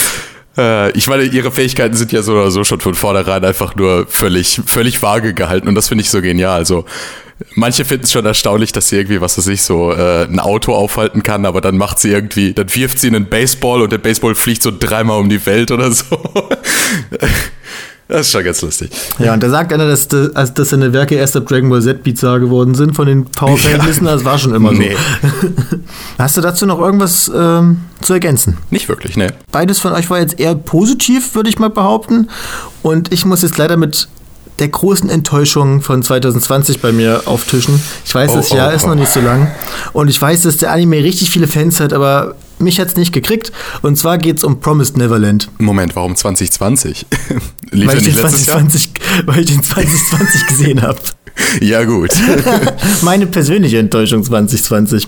Äh, 0.58 0.92
ich 0.92 1.08
meine, 1.08 1.24
ihre 1.24 1.52
Fähigkeiten 1.52 1.96
sind 1.96 2.12
ja 2.12 2.22
so 2.22 2.34
oder 2.34 2.52
so 2.52 2.64
schon 2.64 2.80
von 2.80 2.94
vornherein 2.94 3.44
einfach 3.46 3.76
nur 3.76 4.06
völlig, 4.08 4.62
völlig 4.66 5.02
vage 5.02 5.34
gehalten 5.34 5.68
und 5.68 5.76
das 5.76 5.88
finde 5.88 6.04
ich 6.04 6.10
so 6.10 6.22
genial. 6.22 6.58
Also 6.58 6.86
manche 7.56 7.86
finden 7.86 8.06
es 8.06 8.12
schon 8.12 8.26
erstaunlich, 8.26 8.72
dass 8.72 8.90
sie 8.90 8.98
irgendwie, 8.98 9.22
was 9.22 9.38
weiß 9.38 9.48
ich, 9.48 9.62
so 9.62 9.92
äh, 9.92 10.26
ein 10.26 10.40
Auto 10.40 10.74
aufhalten 10.74 11.24
kann, 11.24 11.46
aber 11.46 11.62
dann 11.62 11.78
macht 11.78 12.00
sie 12.00 12.10
irgendwie, 12.10 12.54
dann 12.54 12.74
wirft 12.74 13.00
sie 13.00 13.08
einen 13.08 13.26
Baseball 13.26 13.82
und 13.82 13.92
der 13.92 13.98
Baseball 13.98 14.36
fliegt 14.36 14.64
so 14.64 14.72
dreimal 14.78 15.20
um 15.20 15.30
die 15.30 15.46
Welt 15.46 15.72
oder 15.72 15.92
so. 15.92 16.06
Das 18.10 18.22
ist 18.22 18.32
schon 18.32 18.44
ganz 18.44 18.60
lustig. 18.64 18.90
Ja, 19.20 19.36
und 19.36 19.44
da 19.44 19.52
sagt 19.52 19.72
einer, 19.72 19.88
dass, 19.88 20.08
also, 20.12 20.52
dass 20.54 20.70
seine 20.70 20.94
Werke 20.94 21.14
erst 21.14 21.38
ab 21.38 21.46
Dragon 21.46 21.70
Ball 21.70 21.80
Z 21.80 22.02
bizarr 22.02 22.40
geworden 22.40 22.74
sind 22.74 22.96
von 22.96 23.06
den 23.06 23.26
Powerplay-Listen. 23.26 24.06
Das 24.10 24.26
war 24.26 24.40
schon 24.40 24.56
immer 24.56 24.70
so. 24.70 24.78
Nee. 24.80 24.96
Hast 26.18 26.36
du 26.36 26.42
dazu 26.42 26.66
noch 26.66 26.80
irgendwas 26.80 27.32
ähm, 27.34 27.82
zu 28.02 28.14
ergänzen? 28.14 28.58
Nicht 28.72 28.90
wirklich, 28.90 29.16
ne. 29.16 29.32
Beides 29.52 29.78
von 29.78 29.94
euch 29.94 30.10
war 30.10 30.20
jetzt 30.20 30.40
eher 30.40 30.56
positiv, 30.56 31.36
würde 31.36 31.52
ich 31.52 31.60
mal 31.60 31.70
behaupten. 31.70 32.32
Und 32.82 33.14
ich 33.14 33.26
muss 33.26 33.44
jetzt 33.44 33.60
leider 33.60 33.78
mit 33.78 34.08
der 34.60 34.70
großen 34.70 35.10
Enttäuschung 35.10 35.82
von 35.82 36.04
2020 36.04 36.82
bei 36.82 36.92
mir 36.92 37.24
auftischen. 37.26 37.82
Ich 38.06 38.14
weiß, 38.14 38.32
Oh, 38.32 38.36
das 38.36 38.52
oh, 38.52 38.56
Jahr 38.56 38.74
ist 38.74 38.84
oh. 38.84 38.88
noch 38.88 38.96
nicht 38.96 39.12
so 39.12 39.22
lang. 39.22 39.52
Und 39.94 40.10
ich 40.10 40.22
weiß, 40.22 40.42
dass 40.42 40.58
der 40.58 40.72
Anime 40.72 40.98
richtig 41.04 41.30
viele 41.30 41.48
Fans 41.48 41.80
hat, 41.80 41.94
aber 41.94 42.36
mich 42.60 42.80
hat 42.80 42.90
es 42.90 42.96
nicht 42.96 43.14
gekriegt. 43.14 43.52
Und 43.82 43.98
zwar 43.98 44.18
geht 44.18 44.38
es 44.38 44.44
um 44.44 44.60
Promised 44.60 44.98
Neverland. 44.98 45.50
Moment, 45.58 45.96
warum 45.96 46.16
2020? 46.16 47.06
Lief 47.72 47.88
Weil 47.88 47.98
ich, 47.98 48.04
den 48.04 48.14
nicht 48.14 48.18
Jahr? 48.18 48.30
2020, 48.30 48.90
weil 49.26 49.40
ich 49.42 49.46
den 49.48 49.64
2020 49.64 50.48
gesehen 50.48 50.82
habe. 50.82 51.00
Ja, 51.62 51.84
gut. 51.84 52.10
Meine 53.02 53.28
persönliche 53.28 53.80
Enttäuschung 53.80 54.24
2020. 54.24 55.08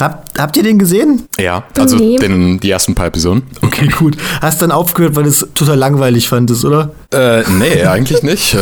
Habt, 0.00 0.38
habt 0.38 0.56
ihr 0.56 0.62
den 0.62 0.78
gesehen? 0.78 1.22
ja, 1.38 1.64
also 1.76 1.96
Nee. 1.96 2.16
den, 2.18 2.60
die 2.60 2.70
ersten 2.70 2.94
paar 2.94 3.06
Episoden. 3.06 3.42
Okay, 3.62 3.88
gut. 3.98 4.16
Hast 4.40 4.62
dann 4.62 4.70
aufgehört, 4.72 5.16
weil 5.16 5.24
du 5.24 5.30
es 5.30 5.46
total 5.54 5.76
langweilig 5.78 6.28
fandest, 6.28 6.64
oder? 6.64 6.92
Äh, 7.12 7.42
nee, 7.58 7.82
eigentlich 7.86 8.22
nicht. 8.22 8.56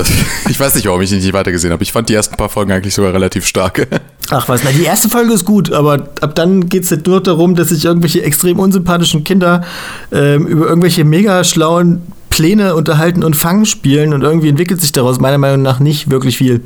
Ich 0.48 0.58
weiß 0.58 0.74
nicht, 0.74 0.86
warum 0.86 1.00
ich 1.02 1.12
ihn 1.12 1.18
nicht 1.18 1.32
weitergesehen 1.32 1.72
habe. 1.72 1.82
Ich 1.82 1.92
fand 1.92 2.08
die 2.08 2.14
ersten 2.14 2.36
paar 2.36 2.48
Folgen 2.48 2.72
eigentlich 2.72 2.94
sogar 2.94 3.12
relativ 3.12 3.46
stark. 3.46 3.86
Ach 4.30 4.48
was, 4.48 4.62
na, 4.64 4.70
die 4.72 4.84
erste 4.84 5.08
Folge 5.08 5.32
ist 5.32 5.44
gut, 5.46 5.72
aber 5.72 6.08
ab 6.20 6.34
dann 6.34 6.68
geht 6.68 6.84
es 6.84 6.90
halt 6.90 7.06
nur 7.06 7.22
darum, 7.22 7.54
dass 7.54 7.70
sich 7.70 7.84
irgendwelche 7.86 8.22
extrem 8.22 8.58
unsympathischen 8.58 9.24
Kinder 9.24 9.64
ähm, 10.12 10.46
über 10.46 10.66
irgendwelche 10.68 11.04
mega 11.04 11.44
schlauen 11.44 12.02
Pläne 12.38 12.76
unterhalten 12.76 13.24
und 13.24 13.34
Fang 13.34 13.64
spielen 13.64 14.14
und 14.14 14.22
irgendwie 14.22 14.48
entwickelt 14.48 14.80
sich 14.80 14.92
daraus 14.92 15.18
meiner 15.18 15.38
Meinung 15.38 15.60
nach 15.60 15.80
nicht 15.80 16.08
wirklich 16.08 16.38
viel. 16.38 16.60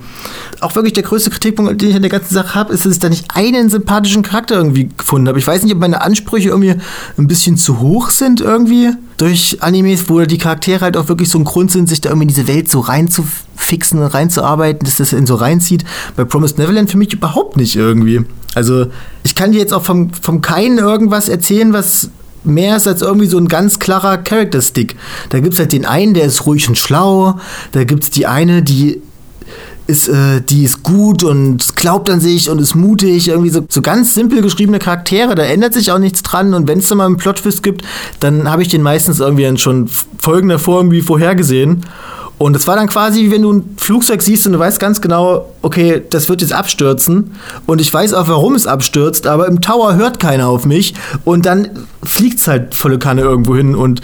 Auch 0.60 0.74
wirklich 0.74 0.92
der 0.92 1.02
größte 1.02 1.30
Kritikpunkt, 1.30 1.80
den 1.80 1.88
ich 1.88 1.96
an 1.96 2.02
der 2.02 2.10
ganzen 2.10 2.34
Sache 2.34 2.54
habe, 2.54 2.74
ist, 2.74 2.84
dass 2.84 2.92
ich 2.92 2.98
da 2.98 3.08
nicht 3.08 3.24
einen 3.34 3.70
sympathischen 3.70 4.22
Charakter 4.22 4.56
irgendwie 4.56 4.90
gefunden 4.94 5.28
habe. 5.28 5.38
Ich 5.38 5.46
weiß 5.46 5.62
nicht, 5.62 5.72
ob 5.72 5.80
meine 5.80 6.02
Ansprüche 6.02 6.50
irgendwie 6.50 6.74
ein 7.16 7.26
bisschen 7.26 7.56
zu 7.56 7.80
hoch 7.80 8.10
sind 8.10 8.42
irgendwie 8.42 8.90
durch 9.16 9.62
Animes, 9.62 10.10
wo 10.10 10.20
die 10.20 10.36
Charaktere 10.36 10.82
halt 10.82 10.98
auch 10.98 11.08
wirklich 11.08 11.30
so 11.30 11.38
ein 11.38 11.44
Grund 11.44 11.70
sind, 11.70 11.88
sich 11.88 12.02
da 12.02 12.10
irgendwie 12.10 12.24
in 12.24 12.34
diese 12.34 12.48
Welt 12.48 12.70
so 12.70 12.80
reinzufixen 12.80 13.98
und 13.98 14.08
reinzuarbeiten, 14.08 14.84
dass 14.84 14.96
das 14.96 15.14
in 15.14 15.26
so 15.26 15.36
reinzieht. 15.36 15.84
Bei 16.16 16.26
Promised 16.26 16.58
Neverland 16.58 16.90
für 16.90 16.98
mich 16.98 17.14
überhaupt 17.14 17.56
nicht 17.56 17.76
irgendwie. 17.76 18.20
Also 18.54 18.88
ich 19.22 19.34
kann 19.34 19.52
dir 19.52 19.58
jetzt 19.58 19.72
auch 19.72 19.84
vom, 19.84 20.10
vom 20.12 20.42
Keinen 20.42 20.76
irgendwas 20.76 21.30
erzählen, 21.30 21.72
was 21.72 22.10
mehr 22.44 22.76
ist 22.76 22.86
als 22.86 23.02
irgendwie 23.02 23.26
so 23.26 23.38
ein 23.38 23.48
ganz 23.48 23.78
klarer 23.78 24.18
Character-Stick. 24.18 24.96
Da 25.30 25.40
gibt 25.40 25.54
es 25.54 25.60
halt 25.60 25.72
den 25.72 25.86
einen, 25.86 26.14
der 26.14 26.24
ist 26.24 26.46
ruhig 26.46 26.68
und 26.68 26.76
schlau. 26.76 27.38
Da 27.72 27.84
gibt 27.84 28.04
es 28.04 28.10
die 28.10 28.26
eine, 28.26 28.62
die 28.62 29.00
ist, 29.86 30.08
äh, 30.08 30.40
die 30.40 30.64
ist 30.64 30.82
gut 30.82 31.22
und 31.22 31.76
glaubt 31.76 32.08
an 32.08 32.20
sich 32.20 32.48
und 32.48 32.60
ist 32.60 32.74
mutig. 32.74 33.28
Irgendwie 33.28 33.50
so, 33.50 33.64
so 33.68 33.82
ganz 33.82 34.14
simpel 34.14 34.42
geschriebene 34.42 34.78
Charaktere. 34.78 35.34
Da 35.34 35.42
ändert 35.42 35.74
sich 35.74 35.90
auch 35.92 35.98
nichts 35.98 36.22
dran. 36.22 36.54
Und 36.54 36.68
wenn 36.68 36.78
es 36.78 36.88
dann 36.88 36.98
mal 36.98 37.06
einen 37.06 37.16
Plot-Twist 37.16 37.62
gibt, 37.62 37.82
dann 38.20 38.50
habe 38.50 38.62
ich 38.62 38.68
den 38.68 38.82
meistens 38.82 39.20
irgendwie 39.20 39.44
dann 39.44 39.58
schon 39.58 39.88
Folgen 40.18 40.48
davor 40.48 40.78
irgendwie 40.78 41.02
vorhergesehen. 41.02 41.84
Und 42.42 42.56
es 42.56 42.66
war 42.66 42.74
dann 42.74 42.88
quasi, 42.88 43.20
wie 43.20 43.30
wenn 43.30 43.42
du 43.42 43.52
ein 43.52 43.74
Flugzeug 43.76 44.20
siehst 44.20 44.48
und 44.48 44.54
du 44.54 44.58
weißt 44.58 44.80
ganz 44.80 45.00
genau, 45.00 45.52
okay, 45.62 46.02
das 46.10 46.28
wird 46.28 46.40
jetzt 46.40 46.52
abstürzen. 46.52 47.36
Und 47.66 47.80
ich 47.80 47.94
weiß 47.94 48.14
auch, 48.14 48.26
warum 48.26 48.56
es 48.56 48.66
abstürzt, 48.66 49.28
aber 49.28 49.46
im 49.46 49.60
Tower 49.60 49.94
hört 49.94 50.18
keiner 50.18 50.48
auf 50.48 50.66
mich. 50.66 50.94
Und 51.22 51.46
dann 51.46 51.68
fliegt 52.02 52.40
es 52.40 52.48
halt 52.48 52.74
volle 52.74 52.98
Kanne 52.98 53.22
irgendwo 53.22 53.54
hin. 53.54 53.76
Und 53.76 54.00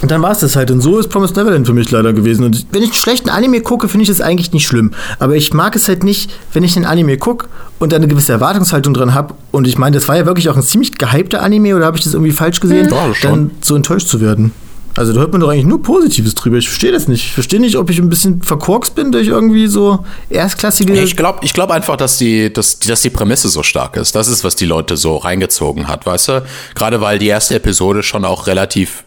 und 0.00 0.12
dann 0.12 0.22
war 0.22 0.30
es 0.30 0.38
das 0.38 0.56
halt. 0.56 0.70
Und 0.70 0.80
so 0.80 0.96
ist 0.98 1.08
Promised 1.08 1.36
Neverland 1.36 1.66
für 1.66 1.74
mich 1.74 1.90
leider 1.90 2.14
gewesen. 2.14 2.44
Und 2.44 2.66
wenn 2.70 2.82
ich 2.82 2.90
einen 2.90 2.94
schlechten 2.94 3.28
Anime 3.28 3.60
gucke, 3.60 3.88
finde 3.88 4.04
ich 4.04 4.08
das 4.08 4.22
eigentlich 4.22 4.52
nicht 4.52 4.66
schlimm. 4.66 4.92
Aber 5.18 5.34
ich 5.34 5.52
mag 5.52 5.76
es 5.76 5.88
halt 5.88 6.04
nicht, 6.04 6.30
wenn 6.54 6.62
ich 6.62 6.74
einen 6.76 6.86
Anime 6.86 7.18
gucke 7.18 7.48
und 7.80 7.92
da 7.92 7.96
eine 7.96 8.08
gewisse 8.08 8.32
Erwartungshaltung 8.32 8.94
dran 8.94 9.12
habe. 9.12 9.34
Und 9.50 9.66
ich 9.66 9.76
meine, 9.76 9.94
das 9.94 10.08
war 10.08 10.16
ja 10.16 10.24
wirklich 10.24 10.48
auch 10.48 10.56
ein 10.56 10.62
ziemlich 10.62 10.96
gehypter 10.96 11.42
Anime, 11.42 11.76
oder 11.76 11.84
habe 11.84 11.98
ich 11.98 12.04
das 12.04 12.14
irgendwie 12.14 12.32
falsch 12.32 12.60
gesehen? 12.60 12.88
Ja, 12.88 13.14
schon. 13.14 13.30
dann 13.30 13.50
so 13.60 13.74
enttäuscht 13.74 14.08
zu 14.08 14.22
werden. 14.22 14.52
Also 14.98 15.12
da 15.12 15.20
hört 15.20 15.30
man 15.30 15.40
doch 15.40 15.48
eigentlich 15.48 15.64
nur 15.64 15.80
Positives 15.80 16.34
drüber. 16.34 16.56
Ich 16.56 16.68
verstehe 16.68 16.90
das 16.90 17.06
nicht. 17.06 17.26
Ich 17.26 17.32
verstehe 17.32 17.60
nicht, 17.60 17.76
ob 17.76 17.88
ich 17.88 18.00
ein 18.00 18.08
bisschen 18.08 18.42
verkorkst 18.42 18.96
bin 18.96 19.12
durch 19.12 19.28
irgendwie 19.28 19.68
so 19.68 20.04
erstklassige. 20.28 20.92
Ich 21.00 21.16
glaube 21.16 21.38
ich 21.42 21.52
glaub 21.52 21.70
einfach, 21.70 21.96
dass 21.96 22.18
die, 22.18 22.52
dass, 22.52 22.80
dass 22.80 23.02
die 23.02 23.10
Prämisse 23.10 23.48
so 23.48 23.62
stark 23.62 23.96
ist. 23.96 24.16
Das 24.16 24.26
ist, 24.26 24.42
was 24.42 24.56
die 24.56 24.66
Leute 24.66 24.96
so 24.96 25.16
reingezogen 25.16 25.86
hat, 25.86 26.04
weißt 26.04 26.28
du? 26.28 26.42
Gerade 26.74 27.00
weil 27.00 27.20
die 27.20 27.28
erste 27.28 27.54
Episode 27.54 28.02
schon 28.02 28.24
auch 28.24 28.48
relativ 28.48 29.04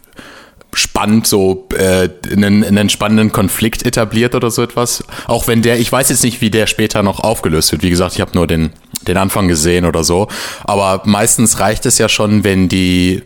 spannend 0.73 1.27
so 1.27 1.67
äh, 1.77 2.07
einen, 2.31 2.63
einen 2.63 2.87
spannenden 2.87 3.33
Konflikt 3.33 3.85
etabliert 3.85 4.33
oder 4.33 4.49
so 4.49 4.61
etwas. 4.61 5.03
Auch 5.27 5.49
wenn 5.49 5.61
der, 5.61 5.77
ich 5.77 5.91
weiß 5.91 6.07
jetzt 6.07 6.23
nicht, 6.23 6.39
wie 6.39 6.49
der 6.49 6.67
später 6.67 7.03
noch 7.03 7.19
aufgelöst 7.19 7.69
wird. 7.73 7.83
Wie 7.83 7.89
gesagt, 7.89 8.13
ich 8.15 8.21
habe 8.21 8.31
nur 8.33 8.47
den, 8.47 8.69
den 9.09 9.17
Anfang 9.17 9.49
gesehen 9.49 9.83
oder 9.83 10.05
so. 10.05 10.29
Aber 10.63 11.01
meistens 11.03 11.59
reicht 11.59 11.85
es 11.85 11.97
ja 11.97 12.07
schon, 12.07 12.45
wenn 12.45 12.69
die 12.69 13.23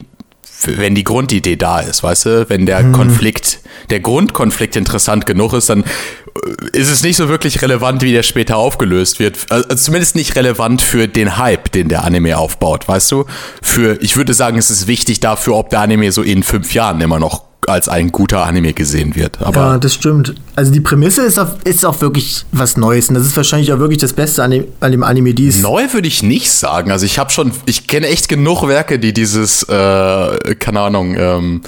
wenn 0.68 0.96
die 0.96 1.04
Grundidee 1.04 1.56
da 1.56 1.80
ist, 1.80 2.04
weißt 2.04 2.26
du, 2.26 2.50
wenn 2.50 2.66
der 2.66 2.84
mhm. 2.84 2.92
Konflikt, 2.92 3.60
der 3.90 4.00
Grundkonflikt 4.00 4.76
interessant 4.76 5.26
genug 5.26 5.54
ist, 5.54 5.70
dann 5.70 5.84
äh, 5.84 6.78
ist 6.78 6.90
es 6.90 7.04
nicht 7.04 7.18
so 7.18 7.30
wirklich 7.30 7.62
relevant, 7.62 8.02
wie 8.02 8.12
der 8.12 8.24
später 8.24 8.58
aufgelöst 8.58 9.20
wird. 9.20 9.38
Also 9.50 9.76
zumindest 9.76 10.16
nicht 10.16 10.36
relevant 10.36 10.82
für 10.82 11.08
den 11.08 11.38
Hype, 11.38 11.72
den 11.72 11.90
der 11.90 12.04
Anime 12.04 12.38
aufbaut, 12.38 12.88
weißt 12.88 13.12
du? 13.12 13.26
Für, 13.62 14.02
ich 14.02 14.18
würde 14.18 14.34
sagen, 14.34 14.58
es 14.58 14.70
ist 14.70 14.88
wichtig 14.88 15.20
dafür, 15.20 15.56
ob 15.56 15.70
der 15.70 15.82
Anime 15.82 16.12
so 16.12 16.22
in 16.22 16.44
fünf 16.44 16.74
Jahren 16.74 17.02
immer 17.02 17.20
noch 17.20 17.45
als 17.68 17.90
ein 17.90 18.12
guter 18.12 18.46
Anime 18.46 18.74
gesehen 18.74 19.16
wird. 19.16 19.42
Aber 19.42 19.60
ja, 19.60 19.78
das 19.78 19.94
stimmt. 19.94 20.36
Also 20.56 20.72
die 20.72 20.82
Prämisse 20.82 21.24
ist, 21.24 21.40
auf, 21.40 21.56
ist 21.64 21.86
auch 21.86 22.02
wirklich 22.02 22.46
was 22.52 22.78
Neues. 22.78 23.10
Und 23.10 23.16
das 23.16 23.26
ist 23.26 23.36
wahrscheinlich 23.36 23.72
auch 23.74 23.80
wirklich 23.80 24.00
das 24.00 24.14
Beste 24.14 24.44
an 24.44 24.52
dem, 24.52 24.66
an 24.80 24.92
dem 24.92 25.04
Anime. 25.04 25.34
Dies 25.34 25.62
Neu 25.62 25.92
würde 25.92 26.08
ich 26.08 26.24
nicht 26.24 26.52
sagen. 26.52 26.92
Also 26.92 27.06
ich 27.06 27.20
habe 27.20 27.32
schon, 27.32 27.52
ich 27.66 27.88
kenne 27.88 28.08
echt 28.08 28.30
genug 28.30 28.68
Werke, 28.68 29.00
die 29.00 29.14
dieses, 29.14 29.64
äh, 29.64 30.56
keine 30.56 30.82
Ahnung, 30.82 31.16
ähm, 31.18 31.62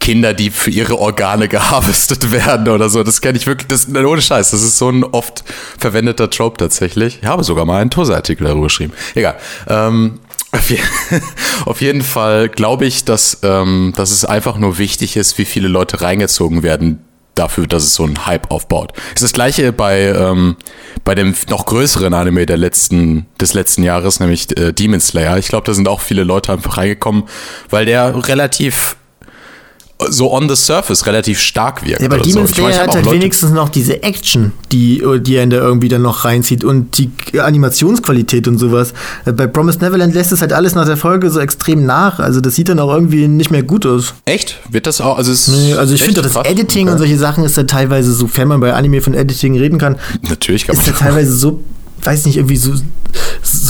Kinder, 0.00 0.32
die 0.32 0.50
für 0.50 0.70
ihre 0.70 0.98
Organe 0.98 1.46
geharvestet 1.48 2.32
werden 2.32 2.68
oder 2.68 2.88
so. 2.88 3.02
Das 3.04 3.20
kenne 3.20 3.38
ich 3.38 3.46
wirklich, 3.46 3.68
das, 3.68 3.86
ohne 3.94 4.22
Scheiß, 4.22 4.50
das 4.50 4.62
ist 4.62 4.78
so 4.78 4.88
ein 4.88 5.04
oft 5.04 5.44
verwendeter 5.78 6.30
Trope 6.30 6.56
tatsächlich. 6.56 7.18
Ich 7.22 7.28
habe 7.28 7.44
sogar 7.44 7.64
mal 7.66 7.80
einen 7.80 7.90
Tosa-Artikel 7.90 8.46
darüber 8.46 8.64
geschrieben. 8.64 8.92
Egal. 9.14 9.36
Ähm, 9.68 10.18
auf, 10.52 10.70
je 10.70 10.78
auf, 11.66 11.80
jeden 11.80 12.02
Fall 12.02 12.48
glaube 12.48 12.86
ich, 12.86 13.04
dass, 13.04 13.40
ähm, 13.42 13.92
dass 13.96 14.10
es 14.10 14.24
einfach 14.24 14.56
nur 14.56 14.78
wichtig 14.78 15.16
ist, 15.16 15.38
wie 15.38 15.44
viele 15.44 15.68
Leute 15.68 16.00
reingezogen 16.00 16.62
werden 16.62 17.04
dafür, 17.34 17.66
dass 17.66 17.84
es 17.84 17.94
so 17.94 18.04
einen 18.04 18.26
Hype 18.26 18.50
aufbaut. 18.50 18.92
Es 19.14 19.22
ist 19.22 19.22
das 19.22 19.32
gleiche 19.32 19.72
bei, 19.72 20.08
ähm, 20.08 20.56
bei 21.04 21.14
dem 21.14 21.34
noch 21.48 21.64
größeren 21.66 22.12
Anime 22.12 22.44
der 22.46 22.56
letzten, 22.56 23.26
des 23.40 23.54
letzten 23.54 23.82
Jahres, 23.82 24.20
nämlich 24.20 24.56
äh, 24.58 24.72
Demon 24.72 25.00
Slayer. 25.00 25.38
Ich 25.38 25.48
glaube, 25.48 25.64
da 25.64 25.72
sind 25.72 25.88
auch 25.88 26.00
viele 26.00 26.24
Leute 26.24 26.52
einfach 26.52 26.76
reingekommen, 26.76 27.24
weil 27.70 27.86
der 27.86 28.28
relativ 28.28 28.96
so 30.08 30.32
on 30.32 30.48
the 30.48 30.56
surface 30.56 31.06
relativ 31.06 31.40
stark 31.40 31.84
wirkt. 31.84 32.00
Ja, 32.00 32.06
aber 32.06 32.18
Demon 32.18 32.46
so. 32.46 32.54
Slayer 32.54 32.82
hat 32.82 32.94
halt 32.94 33.04
Leute 33.04 33.16
wenigstens 33.16 33.50
noch 33.50 33.68
diese 33.68 34.02
Action, 34.02 34.52
die, 34.72 35.02
die 35.20 35.36
er 35.36 35.46
da 35.46 35.56
irgendwie 35.56 35.88
dann 35.88 36.02
noch 36.02 36.24
reinzieht 36.24 36.64
und 36.64 36.98
die 36.98 37.10
Animationsqualität 37.38 38.48
und 38.48 38.58
sowas. 38.58 38.92
Bei 39.24 39.46
Promised 39.46 39.82
Neverland 39.82 40.14
lässt 40.14 40.32
es 40.32 40.40
halt 40.40 40.52
alles 40.52 40.74
nach 40.74 40.86
der 40.86 40.96
Folge 40.96 41.30
so 41.30 41.40
extrem 41.40 41.84
nach. 41.86 42.18
Also 42.18 42.40
das 42.40 42.54
sieht 42.54 42.68
dann 42.68 42.78
auch 42.78 42.92
irgendwie 42.92 43.28
nicht 43.28 43.50
mehr 43.50 43.62
gut 43.62 43.86
aus. 43.86 44.14
Echt? 44.24 44.58
Wird 44.70 44.86
das 44.86 45.00
auch? 45.00 45.18
Also, 45.18 45.32
nee, 45.52 45.74
also 45.74 45.94
ich 45.94 46.02
finde 46.02 46.22
das 46.22 46.36
Editing 46.36 46.86
okay. 46.86 46.92
und 46.92 46.98
solche 46.98 47.18
Sachen 47.18 47.44
ist 47.44 47.56
da 47.56 47.64
teilweise, 47.64 48.12
sofern 48.12 48.48
man 48.48 48.60
bei 48.60 48.72
Anime 48.72 49.00
von 49.00 49.14
Editing 49.14 49.58
reden 49.58 49.78
kann, 49.78 49.96
Natürlich 50.28 50.66
kann 50.66 50.76
ist 50.76 50.86
da 50.86 50.92
teilweise 50.92 51.34
so 51.36 51.60
weiß 52.02 52.26
nicht, 52.26 52.36
irgendwie 52.36 52.56
so, 52.56 52.72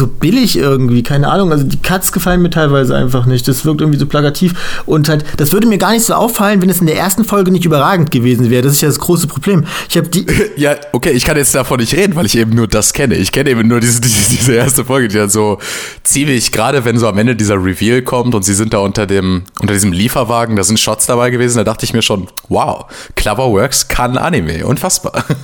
so 0.00 0.06
billig 0.06 0.56
irgendwie, 0.56 1.02
keine 1.02 1.28
Ahnung. 1.28 1.52
Also 1.52 1.64
die 1.64 1.76
Cuts 1.76 2.12
gefallen 2.12 2.42
mir 2.42 2.50
teilweise 2.50 2.96
einfach 2.96 3.26
nicht. 3.26 3.46
Das 3.46 3.64
wirkt 3.64 3.80
irgendwie 3.80 3.98
so 3.98 4.06
plakativ. 4.06 4.82
Und 4.86 5.08
halt, 5.08 5.24
das 5.36 5.52
würde 5.52 5.66
mir 5.66 5.78
gar 5.78 5.92
nicht 5.92 6.04
so 6.04 6.14
auffallen, 6.14 6.60
wenn 6.62 6.70
es 6.70 6.80
in 6.80 6.86
der 6.86 6.96
ersten 6.96 7.24
Folge 7.24 7.50
nicht 7.50 7.64
überragend 7.64 8.10
gewesen 8.10 8.50
wäre. 8.50 8.62
Das 8.62 8.72
ist 8.72 8.80
ja 8.80 8.88
das 8.88 8.98
große 8.98 9.26
Problem. 9.26 9.64
Ich 9.88 9.96
habe 9.96 10.08
die. 10.08 10.26
Ja, 10.56 10.74
okay, 10.92 11.10
ich 11.10 11.24
kann 11.24 11.36
jetzt 11.36 11.54
davon 11.54 11.80
nicht 11.80 11.94
reden, 11.94 12.16
weil 12.16 12.26
ich 12.26 12.36
eben 12.36 12.54
nur 12.54 12.66
das 12.66 12.92
kenne. 12.92 13.14
Ich 13.14 13.32
kenne 13.32 13.50
eben 13.50 13.66
nur 13.66 13.80
diese, 13.80 14.00
diese, 14.00 14.30
diese 14.30 14.52
erste 14.52 14.84
Folge, 14.84 15.08
die 15.08 15.16
dann 15.16 15.30
so 15.30 15.58
ziemlich, 16.02 16.52
gerade 16.52 16.84
wenn 16.84 16.98
so 16.98 17.08
am 17.08 17.16
Ende 17.16 17.36
dieser 17.36 17.54
Reveal 17.54 18.02
kommt 18.02 18.34
und 18.34 18.44
sie 18.44 18.52
sind 18.52 18.74
da 18.74 18.78
unter 18.78 19.06
dem, 19.06 19.44
unter 19.60 19.72
diesem 19.72 19.92
Lieferwagen, 19.92 20.56
da 20.56 20.64
sind 20.64 20.78
Shots 20.78 21.06
dabei 21.06 21.30
gewesen, 21.30 21.58
da 21.58 21.64
dachte 21.64 21.84
ich 21.84 21.94
mir 21.94 22.02
schon, 22.02 22.26
wow, 22.48 22.86
Clever 23.14 23.50
Works 23.50 23.88
kann 23.88 24.18
Anime. 24.18 24.66
Unfassbar. 24.66 25.24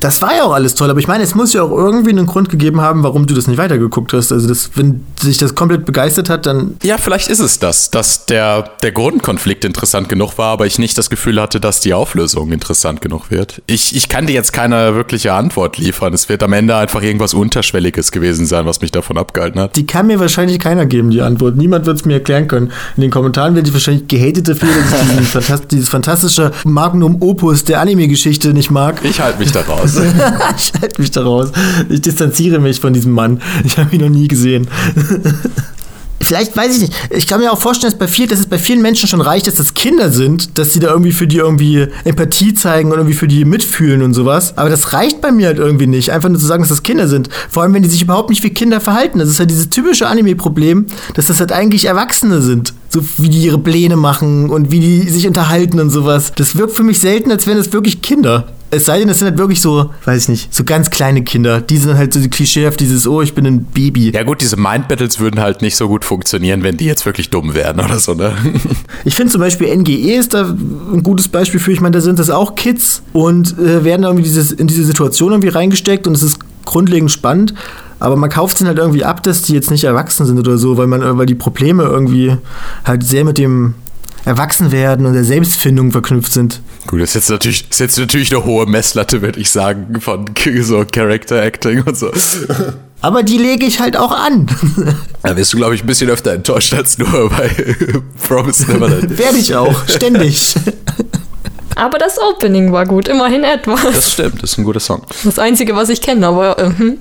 Das 0.00 0.22
war 0.22 0.34
ja 0.34 0.44
auch 0.44 0.54
alles 0.54 0.74
toll, 0.74 0.88
aber 0.88 0.98
ich 0.98 1.08
meine, 1.08 1.22
es 1.22 1.34
muss 1.34 1.52
ja 1.52 1.62
auch 1.62 1.70
irgendwie 1.70 2.08
eine 2.08 2.20
einen 2.20 2.28
Grund 2.28 2.48
gegeben 2.48 2.80
haben, 2.80 3.02
warum 3.02 3.26
du 3.26 3.34
das 3.34 3.48
nicht 3.48 3.58
weitergeguckt 3.90 4.12
hast. 4.12 4.32
Also 4.32 4.48
das, 4.48 4.70
wenn 4.74 5.04
sich 5.20 5.38
das 5.38 5.54
komplett 5.54 5.84
begeistert 5.84 6.30
hat, 6.30 6.46
dann. 6.46 6.76
Ja, 6.82 6.98
vielleicht 6.98 7.28
ist 7.28 7.40
es 7.40 7.58
das, 7.58 7.90
dass 7.90 8.26
der, 8.26 8.70
der 8.82 8.92
Grundkonflikt 8.92 9.64
interessant 9.64 10.08
genug 10.08 10.38
war, 10.38 10.52
aber 10.52 10.66
ich 10.66 10.78
nicht 10.78 10.96
das 10.96 11.10
Gefühl 11.10 11.40
hatte, 11.40 11.60
dass 11.60 11.80
die 11.80 11.94
Auflösung 11.94 12.52
interessant 12.52 13.00
genug 13.00 13.30
wird. 13.30 13.62
Ich, 13.66 13.94
ich 13.94 14.08
kann 14.08 14.26
dir 14.26 14.32
jetzt 14.32 14.52
keine 14.52 14.94
wirkliche 14.94 15.32
Antwort 15.32 15.78
liefern. 15.78 16.14
Es 16.14 16.28
wird 16.28 16.42
am 16.42 16.52
Ende 16.52 16.76
einfach 16.76 17.02
irgendwas 17.02 17.34
Unterschwelliges 17.34 18.12
gewesen 18.12 18.46
sein, 18.46 18.66
was 18.66 18.80
mich 18.80 18.92
davon 18.92 19.18
abgehalten 19.18 19.60
hat. 19.60 19.76
Die 19.76 19.86
kann 19.86 20.06
mir 20.06 20.20
wahrscheinlich 20.20 20.58
keiner 20.58 20.86
geben, 20.86 21.10
die 21.10 21.22
Antwort. 21.22 21.56
Niemand 21.56 21.86
wird 21.86 21.96
es 21.96 22.04
mir 22.04 22.14
erklären 22.14 22.48
können. 22.48 22.72
In 22.96 23.02
den 23.02 23.10
Kommentaren 23.10 23.54
werde 23.54 23.68
ich 23.68 23.74
wahrscheinlich 23.74 24.08
gehatet 24.08 24.48
dafür, 24.48 24.68
dass 24.68 25.20
ich 25.20 25.28
Fantast 25.30 25.64
dieses 25.70 25.88
fantastische 25.88 26.52
Magnum 26.64 27.16
Opus 27.20 27.64
der 27.64 27.80
Anime-Geschichte 27.80 28.52
nicht 28.52 28.70
mag. 28.70 29.00
Ich 29.02 29.20
halte 29.20 29.38
mich 29.38 29.52
da 29.52 29.60
raus. 29.62 29.96
ich 30.56 30.72
halte 30.80 31.00
mich 31.00 31.10
da 31.10 31.22
raus. 31.22 31.52
Ich 31.88 32.00
distanziere 32.00 32.60
mich 32.60 32.80
von 32.80 32.92
diesem 32.92 33.12
Mann. 33.12 33.40
Ich 33.64 33.76
habe 33.84 33.94
ihn 33.94 34.02
noch 34.02 34.08
nie 34.08 34.28
gesehen. 34.28 34.68
Vielleicht 36.22 36.54
weiß 36.54 36.76
ich 36.76 36.82
nicht. 36.82 36.94
Ich 37.10 37.26
kann 37.26 37.40
mir 37.40 37.50
auch 37.50 37.58
vorstellen, 37.58 37.90
dass, 37.90 37.98
bei 37.98 38.06
viel, 38.06 38.26
dass 38.26 38.38
es 38.38 38.46
bei 38.46 38.58
vielen 38.58 38.82
Menschen 38.82 39.08
schon 39.08 39.22
reicht, 39.22 39.46
dass 39.46 39.54
das 39.54 39.72
Kinder 39.72 40.10
sind, 40.10 40.58
dass 40.58 40.72
sie 40.72 40.78
da 40.78 40.88
irgendwie 40.88 41.12
für 41.12 41.26
die 41.26 41.38
irgendwie 41.38 41.88
Empathie 42.04 42.52
zeigen 42.52 42.92
und 42.92 42.98
irgendwie 42.98 43.16
für 43.16 43.26
die 43.26 43.44
mitfühlen 43.46 44.02
und 44.02 44.12
sowas. 44.12 44.56
Aber 44.56 44.68
das 44.68 44.92
reicht 44.92 45.22
bei 45.22 45.32
mir 45.32 45.46
halt 45.46 45.58
irgendwie 45.58 45.86
nicht. 45.86 46.12
Einfach 46.12 46.28
nur 46.28 46.38
zu 46.38 46.46
sagen, 46.46 46.62
dass 46.62 46.68
das 46.68 46.82
Kinder 46.82 47.08
sind. 47.08 47.30
Vor 47.48 47.62
allem, 47.62 47.72
wenn 47.72 47.82
die 47.82 47.88
sich 47.88 48.02
überhaupt 48.02 48.28
nicht 48.28 48.44
wie 48.44 48.50
Kinder 48.50 48.80
verhalten. 48.80 49.18
Das 49.18 49.30
ist 49.30 49.40
halt 49.40 49.50
dieses 49.50 49.70
typische 49.70 50.06
Anime-Problem, 50.08 50.86
dass 51.14 51.26
das 51.26 51.40
halt 51.40 51.52
eigentlich 51.52 51.86
Erwachsene 51.86 52.42
sind. 52.42 52.74
So 52.90 53.00
wie 53.16 53.30
die 53.30 53.40
ihre 53.40 53.58
Pläne 53.58 53.96
machen 53.96 54.50
und 54.50 54.70
wie 54.70 54.80
die 54.80 55.08
sich 55.08 55.26
unterhalten 55.26 55.80
und 55.80 55.88
sowas. 55.88 56.32
Das 56.36 56.54
wirkt 56.54 56.76
für 56.76 56.82
mich 56.82 56.98
selten, 56.98 57.30
als 57.30 57.46
wären 57.46 57.56
das 57.56 57.72
wirklich 57.72 58.02
Kinder. 58.02 58.46
Es 58.72 58.84
sei 58.84 59.00
denn, 59.00 59.08
es 59.08 59.18
sind 59.18 59.28
halt 59.28 59.38
wirklich 59.38 59.60
so, 59.60 59.90
weiß 60.04 60.22
ich 60.22 60.28
nicht, 60.28 60.54
so 60.54 60.62
ganz 60.62 60.90
kleine 60.90 61.24
Kinder. 61.24 61.60
Die 61.60 61.76
sind 61.76 61.96
halt 61.96 62.14
so 62.14 62.20
die 62.20 62.30
klischeehaft 62.30 62.78
dieses, 62.78 63.06
oh, 63.06 63.20
ich 63.20 63.34
bin 63.34 63.44
ein 63.46 63.64
Baby. 63.64 64.10
Ja 64.10 64.22
gut, 64.22 64.40
diese 64.40 64.56
Mind 64.56 64.86
Battles 64.86 65.18
würden 65.18 65.40
halt 65.40 65.60
nicht 65.60 65.76
so 65.76 65.88
gut 65.88 66.04
funktionieren, 66.04 66.62
wenn 66.62 66.76
die 66.76 66.84
jetzt 66.84 67.04
wirklich 67.04 67.30
dumm 67.30 67.54
wären 67.54 67.80
oder 67.80 67.98
so, 67.98 68.14
ne? 68.14 68.32
Ich 69.04 69.16
finde 69.16 69.32
zum 69.32 69.40
Beispiel 69.40 69.74
NGE 69.76 70.14
ist 70.14 70.34
da 70.34 70.44
ein 70.44 71.02
gutes 71.02 71.28
Beispiel 71.28 71.58
für. 71.58 71.72
Ich 71.72 71.80
meine, 71.80 71.96
da 71.96 72.00
sind 72.00 72.18
das 72.18 72.30
auch 72.30 72.54
Kids 72.54 73.02
und 73.12 73.58
äh, 73.58 73.82
werden 73.82 74.04
irgendwie 74.04 74.24
dieses, 74.24 74.52
in 74.52 74.66
diese 74.66 74.84
Situation 74.84 75.32
irgendwie 75.32 75.48
reingesteckt 75.48 76.06
und 76.06 76.14
es 76.14 76.22
ist 76.22 76.38
grundlegend 76.64 77.10
spannend. 77.10 77.54
Aber 77.98 78.16
man 78.16 78.30
kauft 78.30 78.60
es 78.60 78.66
halt 78.66 78.78
irgendwie 78.78 79.04
ab, 79.04 79.22
dass 79.22 79.42
die 79.42 79.54
jetzt 79.54 79.70
nicht 79.70 79.84
erwachsen 79.84 80.26
sind 80.26 80.38
oder 80.38 80.58
so, 80.58 80.76
weil 80.76 80.86
man, 80.86 81.18
weil 81.18 81.26
die 81.26 81.34
Probleme 81.34 81.82
irgendwie 81.82 82.36
halt 82.84 83.04
sehr 83.04 83.24
mit 83.24 83.36
dem 83.36 83.74
Erwachsenwerden 84.24 85.06
und 85.06 85.12
der 85.12 85.24
Selbstfindung 85.24 85.92
verknüpft 85.92 86.32
sind. 86.32 86.60
Gut, 86.90 87.02
das 87.02 87.10
ist 87.10 87.14
jetzt 87.14 87.30
natürlich, 87.30 87.70
ist 87.70 87.78
jetzt 87.78 87.98
natürlich 88.00 88.34
eine 88.34 88.44
hohe 88.44 88.66
Messlatte, 88.66 89.22
würde 89.22 89.38
ich 89.38 89.48
sagen, 89.48 90.00
von 90.00 90.24
so 90.62 90.84
Character 90.84 91.40
Acting 91.40 91.84
und 91.84 91.96
so. 91.96 92.10
Aber 93.00 93.22
die 93.22 93.38
lege 93.38 93.64
ich 93.64 93.78
halt 93.78 93.96
auch 93.96 94.10
an. 94.10 94.48
Da 95.22 95.36
wirst 95.36 95.52
du, 95.52 95.58
glaube 95.58 95.76
ich, 95.76 95.84
ein 95.84 95.86
bisschen 95.86 96.10
öfter 96.10 96.32
enttäuscht 96.32 96.74
als 96.74 96.98
nur 96.98 97.30
bei 97.30 97.76
Promise 98.26 98.72
Neverland. 98.72 99.18
Werde 99.18 99.38
ich 99.38 99.54
auch, 99.54 99.86
ständig. 99.86 100.54
Aber 101.76 101.98
das 101.98 102.18
Opening 102.18 102.72
war 102.72 102.86
gut, 102.86 103.06
immerhin 103.06 103.44
etwas. 103.44 103.82
Das 103.82 104.12
stimmt, 104.12 104.42
das 104.42 104.52
ist 104.52 104.58
ein 104.58 104.64
guter 104.64 104.80
Song. 104.80 105.02
Das 105.22 105.38
Einzige, 105.38 105.76
was 105.76 105.90
ich 105.90 106.00
kenne, 106.00 106.26
aber. 106.26 106.58
Uh 106.58 106.70
-huh. 106.70 106.96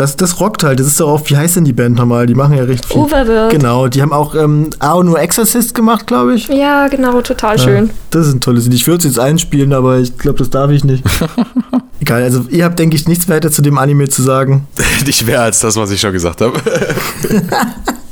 Das, 0.00 0.16
das 0.16 0.40
rockt 0.40 0.62
halt. 0.62 0.80
Das 0.80 0.86
ist 0.86 0.98
doch 0.98 1.10
auch, 1.10 1.20
wie 1.26 1.36
heißt 1.36 1.56
denn 1.56 1.66
die 1.66 1.74
Band 1.74 1.98
nochmal? 1.98 2.24
Die 2.24 2.34
machen 2.34 2.56
ja 2.56 2.64
recht 2.64 2.86
viel. 2.86 2.96
Overworld. 2.96 3.52
Genau, 3.52 3.86
die 3.86 4.00
haben 4.00 4.14
auch 4.14 4.34
ähm, 4.34 4.70
Ao 4.78 5.02
nur 5.02 5.20
Exorcist 5.20 5.74
gemacht, 5.74 6.06
glaube 6.06 6.36
ich. 6.36 6.48
Ja, 6.48 6.88
genau, 6.88 7.20
total 7.20 7.58
ja, 7.58 7.62
schön. 7.62 7.90
Das 8.08 8.26
ist 8.26 8.32
ein 8.32 8.40
tolles 8.40 8.64
Lied. 8.64 8.72
Ich 8.76 8.86
würde 8.86 8.96
es 8.96 9.04
jetzt 9.04 9.18
einspielen, 9.18 9.74
aber 9.74 9.98
ich 9.98 10.16
glaube, 10.16 10.38
das 10.38 10.48
darf 10.48 10.70
ich 10.70 10.84
nicht. 10.84 11.04
Egal, 12.00 12.22
also 12.22 12.46
ihr 12.48 12.64
habt, 12.64 12.78
denke 12.78 12.96
ich, 12.96 13.08
nichts 13.08 13.28
weiter 13.28 13.50
zu 13.50 13.60
dem 13.60 13.76
Anime 13.76 14.08
zu 14.08 14.22
sagen. 14.22 14.66
Nicht 15.04 15.26
mehr 15.26 15.42
als 15.42 15.60
das, 15.60 15.76
was 15.76 15.90
ich 15.90 16.00
schon 16.00 16.12
gesagt 16.12 16.40
habe. 16.40 16.58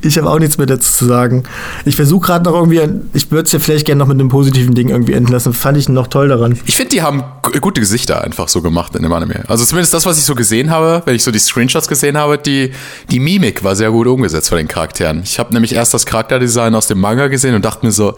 Ich 0.00 0.18
habe 0.18 0.28
auch 0.28 0.38
nichts 0.38 0.58
mehr 0.58 0.66
dazu 0.66 0.92
zu 0.92 1.06
sagen. 1.06 1.44
Ich 1.84 1.96
versuche 1.96 2.26
gerade 2.26 2.44
noch 2.44 2.54
irgendwie, 2.54 2.80
ich 3.12 3.30
würde 3.30 3.46
es 3.46 3.52
ja 3.52 3.58
vielleicht 3.58 3.86
gerne 3.86 4.00
noch 4.00 4.08
mit 4.08 4.18
einem 4.18 4.28
positiven 4.28 4.74
Ding 4.74 4.88
irgendwie 4.88 5.12
enden 5.12 5.32
lassen. 5.32 5.52
Fand 5.52 5.78
ich 5.78 5.88
noch 5.88 6.08
toll 6.08 6.28
daran. 6.28 6.58
Ich 6.64 6.76
finde, 6.76 6.90
die 6.90 7.02
haben 7.02 7.22
gute 7.60 7.80
Gesichter 7.80 8.22
einfach 8.22 8.48
so 8.48 8.62
gemacht 8.62 8.94
in 8.96 9.02
dem 9.02 9.12
Anime. 9.12 9.44
Also 9.48 9.64
zumindest 9.64 9.94
das, 9.94 10.06
was 10.06 10.18
ich 10.18 10.24
so 10.24 10.34
gesehen 10.34 10.70
habe, 10.70 11.02
wenn 11.04 11.14
ich 11.14 11.22
so 11.22 11.30
die 11.30 11.38
Screenshots 11.38 11.88
gesehen 11.88 12.16
habe, 12.16 12.38
die, 12.38 12.72
die 13.10 13.20
Mimik 13.20 13.62
war 13.62 13.76
sehr 13.76 13.90
gut 13.90 14.06
umgesetzt 14.06 14.48
von 14.48 14.58
den 14.58 14.68
Charakteren. 14.68 15.22
Ich 15.24 15.38
habe 15.38 15.52
nämlich 15.52 15.74
erst 15.74 15.94
das 15.94 16.06
Charakterdesign 16.06 16.74
aus 16.74 16.86
dem 16.86 17.00
Manga 17.00 17.28
gesehen 17.28 17.54
und 17.54 17.64
dachte 17.64 17.86
mir 17.86 17.92
so, 17.92 18.14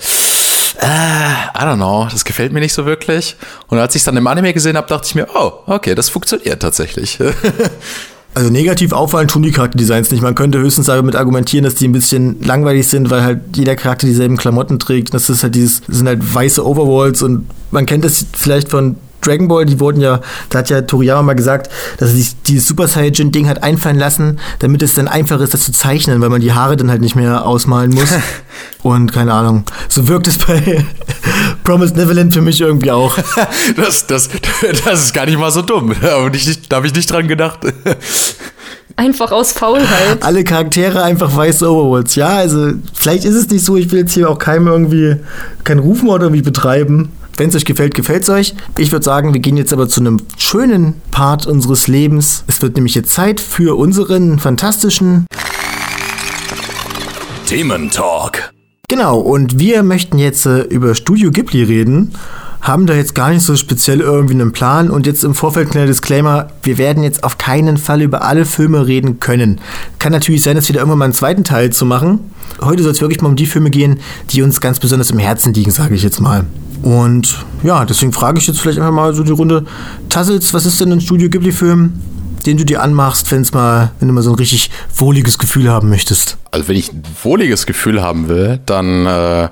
äh, 0.81 0.87
I 0.87 1.63
don't 1.63 1.77
know, 1.77 2.09
das 2.11 2.25
gefällt 2.25 2.53
mir 2.53 2.61
nicht 2.61 2.75
so 2.75 2.87
wirklich. 2.87 3.37
Und 3.69 3.79
als 3.79 3.95
ich 3.95 4.01
es 4.01 4.05
dann 4.05 4.17
im 4.17 4.27
Anime 4.27 4.53
gesehen 4.53 4.77
habe, 4.77 4.89
dachte 4.89 5.07
ich 5.07 5.15
mir, 5.15 5.29
oh, 5.35 5.53
okay, 5.67 5.95
das 5.95 6.09
funktioniert 6.09 6.61
tatsächlich. 6.61 7.19
Also 8.35 8.51
negativ 8.51 8.93
auffallen 8.93 9.29
tun 9.29 9.43
die 9.43 9.53
Charakterdesigns 9.53 10.11
nicht. 10.11 10.23
Man 10.23 10.35
könnte 10.35 10.59
höchstens 10.59 10.87
damit 10.87 11.15
argumentieren, 11.15 11.65
dass 11.65 11.77
die 11.77 11.87
ein 11.87 11.93
bisschen 11.93 12.43
langweilig 12.43 12.89
sind, 12.89 13.11
weil 13.11 13.23
halt 13.23 13.41
jeder 13.55 13.77
Charakter 13.77 14.09
dieselben 14.09 14.37
Klamotten 14.37 14.81
trägt. 14.81 15.15
Das 15.15 15.31
ist 15.31 15.45
halt 15.45 15.55
dieses, 15.55 15.83
sind 15.87 16.09
halt 16.09 16.35
weiße 16.35 16.67
Overalls 16.67 17.23
und 17.23 17.47
man 17.71 17.87
kennt 17.87 18.05
das 18.05 18.27
vielleicht 18.33 18.69
von 18.69 18.97
Dragon 19.25 19.49
Ball, 19.49 19.65
die 19.65 19.81
wurden 19.81 20.01
ja, 20.01 20.21
da 20.51 20.59
hat 20.61 20.71
ja 20.71 20.83
Toriyama 20.83 21.23
mal 21.23 21.35
gesagt, 21.35 21.71
dass 21.99 22.11
er 22.11 22.17
sich 22.17 22.35
dieses 22.43 22.67
Super 22.67 22.87
Saiyan-Ding 22.89 23.49
hat 23.49 23.63
einfallen 23.63 23.99
lassen, 23.99 24.39
damit 24.59 24.83
es 24.83 24.95
dann 24.95 25.09
einfach 25.09 25.41
ist, 25.41 25.55
das 25.55 25.63
zu 25.65 25.73
zeichnen, 25.73 26.21
weil 26.21 26.29
man 26.31 26.41
die 26.41 26.53
Haare 26.53 26.77
dann 26.77 26.91
halt 26.91 27.01
nicht 27.01 27.17
mehr 27.17 27.47
ausmalen 27.47 27.91
muss. 27.93 28.11
Und 28.83 29.13
keine 29.13 29.33
Ahnung, 29.33 29.65
so 29.89 30.07
wirkt 30.09 30.27
es 30.29 30.37
bei 30.39 30.85
Promised 31.65 31.97
Neverland 31.97 32.33
für 32.35 32.43
mich 32.43 32.61
irgendwie 32.61 32.91
auch. 32.91 33.17
Das, 33.77 34.07
das, 34.07 34.29
das 34.85 35.05
ist 35.05 35.15
gar 35.15 35.27
nicht 35.27 35.39
mal 35.39 35.51
so 35.51 35.63
dumm. 35.63 35.95
Da 36.01 36.23
habe 36.23 36.37
ich, 36.37 36.47
nicht- 36.47 36.71
da 36.71 36.77
hab 36.77 36.85
ich 36.85 36.95
nicht 36.95 37.11
dran 37.11 37.27
gedacht. 37.29 37.61
Einfach 38.97 39.33
aus 39.33 39.53
Faulheit. 39.53 40.23
Alle 40.23 40.45
Charaktere 40.45 41.03
einfach 41.03 41.35
weiße 41.35 41.69
Overalls. 41.69 42.15
Ja, 42.15 42.29
also 42.29 42.73
vielleicht 42.93 43.25
ist 43.25 43.35
es 43.35 43.49
nicht 43.51 43.65
so, 43.65 43.77
ich 43.77 43.91
will 43.91 44.01
jetzt 44.01 44.13
hier 44.15 44.31
auch 44.31 44.39
keinem 44.39 44.69
irgendwie, 44.69 45.17
keinen 45.65 45.81
Rufmord 45.81 46.23
irgendwie 46.23 46.43
betreiben. 46.43 47.11
Wenn 47.37 47.49
es 47.49 47.57
euch 47.57 47.65
gefällt, 47.65 47.95
gefällt 47.95 48.23
es 48.23 48.29
euch. 48.29 48.55
Ich 48.79 48.93
würde 48.93 49.05
sagen, 49.05 49.35
wir 49.35 49.41
gehen 49.41 49.57
jetzt 49.57 49.73
aber 49.73 49.89
zu 49.89 50.01
einem 50.01 50.19
schönen 50.37 50.95
Part 51.11 51.47
unseres 51.47 51.89
Lebens. 51.89 52.45
Es 52.47 52.63
wird 52.63 52.77
nämlich 52.77 52.95
jetzt 52.95 53.13
Zeit 53.13 53.41
für 53.41 53.77
unseren 53.77 54.39
fantastischen 54.39 55.27
Thementalk. 57.47 58.53
Genau, 58.89 59.19
und 59.19 59.59
wir 59.59 59.83
möchten 59.83 60.19
jetzt 60.19 60.47
äh, 60.47 60.61
über 60.61 60.95
Studio 60.95 61.31
Ghibli 61.31 61.65
reden. 61.65 62.13
Haben 62.61 62.87
da 62.87 62.95
jetzt 62.95 63.15
gar 63.15 63.31
nicht 63.31 63.43
so 63.43 63.57
speziell 63.57 64.01
irgendwie 64.01 64.35
einen 64.35 64.53
Plan 64.53 64.89
und 64.89 65.07
jetzt 65.07 65.25
im 65.25 65.35
Vorfeld 65.35 65.71
kleiner 65.71 65.87
Disclaimer, 65.87 66.49
wir 66.63 66.79
werden 66.79 67.03
jetzt 67.03 67.25
auf 67.25 67.37
keinen 67.37 67.77
Fall 67.77 68.01
über 68.01 68.23
alle 68.23 68.47
Filme 68.47 68.87
reden 68.87 69.21
können. 69.21 69.61
Kann 69.99 70.13
natürlich 70.13 70.43
sein, 70.43 70.57
dass 70.57 70.69
wir 70.69 70.75
da 70.75 70.81
irgendwann 70.81 71.01
mal 71.01 71.05
einen 71.07 71.15
zweiten 71.15 71.45
Teil 71.45 71.71
zu 71.71 71.85
machen. 71.85 72.21
Heute 72.63 72.83
soll 72.83 72.93
es 72.93 73.01
wirklich 73.03 73.21
mal 73.21 73.29
um 73.29 73.37
die 73.37 73.47
Filme 73.47 73.71
gehen, 73.71 74.01
die 74.31 74.41
uns 74.41 74.63
ganz 74.63 74.79
besonders 74.79 75.11
im 75.11 75.19
Herzen 75.19 75.53
liegen, 75.53 75.73
sage 75.73 75.95
ich 75.95 76.03
jetzt 76.03 76.21
mal. 76.21 76.47
Und 76.85 77.47
ja, 77.63 77.87
deswegen 77.87 78.13
frage 78.13 78.39
ich 78.39 78.47
jetzt 78.47 78.61
vielleicht 78.61 78.79
einfach 78.79 78.93
mal 78.93 79.15
so 79.15 79.23
die 79.23 79.33
Runde. 79.33 79.65
Tassels, 80.11 80.53
was 80.53 80.67
ist 80.67 80.79
denn 80.83 80.93
ein 80.93 81.01
Studio 81.01 81.31
Ghibli-Film, 81.31 81.95
den 82.45 82.59
du 82.59 82.65
dir 82.67 82.83
anmachst, 82.83 83.31
wenn's 83.31 83.55
mal, 83.55 83.93
wenn 83.99 84.09
du 84.09 84.13
mal 84.13 84.21
so 84.21 84.31
ein 84.31 84.37
richtig 84.37 84.71
wohliges 84.95 85.39
Gefühl 85.39 85.71
haben 85.71 85.89
möchtest? 85.89 86.37
Also 86.51 86.69
wenn 86.69 86.77
ich 86.77 86.93
ein 86.93 87.03
wohliges 87.23 87.65
Gefühl 87.65 88.03
haben 88.03 88.29
will, 88.29 88.61
dann, 88.67 89.07
äh, 89.07 89.49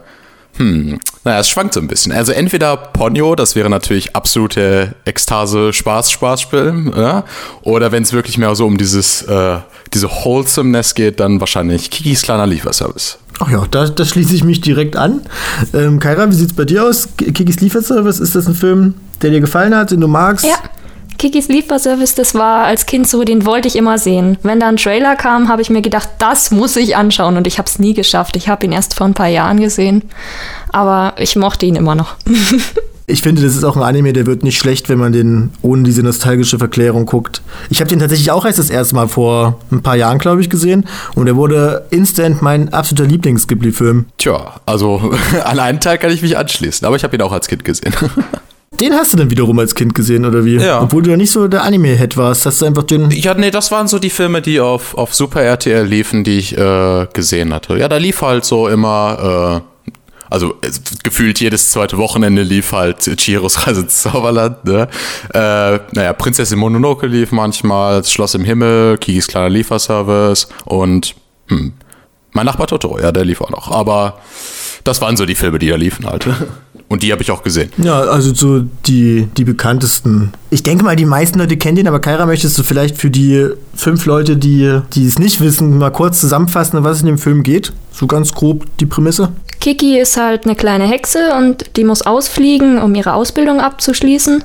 hm, 0.59 1.01
naja, 1.25 1.41
es 1.41 1.49
schwankt 1.49 1.73
so 1.73 1.81
ein 1.81 1.89
bisschen. 1.89 2.13
Also 2.13 2.33
entweder 2.33 2.77
Ponyo, 2.77 3.35
das 3.35 3.57
wäre 3.57 3.71
natürlich 3.71 4.15
absolute 4.15 4.95
Ekstase, 5.07 5.73
Spaß, 5.73 6.11
Spaßspiel, 6.11 6.93
ja? 6.95 7.25
oder 7.63 7.93
wenn 7.93 8.03
es 8.03 8.13
wirklich 8.13 8.37
mehr 8.37 8.55
so 8.55 8.67
um 8.67 8.77
dieses, 8.77 9.23
äh, 9.23 9.57
diese 9.95 10.09
Wholesomeness 10.11 10.95
geht, 10.95 11.21
dann 11.21 11.41
wahrscheinlich 11.41 11.91
Kikis 11.91 12.23
kleiner 12.23 12.47
Lieferservice. 12.47 13.19
Ach 13.41 13.51
ja, 13.51 13.67
da, 13.71 13.89
da 13.89 14.05
schließe 14.05 14.35
ich 14.35 14.45
mich 14.45 14.61
direkt 14.61 14.97
an. 14.97 15.23
Ähm, 15.75 15.99
Kaira, 15.99 16.29
wie 16.31 16.35
sieht's 16.35 16.53
bei 16.53 16.65
dir 16.65 16.85
aus? 16.85 17.09
Kikis 17.17 17.61
Lieferservice, 17.61 18.21
ist 18.21 18.35
das 18.35 18.47
ein 18.47 18.55
Film, 18.55 18.95
der 19.21 19.31
dir 19.31 19.41
gefallen 19.41 19.75
hat, 19.75 19.91
den 19.91 20.01
du 20.01 20.09
magst? 20.09 20.45
Ja. 20.45 20.57
Kikis 21.19 21.49
Lieferservice, 21.49 22.17
das 22.17 22.35
war 22.35 22.65
als 22.65 22.87
Kind 22.87 23.07
so, 23.07 23.23
den 23.23 23.47
wollte 23.47 23.69
ich 23.69 23.77
immer 23.77 23.97
sehen. 23.97 24.39
Wenn 24.43 24.59
da 24.59 24.67
ein 24.67 24.77
Trailer 24.77 25.15
kam, 25.15 25.49
habe 25.49 25.63
ich 25.63 25.71
mir 25.71 25.83
gedacht, 25.83 26.09
das 26.19 26.51
muss 26.51 26.75
ich 26.75 26.97
anschauen 26.97 27.37
und 27.37 27.47
ich 27.47 27.59
habe 27.59 27.69
es 27.69 27.79
nie 27.79 27.95
geschafft. 27.95 28.35
Ich 28.35 28.49
habe 28.49 28.67
ihn 28.67 28.73
erst 28.73 28.95
vor 28.95 29.07
ein 29.07 29.15
paar 29.15 29.29
Jahren 29.29 29.61
gesehen, 29.61 30.03
aber 30.73 31.15
ich 31.19 31.37
mochte 31.37 31.65
ihn 31.65 31.77
immer 31.77 31.95
noch. 31.95 32.17
Ich 33.13 33.21
finde, 33.21 33.43
das 33.43 33.55
ist 33.55 33.63
auch 33.63 33.77
ein 33.77 33.83
Anime, 33.83 34.15
der 34.15 34.25
wird 34.25 34.43
nicht 34.43 34.57
schlecht, 34.57 34.89
wenn 34.89 34.99
man 34.99 35.13
den 35.13 35.51
ohne 35.61 35.83
diese 35.83 36.03
nostalgische 36.03 36.59
Verklärung 36.59 37.05
guckt. 37.05 37.43
Ich 37.69 37.81
habe 37.81 37.91
den 37.91 37.99
tatsächlich 37.99 38.31
auch 38.31 38.47
erst 38.47 38.59
das 38.59 38.71
erste 38.71 38.95
Mal 38.95 39.07
vor 39.07 39.61
ein 39.71 39.83
paar 39.83 39.97
Jahren, 39.97 40.17
glaube 40.19 40.41
ich, 40.41 40.49
gesehen. 40.49 40.87
Und 41.15 41.27
er 41.27 41.37
wurde 41.37 41.85
instant 41.91 42.41
mein 42.41 42.73
absoluter 42.73 43.07
Lieblings-Ghibli-Film. 43.07 44.07
Tja, 44.17 44.55
also 44.65 45.13
an 45.45 45.59
einen 45.59 45.79
Teil 45.81 45.99
kann 45.99 46.11
ich 46.11 46.23
mich 46.23 46.39
anschließen, 46.39 46.87
aber 46.87 46.97
ich 46.97 47.05
habe 47.05 47.15
ihn 47.15 47.21
auch 47.21 47.33
als 47.33 47.49
Kind 47.49 47.67
gesehen. 47.67 47.93
Den 48.81 48.95
hast 48.95 49.13
du 49.13 49.19
dann 49.19 49.31
wiederum 49.31 49.59
als 49.59 49.75
Kind 49.75 49.95
gesehen, 49.95 50.25
oder 50.25 50.47
wie? 50.47 50.57
Ja. 50.57 50.81
Obwohl 50.81 51.03
du 51.03 51.11
ja 51.11 51.19
nicht 51.19 51.31
so 51.31 51.47
der 51.47 51.65
Anime-Head 51.65 52.17
warst. 52.17 52.47
Hast 52.47 52.63
du 52.63 52.65
einfach 52.65 52.85
den. 52.85 53.11
Ja, 53.11 53.35
nee, 53.35 53.51
das 53.51 53.71
waren 53.71 53.87
so 53.87 53.99
die 53.99 54.09
Filme, 54.09 54.41
die 54.41 54.59
auf, 54.59 54.97
auf 54.97 55.15
Super 55.15 55.43
RTL 55.43 55.85
liefen, 55.85 56.25
die 56.25 56.39
ich 56.39 56.57
äh, 56.57 57.07
gesehen 57.13 57.53
hatte. 57.53 57.77
Ja, 57.77 57.89
da 57.89 57.99
lief 57.99 58.23
halt 58.23 58.47
so 58.47 58.69
immer, 58.69 59.61
äh, 59.63 59.72
also 60.33 60.55
gefühlt 61.03 61.41
jedes 61.41 61.71
zweite 61.71 61.99
Wochenende 61.99 62.43
lief 62.43 62.73
halt 62.73 63.01
Chihiros 63.19 63.67
Reise 63.67 63.83
ins 63.83 64.03
Zauberland, 64.03 64.65
ne? 64.65 64.89
Äh, 65.35 65.79
naja, 65.93 66.13
Prinzessin 66.15 66.59
Mononoke 66.59 67.07
lief 67.07 67.33
manchmal, 67.33 67.99
das 67.99 68.11
Schloss 68.11 68.35
im 68.35 68.45
Himmel, 68.45 68.97
Kikis 68.99 69.29
kleiner 69.29 69.51
Lieferservice 69.51 70.49
und 70.65 71.15
hm, 71.49 71.75
mein 72.33 72.47
Nachbar 72.47 72.67
Totoro, 72.67 72.99
ja, 72.99 73.13
der 73.13 73.27
lief 73.27 73.43
auch 73.43 73.51
noch. 73.51 73.71
Aber 73.71 74.19
das 74.85 75.01
waren 75.01 75.17
so 75.17 75.27
die 75.27 75.35
Filme, 75.35 75.59
die 75.59 75.69
da 75.69 75.77
liefen 75.77 76.07
halt. 76.07 76.27
Und 76.89 77.03
die 77.03 77.11
habe 77.11 77.23
ich 77.23 77.31
auch 77.31 77.43
gesehen. 77.43 77.71
Ja, 77.79 78.01
also 78.03 78.35
so 78.35 78.67
die, 78.87 79.27
die 79.39 79.45
bekanntesten. 79.45 80.33
Ich 80.51 80.63
denke 80.63 80.85
mal, 80.85 80.95
die 80.95 81.07
meisten 81.07 81.39
Leute 81.39 81.57
kennen 81.57 81.77
den, 81.77 81.89
aber 81.89 82.01
Kaira, 82.01 82.27
möchtest 82.27 82.59
du 82.59 82.63
vielleicht 82.63 82.99
für 82.99 83.09
die 83.09 83.49
fünf 83.75 84.05
Leute, 84.05 84.37
die, 84.37 84.79
die 84.93 85.07
es 85.07 85.19
nicht 85.19 85.41
wissen, 85.41 85.79
mal 85.79 85.89
kurz 85.89 86.21
zusammenfassen, 86.21 86.85
was 86.85 86.99
es 86.99 87.01
in 87.01 87.07
dem 87.07 87.17
Film 87.17 87.45
geht? 87.45 87.73
So 87.93 88.07
ganz 88.07 88.35
grob 88.35 88.67
die 88.79 88.85
Prämisse? 88.85 89.33
Kiki 89.63 89.97
ist 89.97 90.17
halt 90.17 90.45
eine 90.45 90.57
kleine 90.57 90.89
Hexe 90.89 91.35
und 91.37 91.77
die 91.77 91.85
muss 91.85 92.03
ausfliegen, 92.03 92.83
um 92.83 92.97
ihre 92.97 93.15
Ausbildung 93.15 93.61
abzuschließen, 93.61 94.43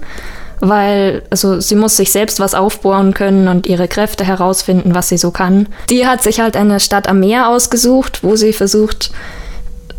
weil 0.59 1.23
also 1.31 1.59
sie 1.59 1.73
muss 1.73 1.97
sich 1.97 2.11
selbst 2.11 2.39
was 2.39 2.53
aufbauen 2.53 3.15
können 3.15 3.47
und 3.47 3.65
ihre 3.65 3.87
Kräfte 3.87 4.23
herausfinden, 4.23 4.93
was 4.93 5.09
sie 5.09 5.17
so 5.17 5.31
kann. 5.31 5.69
Die 5.89 6.05
hat 6.05 6.21
sich 6.21 6.39
halt 6.39 6.55
eine 6.55 6.79
Stadt 6.79 7.09
am 7.09 7.19
Meer 7.19 7.49
ausgesucht, 7.49 8.19
wo 8.21 8.35
sie 8.35 8.53
versucht 8.53 9.09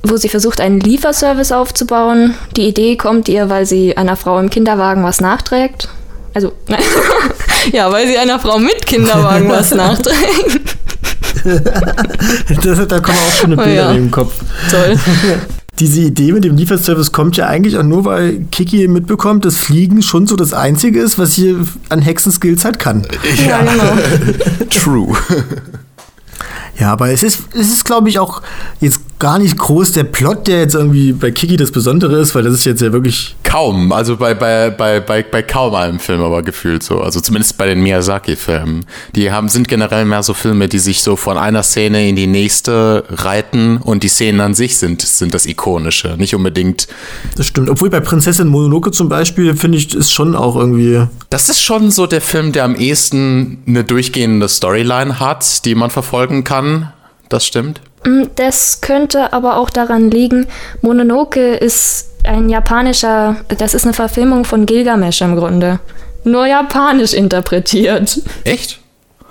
wo 0.04 0.16
sie 0.16 0.28
versucht, 0.28 0.60
einen 0.60 0.78
Lieferservice 0.78 1.50
aufzubauen. 1.50 2.34
Die 2.56 2.68
Idee 2.68 2.94
kommt 2.94 3.28
ihr, 3.28 3.50
weil 3.50 3.66
sie 3.66 3.96
einer 3.96 4.14
Frau 4.14 4.38
im 4.38 4.48
Kinderwagen 4.48 5.02
was 5.02 5.20
nachträgt. 5.20 5.88
Also, 6.34 6.52
ja, 7.72 7.90
weil 7.90 8.06
sie 8.06 8.16
einer 8.16 8.38
Frau 8.38 8.60
mit 8.60 8.86
Kinderwagen 8.86 9.48
was 9.50 9.70
nachträgt. 9.74 10.76
das, 12.62 12.88
da 12.88 13.00
kommen 13.00 13.18
auch 13.18 13.32
schon 13.32 13.52
eine 13.52 13.62
Oh 13.62 13.64
Bilder 13.64 13.90
ja. 13.90 13.92
im 13.92 14.10
Kopf. 14.10 14.34
Toll. 14.70 14.96
Diese 15.78 16.00
Idee 16.00 16.32
mit 16.32 16.42
dem 16.42 16.56
Lieferservice 16.56 17.12
kommt 17.12 17.36
ja 17.36 17.46
eigentlich 17.46 17.78
auch 17.78 17.84
nur, 17.84 18.04
weil 18.04 18.40
Kiki 18.50 18.88
mitbekommt, 18.88 19.44
dass 19.44 19.56
Fliegen 19.56 20.02
schon 20.02 20.26
so 20.26 20.34
das 20.34 20.52
Einzige 20.52 21.00
ist, 21.00 21.20
was 21.20 21.36
sie 21.36 21.56
an 21.88 22.00
Hexenskills 22.00 22.64
halt 22.64 22.80
kann. 22.80 23.06
Ja, 23.46 23.60
genau. 23.62 23.96
True. 24.70 25.16
Ja, 26.78 26.92
aber 26.92 27.10
es 27.10 27.22
ist, 27.22 27.40
es 27.54 27.72
ist 27.72 27.84
glaube 27.84 28.08
ich, 28.08 28.18
auch 28.18 28.42
jetzt 28.80 29.00
gar 29.18 29.38
nicht 29.38 29.58
groß 29.58 29.92
der 29.92 30.04
Plot, 30.04 30.46
der 30.46 30.60
jetzt 30.60 30.74
irgendwie 30.74 31.12
bei 31.12 31.30
Kiki 31.30 31.56
das 31.56 31.72
Besondere 31.72 32.18
ist, 32.20 32.34
weil 32.34 32.44
das 32.44 32.54
ist 32.54 32.64
jetzt 32.64 32.80
ja 32.80 32.92
wirklich 32.92 33.36
Kaum, 33.48 33.92
also 33.92 34.18
bei, 34.18 34.34
bei, 34.34 34.68
bei, 34.68 35.00
bei, 35.00 35.22
bei 35.22 35.40
kaum 35.40 35.74
einem 35.74 35.98
Film 36.00 36.20
aber 36.20 36.42
gefühlt 36.42 36.82
so. 36.82 37.00
Also 37.00 37.18
zumindest 37.20 37.56
bei 37.56 37.66
den 37.66 37.80
Miyazaki-Filmen. 37.80 38.84
Die 39.14 39.32
haben, 39.32 39.48
sind 39.48 39.68
generell 39.68 40.04
mehr 40.04 40.22
so 40.22 40.34
Filme, 40.34 40.68
die 40.68 40.78
sich 40.78 41.00
so 41.00 41.16
von 41.16 41.38
einer 41.38 41.62
Szene 41.62 42.10
in 42.10 42.14
die 42.14 42.26
nächste 42.26 43.04
reiten 43.08 43.78
und 43.78 44.02
die 44.02 44.08
Szenen 44.08 44.42
an 44.42 44.54
sich 44.54 44.76
sind, 44.76 45.00
sind 45.00 45.32
das 45.32 45.46
Ikonische. 45.46 46.16
Nicht 46.18 46.34
unbedingt. 46.34 46.88
Das 47.36 47.46
stimmt. 47.46 47.70
Obwohl 47.70 47.88
bei 47.88 48.00
Prinzessin 48.00 48.48
Mononoke 48.48 48.90
zum 48.90 49.08
Beispiel, 49.08 49.56
finde 49.56 49.78
ich, 49.78 49.94
ist 49.94 50.12
schon 50.12 50.36
auch 50.36 50.54
irgendwie. 50.54 51.06
Das 51.30 51.48
ist 51.48 51.62
schon 51.62 51.90
so 51.90 52.06
der 52.06 52.20
Film, 52.20 52.52
der 52.52 52.64
am 52.64 52.74
ehesten 52.74 53.62
eine 53.66 53.82
durchgehende 53.82 54.46
Storyline 54.50 55.20
hat, 55.20 55.64
die 55.64 55.74
man 55.74 55.88
verfolgen 55.88 56.44
kann. 56.44 56.67
Das 57.28 57.44
stimmt. 57.46 57.80
Mm, 58.04 58.24
Das 58.36 58.80
könnte 58.80 59.32
aber 59.32 59.56
auch 59.56 59.70
daran 59.70 60.10
liegen, 60.10 60.46
Mononoke 60.82 61.54
ist 61.56 62.06
ein 62.24 62.48
japanischer, 62.48 63.36
das 63.58 63.74
ist 63.74 63.84
eine 63.84 63.94
Verfilmung 63.94 64.44
von 64.44 64.66
Gilgamesh 64.66 65.20
im 65.20 65.36
Grunde. 65.36 65.80
Nur 66.24 66.46
japanisch 66.46 67.12
interpretiert. 67.12 68.20
Echt? 68.44 68.80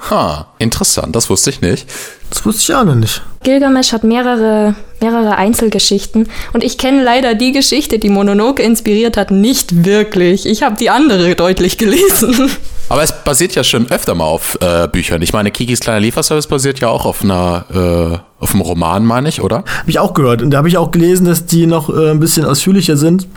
Ha, 0.10 0.48
interessant, 0.60 1.16
das 1.16 1.30
wusste 1.30 1.50
ich 1.50 1.62
nicht. 1.62 1.88
Das 2.30 2.46
wusste 2.46 2.62
ich 2.72 2.76
auch 2.78 2.84
noch 2.84 2.96
nicht. 2.96 3.22
Gilgamesh 3.44 3.94
hat 3.94 4.04
mehrere, 4.04 4.76
mehrere 5.02 5.38
Einzelgeschichten 5.38 6.30
und 6.54 6.64
ich 6.64 6.78
kenne 6.78 7.04
leider 7.04 7.34
die 7.34 7.52
Geschichte, 7.52 7.98
die 7.98 8.10
Mononoke 8.10 8.62
inspiriert 8.62 9.18
hat, 9.18 9.32
nicht 9.32 9.86
wirklich. 9.86 10.46
Ich 10.46 10.62
habe 10.62 10.76
die 10.76 10.90
andere 10.90 11.36
deutlich 11.36 11.78
gelesen. 11.78 12.52
Aber 12.90 13.04
es 13.04 13.12
basiert 13.12 13.54
ja 13.56 13.64
schon 13.64 13.90
öfter 13.92 14.16
mal 14.16 14.26
auf 14.26 14.58
äh, 14.62 14.88
Büchern. 14.88 15.22
Ich 15.22 15.34
meine, 15.34 15.52
Kikis 15.52 15.82
kleiner 15.82 16.00
Lieferservice 16.00 16.48
basiert 16.48 16.80
ja 16.80 16.88
auch 16.88 17.06
auf 17.06 17.22
einer, 17.22 17.66
äh, 17.74 18.44
auf 18.44 18.54
einem 18.54 18.62
Roman, 18.62 19.06
meine 19.06 19.28
ich, 19.28 19.42
oder? 19.42 19.58
Habe 19.58 19.90
ich 19.90 20.00
auch 20.00 20.14
gehört. 20.14 20.42
Und 20.42 20.52
da 20.52 20.60
habe 20.60 20.70
ich 20.70 20.78
auch 20.78 20.92
gelesen, 20.92 21.26
dass 21.26 21.46
die 21.46 21.68
noch 21.68 21.90
äh, 21.90 22.12
ein 22.12 22.20
bisschen 22.20 22.46
ausführlicher 22.46 22.96
sind. 22.96 23.28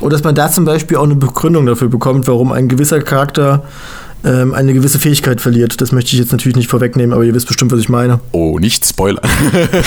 Und 0.00 0.12
dass 0.12 0.24
man 0.24 0.34
da 0.34 0.50
zum 0.50 0.64
Beispiel 0.64 0.96
auch 0.96 1.04
eine 1.04 1.14
Begründung 1.14 1.66
dafür 1.66 1.88
bekommt, 1.88 2.26
warum 2.26 2.50
ein 2.50 2.68
gewisser 2.68 3.00
Charakter 3.00 3.62
ähm, 4.26 4.52
eine 4.54 4.74
gewisse 4.74 4.98
Fähigkeit 4.98 5.40
verliert. 5.40 5.80
Das 5.80 5.92
möchte 5.92 6.12
ich 6.12 6.18
jetzt 6.18 6.32
natürlich 6.32 6.56
nicht 6.56 6.68
vorwegnehmen, 6.68 7.14
aber 7.14 7.22
ihr 7.22 7.32
wisst 7.32 7.46
bestimmt, 7.46 7.70
was 7.70 7.78
ich 7.78 7.88
meine. 7.88 8.18
Oh, 8.32 8.58
nicht 8.58 8.84
Spoiler. 8.84 9.22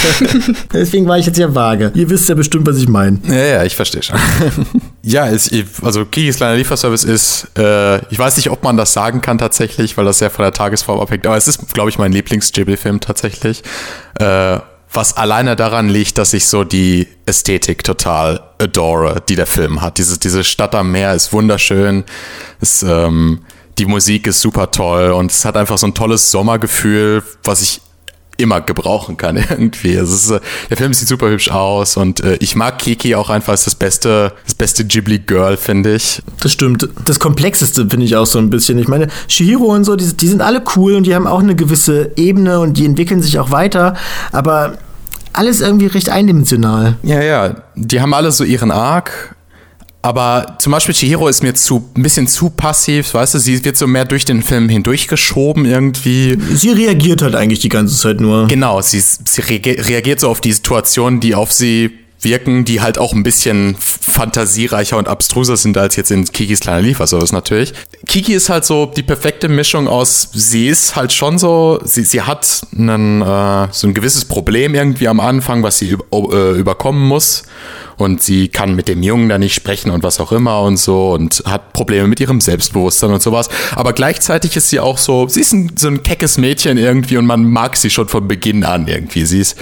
Deswegen 0.73 1.07
war 1.07 1.19
ich 1.19 1.25
jetzt 1.25 1.37
ja 1.37 1.53
vage. 1.53 1.91
Ihr 1.93 2.09
wisst 2.09 2.29
ja 2.29 2.35
bestimmt, 2.35 2.65
was 2.65 2.77
ich 2.77 2.87
meine. 2.87 3.19
ja, 3.27 3.35
ja, 3.35 3.63
ich 3.65 3.75
verstehe 3.75 4.01
schon. 4.01 4.17
ja, 5.03 5.27
es, 5.27 5.51
also 5.81 6.05
Kikis 6.05 6.37
kleiner 6.37 6.55
Lieferservice 6.55 7.03
ist, 7.03 7.49
äh, 7.57 7.97
ich 8.11 8.17
weiß 8.17 8.37
nicht, 8.37 8.49
ob 8.49 8.63
man 8.63 8.77
das 8.77 8.93
sagen 8.93 9.21
kann 9.21 9.37
tatsächlich, 9.37 9.97
weil 9.97 10.05
das 10.05 10.19
sehr 10.19 10.29
von 10.29 10.43
der 10.43 10.53
Tagesform 10.53 11.01
abhängt, 11.01 11.27
aber 11.27 11.35
es 11.35 11.49
ist, 11.49 11.73
glaube 11.73 11.89
ich, 11.89 11.97
mein 11.97 12.13
Lieblings-Ghibli-Film 12.13 13.01
tatsächlich. 13.01 13.61
Äh, 14.19 14.59
was 14.91 15.17
alleine 15.17 15.55
daran 15.55 15.89
liegt, 15.89 16.17
dass 16.17 16.33
ich 16.33 16.47
so 16.47 16.63
die 16.63 17.07
Ästhetik 17.25 17.83
total 17.83 18.39
adore, 18.57 19.21
die 19.27 19.35
der 19.35 19.45
Film 19.45 19.81
hat. 19.81 19.97
Diese, 19.97 20.17
diese 20.17 20.43
Stadt 20.43 20.73
am 20.73 20.91
Meer 20.91 21.13
ist 21.13 21.31
wunderschön. 21.31 22.05
Es, 22.59 22.81
ähm, 22.81 23.41
die 23.79 23.85
Musik 23.85 24.27
ist 24.27 24.41
super 24.41 24.69
toll 24.71 25.11
und 25.11 25.31
es 25.31 25.45
hat 25.45 25.55
einfach 25.55 25.77
so 25.77 25.87
ein 25.87 25.93
tolles 25.93 26.29
Sommergefühl, 26.29 27.23
was 27.43 27.61
ich 27.61 27.81
immer 28.35 28.61
gebrauchen 28.61 29.17
kann 29.17 29.37
irgendwie. 29.49 29.91
Ist, 29.91 30.31
äh, 30.31 30.39
der 30.69 30.77
Film 30.77 30.93
sieht 30.93 31.07
super 31.07 31.29
hübsch 31.29 31.49
aus 31.49 31.97
und 31.97 32.21
äh, 32.21 32.35
ich 32.35 32.55
mag 32.55 32.77
Kiki 32.77 33.15
auch 33.15 33.29
einfach 33.29 33.51
als 33.51 33.65
das 33.65 33.75
beste, 33.75 34.33
das 34.45 34.55
beste 34.55 34.85
Ghibli 34.85 35.19
Girl, 35.19 35.57
finde 35.57 35.95
ich. 35.95 36.21
Das 36.41 36.51
stimmt. 36.51 36.87
Das 37.05 37.19
komplexeste 37.19 37.87
finde 37.89 38.05
ich 38.05 38.15
auch 38.15 38.25
so 38.25 38.39
ein 38.39 38.49
bisschen. 38.49 38.77
Ich 38.79 38.87
meine, 38.87 39.07
Shihiro 39.27 39.73
und 39.73 39.83
so, 39.85 39.95
die, 39.95 40.05
die 40.15 40.27
sind 40.27 40.41
alle 40.41 40.61
cool 40.75 40.95
und 40.95 41.05
die 41.05 41.15
haben 41.15 41.27
auch 41.27 41.39
eine 41.39 41.55
gewisse 41.55 42.11
Ebene 42.15 42.59
und 42.59 42.77
die 42.77 42.85
entwickeln 42.85 43.21
sich 43.21 43.39
auch 43.39 43.51
weiter, 43.51 43.95
aber 44.31 44.77
alles 45.33 45.61
irgendwie 45.61 45.87
recht 45.87 46.09
eindimensional. 46.09 46.97
Ja, 47.03 47.21
ja, 47.21 47.55
die 47.75 48.01
haben 48.01 48.13
alle 48.13 48.31
so 48.31 48.43
ihren 48.43 48.71
Arc 48.71 49.35
aber 50.01 50.55
zum 50.59 50.71
Beispiel 50.71 50.95
Chihiro 50.95 51.27
ist 51.27 51.43
mir 51.43 51.53
zu 51.53 51.89
ein 51.95 52.03
bisschen 52.03 52.27
zu 52.27 52.49
passiv, 52.49 53.13
weißt 53.13 53.33
du, 53.33 53.39
sie 53.39 53.63
wird 53.65 53.75
so 53.75 53.85
mehr 53.85 54.05
durch 54.05 54.23
den 54.23 54.43
Film 54.43 54.69
hindurchgeschoben 54.69 55.65
irgendwie. 55.65 56.37
Sie 56.53 56.71
reagiert 56.71 57.21
halt 57.21 57.35
eigentlich 57.35 57.59
die 57.59 57.69
ganze 57.69 57.97
Zeit 57.97 58.21
nur. 58.21 58.47
Genau, 58.47 58.81
sie, 58.81 59.01
sie 59.01 59.41
reagiert 59.41 60.21
so 60.21 60.29
auf 60.29 60.39
die 60.39 60.53
Situationen, 60.53 61.19
die 61.19 61.35
auf 61.35 61.51
sie 61.51 61.91
wirken, 62.21 62.65
die 62.65 62.81
halt 62.81 62.97
auch 62.97 63.13
ein 63.13 63.23
bisschen 63.23 63.75
fantasiereicher 63.79 64.97
und 64.97 65.07
abstruser 65.07 65.55
sind 65.57 65.77
als 65.77 65.95
jetzt 65.95 66.11
in 66.11 66.25
Kikis 66.25 66.59
kleiner 66.59 66.81
Lieferservice 66.81 67.31
natürlich. 67.31 67.73
Kiki 68.07 68.33
ist 68.33 68.49
halt 68.49 68.65
so 68.65 68.85
die 68.85 69.03
perfekte 69.03 69.47
Mischung 69.47 69.87
aus, 69.87 70.29
sie 70.33 70.67
ist 70.67 70.95
halt 70.95 71.13
schon 71.13 71.37
so, 71.37 71.79
sie, 71.83 72.03
sie 72.03 72.21
hat 72.21 72.61
einen, 72.77 73.21
äh, 73.21 73.67
so 73.71 73.87
ein 73.87 73.93
gewisses 73.93 74.25
Problem 74.25 74.75
irgendwie 74.75 75.07
am 75.07 75.19
Anfang, 75.19 75.63
was 75.63 75.77
sie 75.77 75.95
äh, 76.11 76.59
überkommen 76.59 77.07
muss 77.07 77.43
und 77.99 78.23
sie 78.23 78.47
kann 78.47 78.75
mit 78.75 78.87
dem 78.87 79.03
Jungen 79.03 79.27
da 79.27 79.37
nicht 79.37 79.53
sprechen 79.53 79.91
und 79.91 80.03
was 80.03 80.19
auch 80.19 80.31
immer 80.31 80.61
und 80.61 80.77
so 80.77 81.11
und 81.11 81.43
hat 81.45 81.73
Probleme 81.73 82.07
mit 82.07 82.19
ihrem 82.21 82.39
Selbstbewusstsein 82.39 83.11
und 83.11 83.21
sowas. 83.21 83.49
Aber 83.75 83.91
gleichzeitig 83.93 84.55
ist 84.55 84.69
sie 84.69 84.79
auch 84.79 84.97
so, 84.97 85.27
sie 85.27 85.41
ist 85.41 85.51
ein, 85.51 85.73
so 85.77 85.89
ein 85.89 86.01
keckes 86.01 86.37
Mädchen 86.37 86.77
irgendwie 86.77 87.17
und 87.17 87.25
man 87.25 87.43
mag 87.43 87.75
sie 87.75 87.89
schon 87.89 88.07
von 88.07 88.27
Beginn 88.27 88.63
an 88.63 88.87
irgendwie. 88.87 89.25
Sie 89.25 89.41
ist, 89.41 89.57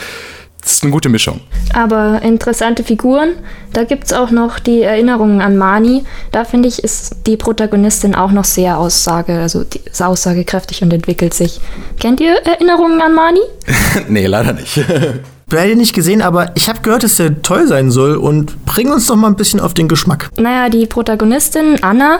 das 0.61 0.73
ist 0.73 0.83
eine 0.83 0.91
gute 0.91 1.09
Mischung. 1.09 1.39
Aber 1.73 2.21
interessante 2.21 2.83
Figuren. 2.83 3.29
Da 3.73 3.85
gibt 3.85 4.05
es 4.05 4.13
auch 4.13 4.29
noch 4.29 4.59
die 4.59 4.81
Erinnerungen 4.81 5.41
an 5.41 5.57
Mani. 5.57 6.03
Da 6.31 6.45
finde 6.45 6.67
ich, 6.67 6.83
ist 6.83 7.15
die 7.25 7.37
Protagonistin 7.37 8.13
auch 8.13 8.31
noch 8.31 8.45
sehr 8.45 8.77
aussage, 8.77 9.39
also 9.39 9.63
ist 9.85 10.03
aussagekräftig 10.03 10.83
und 10.83 10.93
entwickelt 10.93 11.33
sich. 11.33 11.59
Kennt 11.99 12.19
ihr 12.19 12.35
Erinnerungen 12.45 13.01
an 13.01 13.15
Mani? 13.15 13.39
nee, 14.09 14.27
leider 14.27 14.53
nicht. 14.53 14.79
Beide 15.49 15.77
nicht 15.77 15.95
gesehen, 15.95 16.21
aber 16.21 16.51
ich 16.55 16.67
habe 16.67 16.81
gehört, 16.81 17.03
dass 17.03 17.15
der 17.15 17.41
toll 17.41 17.67
sein 17.67 17.89
soll 17.89 18.17
und 18.17 18.65
bring 18.65 18.91
uns 18.91 19.07
doch 19.07 19.15
mal 19.15 19.27
ein 19.27 19.37
bisschen 19.37 19.61
auf 19.61 19.73
den 19.73 19.87
Geschmack. 19.87 20.29
Naja, 20.35 20.67
die 20.67 20.85
Protagonistin 20.85 21.81
Anna, 21.81 22.19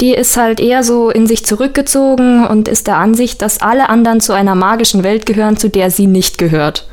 die 0.00 0.14
ist 0.14 0.36
halt 0.36 0.60
eher 0.60 0.84
so 0.84 1.10
in 1.10 1.26
sich 1.26 1.44
zurückgezogen 1.44 2.46
und 2.46 2.68
ist 2.68 2.86
der 2.86 2.98
Ansicht, 2.98 3.42
dass 3.42 3.60
alle 3.60 3.88
anderen 3.88 4.20
zu 4.20 4.34
einer 4.34 4.54
magischen 4.54 5.02
Welt 5.02 5.26
gehören, 5.26 5.56
zu 5.56 5.68
der 5.68 5.90
sie 5.90 6.06
nicht 6.06 6.38
gehört. 6.38 6.86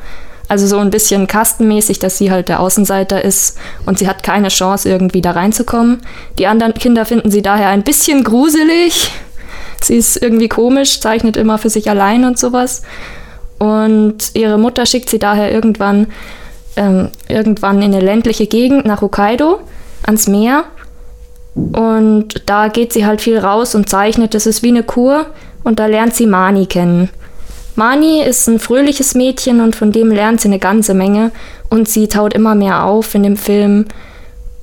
Also 0.47 0.65
so 0.65 0.79
ein 0.79 0.89
bisschen 0.89 1.27
kastenmäßig, 1.27 1.99
dass 1.99 2.17
sie 2.17 2.31
halt 2.31 2.49
der 2.49 2.59
Außenseiter 2.59 3.23
ist 3.23 3.59
und 3.85 3.99
sie 3.99 4.07
hat 4.07 4.23
keine 4.23 4.47
Chance, 4.47 4.89
irgendwie 4.89 5.21
da 5.21 5.31
reinzukommen. 5.31 6.01
Die 6.39 6.47
anderen 6.47 6.73
Kinder 6.73 7.05
finden 7.05 7.29
sie 7.29 7.43
daher 7.43 7.67
ein 7.67 7.83
bisschen 7.83 8.23
gruselig. 8.23 9.11
Sie 9.83 9.95
ist 9.95 10.19
irgendwie 10.19 10.47
komisch, 10.49 11.01
zeichnet 11.01 11.37
immer 11.37 11.59
für 11.59 11.69
sich 11.69 11.87
allein 11.87 12.25
und 12.25 12.39
sowas. 12.39 12.81
Und 13.59 14.31
ihre 14.33 14.57
Mutter 14.57 14.85
schickt 14.85 15.09
sie 15.09 15.19
daher 15.19 15.51
irgendwann, 15.51 16.07
ähm, 16.75 17.09
irgendwann 17.27 17.81
in 17.81 17.93
eine 17.93 18.03
ländliche 18.03 18.47
Gegend 18.47 18.85
nach 18.85 19.01
Hokkaido, 19.01 19.59
ans 20.03 20.27
Meer. 20.27 20.65
Und 21.55 22.43
da 22.45 22.67
geht 22.67 22.93
sie 22.93 23.05
halt 23.05 23.21
viel 23.21 23.39
raus 23.39 23.73
und 23.73 23.89
zeichnet. 23.89 24.33
Das 24.33 24.45
ist 24.45 24.61
wie 24.61 24.69
eine 24.69 24.83
Kur. 24.83 25.25
Und 25.63 25.79
da 25.79 25.87
lernt 25.87 26.13
sie 26.13 26.27
Mani 26.27 26.67
kennen. 26.67 27.09
Mani 27.75 28.21
ist 28.23 28.47
ein 28.47 28.59
fröhliches 28.59 29.15
Mädchen 29.15 29.61
und 29.61 29.75
von 29.75 29.91
dem 29.91 30.11
lernt 30.11 30.41
sie 30.41 30.47
eine 30.47 30.59
ganze 30.59 30.93
Menge. 30.93 31.31
Und 31.69 31.89
sie 31.89 32.07
taut 32.07 32.33
immer 32.33 32.55
mehr 32.55 32.85
auf 32.85 33.13
in 33.15 33.23
dem 33.23 33.37
Film. 33.37 33.85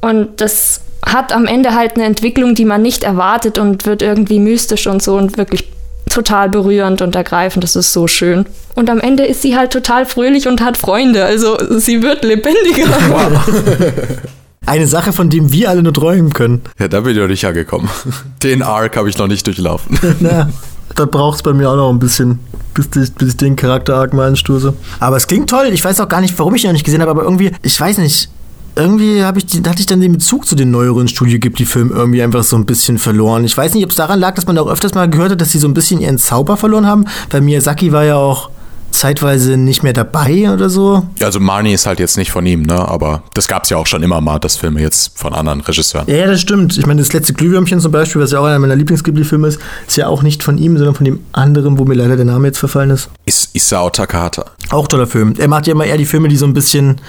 Und 0.00 0.40
das 0.40 0.80
hat 1.04 1.32
am 1.32 1.46
Ende 1.46 1.74
halt 1.74 1.96
eine 1.96 2.04
Entwicklung, 2.04 2.54
die 2.54 2.64
man 2.64 2.82
nicht 2.82 3.02
erwartet 3.02 3.58
und 3.58 3.86
wird 3.86 4.02
irgendwie 4.02 4.38
mystisch 4.38 4.86
und 4.86 5.02
so 5.02 5.16
und 5.16 5.36
wirklich 5.36 5.68
total 6.14 6.48
berührend 6.48 7.02
und 7.02 7.14
ergreifend. 7.14 7.64
Das 7.64 7.76
ist 7.76 7.92
so 7.92 8.06
schön. 8.06 8.46
Und 8.74 8.88
am 8.88 9.00
Ende 9.00 9.24
ist 9.24 9.42
sie 9.42 9.56
halt 9.56 9.72
total 9.72 10.06
fröhlich 10.06 10.48
und 10.48 10.62
hat 10.62 10.76
Freunde. 10.76 11.24
Also 11.24 11.58
sie 11.78 12.02
wird 12.02 12.24
lebendiger. 12.24 12.86
Wow. 13.08 13.48
Eine 14.66 14.86
Sache, 14.86 15.12
von 15.12 15.28
dem 15.28 15.52
wir 15.52 15.68
alle 15.68 15.82
nur 15.82 15.92
träumen 15.92 16.32
können. 16.32 16.62
Ja, 16.78 16.88
da 16.88 17.00
bin 17.00 17.12
ich 17.12 17.18
noch 17.18 17.28
nicht 17.28 17.44
angekommen. 17.44 17.90
Den 18.42 18.62
Arc 18.62 18.96
habe 18.96 19.10
ich 19.10 19.18
noch 19.18 19.26
nicht 19.26 19.46
durchlaufen. 19.46 19.98
Na, 20.20 20.48
da 20.94 21.04
braucht 21.04 21.36
es 21.36 21.42
bei 21.42 21.52
mir 21.52 21.68
auch 21.70 21.76
noch 21.76 21.90
ein 21.90 21.98
bisschen, 21.98 22.38
bis 22.72 22.86
ich, 22.96 23.12
bis 23.12 23.28
ich 23.30 23.36
den 23.36 23.56
Charakter-Arc 23.56 24.14
mal 24.14 24.28
anstoße. 24.28 24.72
Aber 25.00 25.16
es 25.16 25.26
klingt 25.26 25.50
toll. 25.50 25.66
Ich 25.72 25.84
weiß 25.84 26.00
auch 26.00 26.08
gar 26.08 26.22
nicht, 26.22 26.38
warum 26.38 26.54
ich 26.54 26.64
ihn 26.64 26.68
noch 26.68 26.72
nicht 26.72 26.84
gesehen 26.84 27.02
habe, 27.02 27.10
aber 27.10 27.24
irgendwie, 27.24 27.52
ich 27.62 27.78
weiß 27.78 27.98
nicht, 27.98 28.30
irgendwie 28.76 29.22
habe 29.22 29.38
ich, 29.38 29.46
hatte 29.66 29.80
ich 29.80 29.86
dann 29.86 30.00
den 30.00 30.12
Bezug 30.12 30.46
zu 30.46 30.56
den 30.56 30.70
neueren 30.70 31.08
Studio 31.08 31.38
Ghibli-Filmen 31.38 31.94
irgendwie 31.96 32.22
einfach 32.22 32.42
so 32.42 32.56
ein 32.56 32.66
bisschen 32.66 32.98
verloren. 32.98 33.44
Ich 33.44 33.56
weiß 33.56 33.74
nicht, 33.74 33.84
ob 33.84 33.90
es 33.90 33.96
daran 33.96 34.18
lag, 34.18 34.34
dass 34.34 34.46
man 34.46 34.58
auch 34.58 34.68
öfters 34.68 34.94
mal 34.94 35.08
gehört 35.08 35.32
hat, 35.32 35.40
dass 35.40 35.50
sie 35.50 35.58
so 35.58 35.68
ein 35.68 35.74
bisschen 35.74 36.00
ihren 36.00 36.18
Zauber 36.18 36.56
verloren 36.56 36.86
haben, 36.86 37.04
weil 37.30 37.40
Miyazaki 37.40 37.92
war 37.92 38.04
ja 38.04 38.16
auch 38.16 38.50
zeitweise 38.94 39.56
nicht 39.56 39.82
mehr 39.82 39.92
dabei 39.92 40.50
oder 40.52 40.70
so. 40.70 41.06
Also 41.20 41.40
Marnie 41.40 41.72
ist 41.72 41.86
halt 41.86 41.98
jetzt 41.98 42.16
nicht 42.16 42.30
von 42.30 42.46
ihm, 42.46 42.62
ne? 42.62 42.88
Aber 42.88 43.22
das 43.34 43.48
gab 43.48 43.64
es 43.64 43.70
ja 43.70 43.76
auch 43.76 43.86
schon 43.86 44.02
immer 44.02 44.20
mal, 44.20 44.38
dass 44.38 44.56
Filme 44.56 44.80
jetzt 44.80 45.18
von 45.18 45.34
anderen 45.34 45.60
Regisseuren. 45.60 46.08
Ja, 46.08 46.26
das 46.26 46.40
stimmt. 46.40 46.78
Ich 46.78 46.86
meine, 46.86 47.00
das 47.00 47.12
letzte 47.12 47.32
Glühwürmchen 47.32 47.80
zum 47.80 47.92
Beispiel, 47.92 48.22
was 48.22 48.30
ja 48.30 48.40
auch 48.40 48.44
einer 48.44 48.58
meiner 48.58 48.76
Lieblings-Ghibli-Filme 48.76 49.48
ist, 49.48 49.60
ist 49.86 49.96
ja 49.96 50.06
auch 50.06 50.22
nicht 50.22 50.42
von 50.42 50.58
ihm, 50.58 50.76
sondern 50.76 50.94
von 50.94 51.04
dem 51.04 51.20
anderen, 51.32 51.78
wo 51.78 51.84
mir 51.84 51.94
leider 51.94 52.16
der 52.16 52.24
Name 52.24 52.46
jetzt 52.48 52.58
verfallen 52.58 52.90
ist. 52.90 53.08
Is 53.26 53.48
Isao 53.52 53.90
Takahata. 53.90 54.46
Auch 54.70 54.88
toller 54.88 55.06
Film. 55.06 55.34
Er 55.38 55.48
macht 55.48 55.66
ja 55.66 55.72
immer 55.72 55.84
eher 55.84 55.98
die 55.98 56.06
Filme, 56.06 56.28
die 56.28 56.36
so 56.36 56.46
ein 56.46 56.54
bisschen 56.54 57.00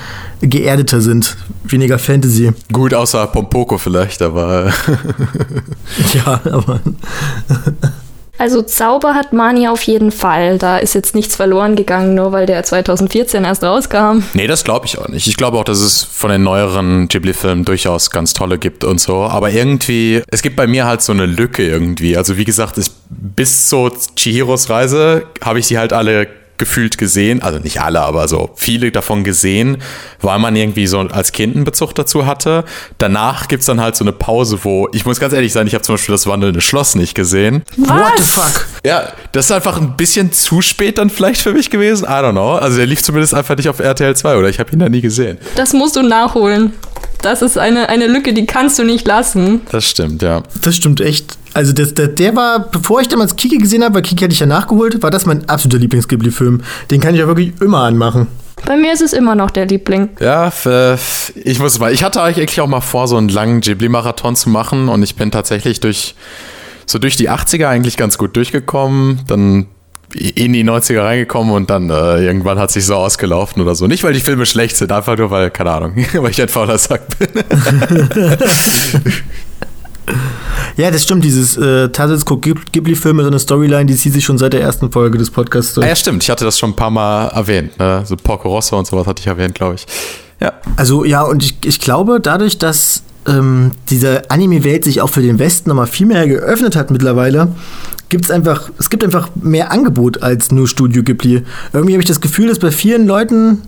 geerdeter 0.41 1.01
sind. 1.01 1.37
Weniger 1.63 1.99
Fantasy. 1.99 2.51
Gut, 2.71 2.93
außer 2.93 3.27
Pompoko 3.27 3.77
vielleicht, 3.77 4.21
aber. 4.21 4.71
ja, 6.13 6.41
aber. 6.51 6.79
Also 8.37 8.61
Zauber 8.61 9.13
hat 9.13 9.33
Mani 9.33 9.67
auf 9.67 9.81
jeden 9.83 10.11
Fall. 10.11 10.57
Da 10.57 10.77
ist 10.77 10.93
jetzt 10.93 11.15
nichts 11.15 11.35
verloren 11.35 11.75
gegangen, 11.75 12.15
nur 12.15 12.31
weil 12.31 12.45
der 12.45 12.63
2014 12.63 13.45
erst 13.45 13.63
rauskam. 13.63 14.23
Nee, 14.33 14.47
das 14.47 14.63
glaube 14.63 14.85
ich 14.85 14.97
auch 14.97 15.07
nicht. 15.07 15.27
Ich 15.27 15.37
glaube 15.37 15.57
auch, 15.57 15.63
dass 15.63 15.79
es 15.79 16.03
von 16.03 16.29
den 16.29 16.43
neueren 16.43 17.07
Ghibli-Filmen 17.07 17.65
durchaus 17.65 18.11
ganz 18.11 18.33
tolle 18.33 18.57
gibt 18.57 18.83
und 18.83 18.99
so. 18.99 19.23
Aber 19.23 19.51
irgendwie, 19.51 20.21
es 20.29 20.41
gibt 20.41 20.55
bei 20.55 20.67
mir 20.67 20.85
halt 20.85 21.01
so 21.01 21.13
eine 21.13 21.25
Lücke 21.25 21.65
irgendwie. 21.65 22.17
Also 22.17 22.37
wie 22.37 22.45
gesagt, 22.45 22.77
ich, 22.77 22.91
bis 23.09 23.69
zu 23.69 23.89
Chihiros 24.15 24.69
Reise 24.69 25.23
habe 25.41 25.59
ich 25.59 25.67
sie 25.67 25.77
halt 25.77 25.93
alle 25.93 26.27
gefühlt 26.57 26.97
gesehen, 26.97 27.41
also 27.41 27.59
nicht 27.59 27.81
alle, 27.81 28.01
aber 28.01 28.27
so 28.27 28.51
viele 28.55 28.91
davon 28.91 29.23
gesehen, 29.23 29.77
weil 30.21 30.39
man 30.39 30.55
irgendwie 30.55 30.87
so 30.87 30.99
als 30.99 31.31
Kind 31.31 31.55
einen 31.55 31.65
Bezug 31.65 31.93
dazu 31.95 32.25
hatte. 32.25 32.63
Danach 32.97 33.47
gibt 33.47 33.61
es 33.61 33.67
dann 33.67 33.81
halt 33.81 33.95
so 33.95 34.03
eine 34.03 34.11
Pause, 34.13 34.59
wo, 34.63 34.87
ich 34.93 35.05
muss 35.05 35.19
ganz 35.19 35.33
ehrlich 35.33 35.53
sein, 35.53 35.67
ich 35.67 35.73
habe 35.73 35.83
zum 35.83 35.95
Beispiel 35.95 36.13
das 36.13 36.27
wandelnde 36.27 36.61
Schloss 36.61 36.95
nicht 36.95 37.15
gesehen. 37.15 37.63
Was? 37.77 37.89
What 37.89 38.13
the 38.17 38.23
fuck? 38.23 38.67
Ja, 38.85 39.11
das 39.31 39.45
ist 39.45 39.51
einfach 39.51 39.77
ein 39.77 39.97
bisschen 39.97 40.31
zu 40.31 40.61
spät 40.61 40.97
dann 40.97 41.09
vielleicht 41.09 41.41
für 41.41 41.53
mich 41.53 41.69
gewesen. 41.69 42.05
I 42.05 42.07
don't 42.07 42.31
know. 42.31 42.55
Also 42.55 42.77
der 42.77 42.85
lief 42.85 43.03
zumindest 43.03 43.33
einfach 43.33 43.57
nicht 43.57 43.69
auf 43.69 43.79
RTL 43.79 44.15
2 44.15 44.37
oder 44.37 44.49
ich 44.49 44.59
habe 44.59 44.71
ihn 44.71 44.79
da 44.79 44.89
nie 44.89 45.01
gesehen. 45.01 45.37
Das 45.55 45.73
musst 45.73 45.95
du 45.95 46.03
nachholen. 46.03 46.73
Das 47.21 47.41
ist 47.41 47.57
eine, 47.57 47.89
eine 47.89 48.07
Lücke, 48.07 48.33
die 48.33 48.45
kannst 48.45 48.77
du 48.77 48.83
nicht 48.83 49.07
lassen. 49.07 49.61
Das 49.71 49.89
stimmt, 49.89 50.21
ja. 50.21 50.43
Das 50.61 50.75
stimmt 50.75 51.01
echt. 51.01 51.37
Also 51.55 51.71
das, 51.71 51.93
der, 51.93 52.09
der 52.09 52.35
war, 52.35 52.69
bevor 52.69 52.99
ich 52.99 53.07
damals 53.07 53.37
Kiki 53.37 53.57
gesehen 53.57 53.81
habe, 53.81 53.95
weil 53.95 54.01
Kiki 54.01 54.21
hatte 54.25 54.33
ich 54.33 54.41
ja 54.41 54.45
nachgeholt, 54.45 55.01
war 55.01 55.09
das 55.09 55.25
mein 55.25 55.47
absoluter 55.47 55.79
Lieblings-Ghibli-Film. 55.79 56.61
Den 56.91 56.99
kann 56.99 57.13
ich 57.13 57.21
ja 57.21 57.27
wirklich 57.27 57.53
immer 57.61 57.79
anmachen. 57.79 58.27
Bei 58.65 58.75
mir 58.75 58.91
ist 58.91 59.01
es 59.01 59.13
immer 59.13 59.35
noch 59.35 59.51
der 59.51 59.65
Liebling. 59.65 60.09
Ja, 60.19 60.51
ich 61.35 61.59
muss 61.59 61.79
mal. 61.79 61.93
Ich 61.93 62.03
hatte 62.03 62.21
eigentlich 62.21 62.59
auch 62.59 62.67
mal 62.67 62.81
vor, 62.81 63.07
so 63.07 63.15
einen 63.15 63.29
langen 63.29 63.61
Ghibli-Marathon 63.61 64.35
zu 64.35 64.49
machen 64.49 64.89
und 64.89 65.01
ich 65.01 65.15
bin 65.15 65.31
tatsächlich 65.31 65.79
durch 65.79 66.15
so 66.85 66.99
durch 66.99 67.15
die 67.15 67.29
80er 67.29 67.67
eigentlich 67.67 67.95
ganz 67.95 68.17
gut 68.17 68.35
durchgekommen. 68.35 69.21
Dann 69.27 69.67
in 70.13 70.51
die 70.51 70.63
90er 70.65 71.03
reingekommen 71.03 71.53
und 71.53 71.69
dann 71.69 71.89
äh, 71.89 72.25
irgendwann 72.25 72.59
hat 72.59 72.71
sich 72.71 72.85
so 72.85 72.95
ausgelaufen 72.95 73.61
oder 73.61 73.75
so. 73.75 73.87
Nicht, 73.87 74.03
weil 74.03 74.13
die 74.13 74.19
Filme 74.19 74.45
schlecht 74.45 74.75
sind, 74.75 74.91
einfach 74.91 75.17
nur, 75.17 75.31
weil, 75.31 75.51
keine 75.51 75.71
Ahnung, 75.71 75.95
weil 76.13 76.31
ich 76.31 76.41
ein 76.41 76.49
fauler 76.49 76.77
Sack 76.77 77.17
bin. 77.17 77.29
Ja, 80.77 80.91
das 80.91 81.03
stimmt. 81.03 81.23
Dieses 81.23 81.57
äh, 81.57 81.89
Tazels 81.89 82.25
Ghibli-Filme, 82.25 83.23
so 83.23 83.29
eine 83.29 83.39
Storyline, 83.39 83.85
die 83.85 83.95
zieht 83.95 84.13
sich 84.13 84.25
schon 84.25 84.37
seit 84.37 84.53
der 84.53 84.61
ersten 84.61 84.91
Folge 84.91 85.17
des 85.17 85.29
Podcasts 85.31 85.73
durch. 85.73 85.85
Ah, 85.85 85.89
ja, 85.89 85.95
stimmt. 85.95 86.23
Ich 86.23 86.29
hatte 86.29 86.43
das 86.43 86.59
schon 86.59 86.71
ein 86.71 86.75
paar 86.75 86.91
Mal 86.91 87.27
erwähnt. 87.27 87.77
Ne? 87.79 88.03
So 88.05 88.15
Porco 88.15 88.49
Rosso 88.49 88.77
und 88.77 88.85
sowas 88.85 89.07
hatte 89.07 89.21
ich 89.21 89.27
erwähnt, 89.27 89.55
glaube 89.55 89.75
ich. 89.75 89.85
Ja. 90.39 90.53
Also, 90.75 91.05
ja, 91.05 91.23
und 91.23 91.43
ich, 91.43 91.55
ich 91.63 91.79
glaube, 91.79 92.19
dadurch, 92.19 92.57
dass 92.57 93.03
ähm, 93.27 93.71
diese 93.89 94.29
Anime-Welt 94.29 94.83
sich 94.83 95.01
auch 95.01 95.09
für 95.09 95.21
den 95.21 95.39
Westen 95.39 95.69
nochmal 95.69 95.87
viel 95.87 96.07
mehr 96.07 96.27
geöffnet 96.27 96.75
hat 96.75 96.91
mittlerweile, 96.91 97.47
gibt 98.09 98.25
es 98.25 98.31
einfach, 98.31 98.69
es 98.77 98.89
gibt 98.89 99.03
einfach 99.03 99.29
mehr 99.35 99.71
Angebot 99.71 100.21
als 100.21 100.51
nur 100.51 100.67
Studio 100.67 101.03
Ghibli. 101.03 101.43
Irgendwie 101.73 101.93
habe 101.93 102.01
ich 102.01 102.07
das 102.07 102.21
Gefühl, 102.21 102.49
dass 102.49 102.59
bei 102.59 102.71
vielen 102.71 103.07
Leuten 103.07 103.61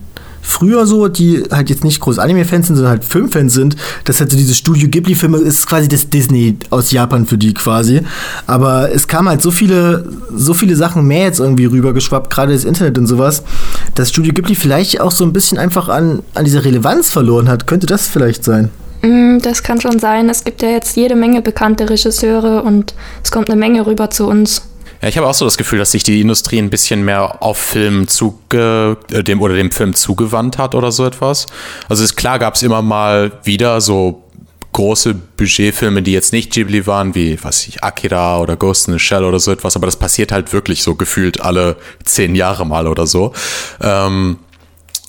früher 0.48 0.86
so, 0.88 1.08
die 1.08 1.44
halt 1.52 1.70
jetzt 1.70 1.84
nicht 1.84 2.00
groß 2.00 2.20
Anime-Fans 2.20 2.68
sind, 2.68 2.78
sondern 2.78 2.94
halt 2.94 3.04
Filmfans 3.04 3.54
sind, 3.54 3.76
dass 4.06 4.20
halt 4.20 4.32
so 4.32 4.38
diese 4.38 4.54
Studio 4.54 4.88
Ghibli-Filme 4.88 5.38
ist 5.38 5.68
quasi 5.68 5.88
das 5.88 6.10
Disney 6.10 6.58
aus 6.70 6.92
Japan 6.92 7.26
für 7.26 7.38
die 7.38 7.54
quasi. 7.54 8.02
Aber 8.48 8.92
es 8.92 9.08
kam 9.08 9.28
halt 9.28 9.42
so 9.42 9.52
viele, 9.52 10.10
so 10.34 10.54
viele 10.54 10.76
Sachen 10.76 11.06
mehr 11.06 11.26
jetzt 11.26 11.40
irgendwie 11.40 11.66
rübergeschwappt, 11.66 12.32
gerade 12.32 12.54
das 12.54 12.64
Internet 12.64 12.98
und 12.98 13.08
sowas, 13.08 13.44
dass 13.96 14.10
Studio 14.10 14.34
Ghibli 14.34 14.56
vielleicht 14.56 15.02
auch 15.02 15.12
so 15.12 15.26
ein 15.26 15.34
bisschen 15.34 15.58
einfach 15.58 15.90
an, 15.90 16.24
an 16.34 16.46
dieser 16.46 16.64
Relevanz 16.64 17.10
verloren 17.10 17.50
hat. 17.50 17.68
Könnte 17.68 17.86
das 17.86 18.08
vielleicht 18.08 18.44
sein? 18.44 18.70
Mm, 19.02 19.40
das 19.40 19.64
kann 19.64 19.82
schon 19.82 20.00
sein. 20.00 20.30
Es 20.30 20.44
gibt 20.44 20.62
ja 20.62 20.70
jetzt 20.70 20.96
jede 20.96 21.16
Menge 21.16 21.42
bekannte 21.42 21.90
Regisseure 21.90 22.64
und 22.64 22.94
es 23.24 23.32
kommt 23.32 23.50
eine 23.50 23.60
Menge 23.60 23.86
rüber 23.86 24.10
zu 24.10 24.28
uns. 24.28 24.62
Ja, 25.02 25.10
ich 25.10 25.18
habe 25.18 25.28
auch 25.28 25.34
so 25.34 25.46
das 25.46 25.58
Gefühl, 25.58 25.80
dass 25.80 25.92
sich 25.92 26.04
die 26.04 26.22
Industrie 26.22 26.58
ein 26.60 26.70
bisschen 26.70 27.06
mehr 27.06 27.44
auf 27.44 27.58
Film 27.58 28.08
zuge 28.08 28.98
äh, 29.12 29.24
dem 29.24 29.42
oder 29.42 29.56
dem 29.56 29.72
Film 29.72 29.94
zugewandt 29.94 30.58
hat 30.58 30.76
oder 30.76 30.92
so 30.92 31.06
etwas. 31.06 31.46
Also 31.88 32.04
ist 32.04 32.16
klar, 32.16 32.40
gab 32.40 32.56
es 32.56 32.64
immer 32.64 32.82
mal 32.82 33.32
wieder 33.44 33.80
so 33.82 34.24
große 34.74 35.14
Budgetfilme, 35.14 36.04
die 36.04 36.12
jetzt 36.12 36.34
nicht 36.34 36.52
Ghibli 36.52 36.86
waren, 36.86 37.16
wie 37.16 37.44
was 37.44 37.68
ich 37.68 37.84
Akira 37.84 38.40
oder 38.40 38.56
Ghost 38.56 38.88
in 38.88 38.94
the 38.94 39.00
Shell 39.00 39.24
oder 39.24 39.40
so 39.40 39.52
etwas, 39.52 39.76
aber 39.76 39.88
das 39.88 39.96
passiert 39.96 40.32
halt 40.32 40.54
wirklich 40.54 40.84
so 40.84 40.96
gefühlt 40.96 41.42
alle 41.42 41.78
zehn 42.04 42.36
Jahre 42.36 42.66
mal 42.66 42.88
oder 42.88 43.08
so. 43.08 43.34
Ähm, 43.82 44.38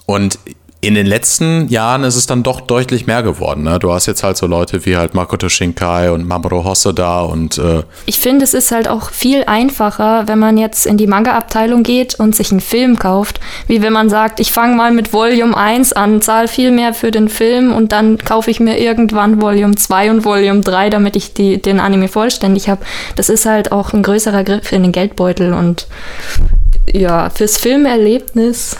und 0.06 0.38
in 0.80 0.94
den 0.94 1.06
letzten 1.06 1.66
Jahren 1.68 2.04
ist 2.04 2.14
es 2.14 2.26
dann 2.26 2.44
doch 2.44 2.60
deutlich 2.60 3.08
mehr 3.08 3.24
geworden. 3.24 3.64
Ne? 3.64 3.80
Du 3.80 3.92
hast 3.92 4.06
jetzt 4.06 4.22
halt 4.22 4.36
so 4.36 4.46
Leute 4.46 4.86
wie 4.86 4.96
halt 4.96 5.12
Makoto 5.12 5.48
Shinkai 5.48 6.12
und 6.12 6.26
Mamoru 6.26 6.62
Hosoda 6.62 7.22
und 7.22 7.58
äh 7.58 7.82
Ich 8.06 8.20
finde, 8.20 8.44
es 8.44 8.54
ist 8.54 8.70
halt 8.70 8.86
auch 8.86 9.10
viel 9.10 9.42
einfacher, 9.44 10.28
wenn 10.28 10.38
man 10.38 10.56
jetzt 10.56 10.86
in 10.86 10.96
die 10.96 11.08
Manga-Abteilung 11.08 11.82
geht 11.82 12.20
und 12.20 12.36
sich 12.36 12.52
einen 12.52 12.60
Film 12.60 12.96
kauft, 12.96 13.40
wie 13.66 13.82
wenn 13.82 13.92
man 13.92 14.08
sagt, 14.08 14.38
ich 14.38 14.52
fange 14.52 14.76
mal 14.76 14.92
mit 14.92 15.12
Volume 15.12 15.56
1 15.56 15.94
an, 15.94 16.22
zahle 16.22 16.46
viel 16.46 16.70
mehr 16.70 16.94
für 16.94 17.10
den 17.10 17.28
Film 17.28 17.74
und 17.74 17.90
dann 17.90 18.16
kaufe 18.18 18.48
ich 18.52 18.60
mir 18.60 18.78
irgendwann 18.78 19.42
Volume 19.42 19.74
2 19.74 20.12
und 20.12 20.24
Volume 20.24 20.60
3, 20.60 20.90
damit 20.90 21.16
ich 21.16 21.34
die, 21.34 21.60
den 21.60 21.80
Anime 21.80 22.06
vollständig 22.06 22.68
habe. 22.68 22.84
Das 23.16 23.30
ist 23.30 23.46
halt 23.46 23.72
auch 23.72 23.92
ein 23.92 24.04
größerer 24.04 24.44
Griff 24.44 24.70
in 24.70 24.84
den 24.84 24.92
Geldbeutel 24.92 25.54
und 25.54 25.88
ja, 26.92 27.30
fürs 27.30 27.58
Filmerlebnis 27.58 28.76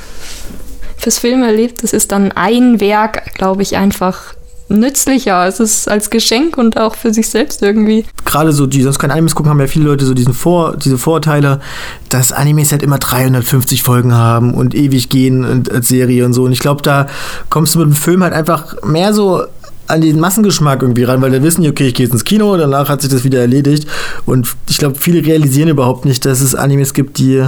fürs 0.98 1.18
Filmerlebnis 1.18 1.92
ist 1.92 2.12
dann 2.12 2.32
ein 2.32 2.80
Werk, 2.80 3.34
glaube 3.34 3.62
ich, 3.62 3.76
einfach 3.76 4.34
nützlicher. 4.68 5.46
Es 5.46 5.61
ist 5.61 5.88
als 5.88 6.11
Geschenk 6.11 6.58
und 6.58 6.78
auch 6.78 6.94
für 6.94 7.12
sich 7.12 7.28
selbst 7.28 7.62
irgendwie. 7.62 8.04
Gerade 8.24 8.52
so, 8.52 8.66
die 8.66 8.82
sonst 8.82 8.98
kein 8.98 9.11
Animes 9.11 9.34
gucken, 9.34 9.50
haben 9.50 9.61
ja 9.61 9.66
viele 9.66 9.87
Leute 9.87 10.04
so 10.04 10.14
diesen 10.14 10.34
Vor, 10.34 10.76
diese 10.76 10.98
Vorurteile, 10.98 11.61
dass 12.08 12.32
Animes 12.32 12.72
halt 12.72 12.82
immer 12.82 12.98
350 12.98 13.82
Folgen 13.82 14.14
haben 14.14 14.54
und 14.54 14.74
ewig 14.74 15.08
gehen 15.08 15.44
und, 15.44 15.72
als 15.72 15.88
Serie 15.88 16.24
und 16.24 16.34
so. 16.34 16.44
Und 16.44 16.52
ich 16.52 16.61
glaube, 16.61 16.82
da 16.82 17.06
kommst 17.48 17.74
du 17.74 17.78
mit 17.78 17.88
dem 17.88 17.94
Film 17.94 18.22
halt 18.22 18.34
einfach 18.34 18.82
mehr 18.82 19.14
so 19.14 19.42
an 19.87 20.02
den 20.02 20.20
Massengeschmack 20.20 20.82
irgendwie 20.82 21.04
ran, 21.04 21.22
weil 21.22 21.30
da 21.30 21.42
wissen 21.42 21.62
die, 21.62 21.70
okay, 21.70 21.87
ich 21.87 21.94
gehe 21.94 22.04
jetzt 22.04 22.12
ins 22.12 22.24
Kino, 22.24 22.54
danach 22.58 22.90
hat 22.90 23.00
sich 23.00 23.11
das 23.11 23.24
wieder 23.24 23.40
erledigt. 23.40 23.88
Und 24.26 24.54
ich 24.68 24.76
glaube, 24.76 24.96
viele 25.00 25.24
realisieren 25.24 25.70
überhaupt 25.70 26.04
nicht, 26.04 26.26
dass 26.26 26.42
es 26.42 26.54
Animes 26.54 26.92
gibt, 26.92 27.16
die 27.16 27.46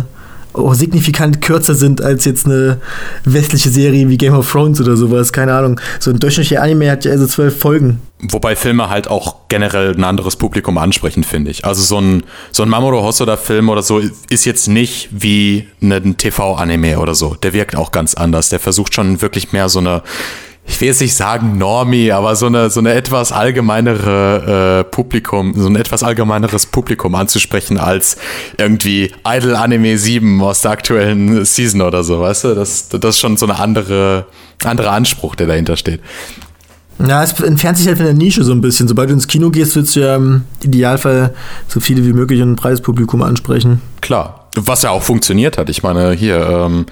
auch 0.53 0.75
signifikant 0.75 1.41
kürzer 1.41 1.75
sind 1.75 2.03
als 2.03 2.25
jetzt 2.25 2.47
eine 2.47 2.79
westliche 3.25 3.71
Serie 3.71 4.09
wie 4.09 4.17
Game 4.17 4.35
of 4.35 4.51
Thrones 4.51 4.81
oder 4.81 4.97
sowas. 4.97 5.33
Keine 5.33 5.55
Ahnung. 5.55 5.81
So 5.99 6.11
ein 6.11 6.19
durchschnittlicher 6.19 6.63
Anime 6.63 6.91
hat 6.91 7.05
ja 7.05 7.13
also 7.13 7.27
zwölf 7.27 7.59
Folgen. 7.59 8.01
Wobei 8.23 8.55
Filme 8.57 8.91
halt 8.91 9.09
auch 9.09 9.37
generell 9.49 9.95
ein 9.95 10.05
anderes 10.05 10.37
Publikum 10.37 10.77
ansprechen, 10.79 11.25
finde 11.25 11.51
ich. 11.51 11.65
Also 11.65 11.83
so 11.83 12.01
ein, 12.01 12.25
so 12.53 12.63
ein 12.63 12.69
Mamoru 12.69 13.01
Hosoda-Film 13.03 13.69
oder 13.69 13.83
so 13.83 14.01
ist 14.29 14.45
jetzt 14.45 14.69
nicht 14.69 15.09
wie 15.11 15.69
ein 15.83 16.17
TV-Anime 16.17 16.99
oder 16.99 17.15
so. 17.15 17.35
Der 17.35 17.53
wirkt 17.53 17.77
auch 17.77 17.93
ganz 17.93 18.15
anders. 18.15 18.51
Der 18.51 18.61
versucht 18.61 18.95
schon 18.95 19.23
wirklich 19.23 19.53
mehr 19.53 19.69
so 19.69 19.79
eine 19.79 20.03
ich 20.71 20.81
will 20.81 20.87
jetzt 20.87 21.01
nicht 21.01 21.17
sagen 21.17 21.59
Normie, 21.59 22.13
aber 22.13 22.37
so 22.37 22.47
eine, 22.47 22.71
so 22.71 22.79
eine 22.79 22.95
etwas 22.95 23.33
allgemeinere 23.33 24.81
äh, 24.81 24.85
Publikum, 24.85 25.53
so 25.57 25.67
ein 25.67 25.75
etwas 25.75 26.05
allgemeineres 26.05 26.67
Publikum 26.67 27.17
anzusprechen 27.17 27.77
als 27.77 28.17
irgendwie 28.57 29.13
Idol 29.27 29.57
Anime 29.57 29.99
7 29.99 30.41
aus 30.41 30.61
der 30.61 30.71
aktuellen 30.71 31.45
Season 31.45 31.83
oder 31.83 32.05
so, 32.05 32.21
weißt 32.21 32.45
du? 32.45 32.55
Das, 32.55 32.89
das 32.89 33.17
ist 33.17 33.19
schon 33.19 33.37
so 33.37 33.47
eine 33.47 33.59
andere, 33.59 34.27
andere 34.63 34.91
Anspruch, 34.91 35.35
der 35.35 35.49
dahinter 35.49 35.77
steht. 35.77 36.01
Ja, 37.05 37.25
es 37.25 37.33
entfernt 37.41 37.77
sich 37.77 37.89
halt 37.89 37.97
von 37.97 38.07
der 38.07 38.15
Nische 38.15 38.45
so 38.45 38.53
ein 38.53 38.61
bisschen. 38.61 38.87
Sobald 38.87 39.11
du 39.11 39.15
ins 39.15 39.27
Kino 39.27 39.51
gehst, 39.51 39.75
willst 39.75 39.97
du 39.97 40.01
ja 40.01 40.15
im 40.15 40.43
Idealfall 40.63 41.35
so 41.67 41.81
viele 41.81 42.07
wie 42.07 42.13
möglich 42.13 42.41
ein 42.41 42.55
Preispublikum 42.55 43.23
ansprechen. 43.23 43.83
Klar. 44.03 44.49
Was 44.55 44.83
ja 44.83 44.91
auch 44.91 45.03
funktioniert 45.03 45.59
hat. 45.59 45.69
Ich 45.69 45.83
meine, 45.83 46.13
hier, 46.13 46.47
ähm, 46.49 46.87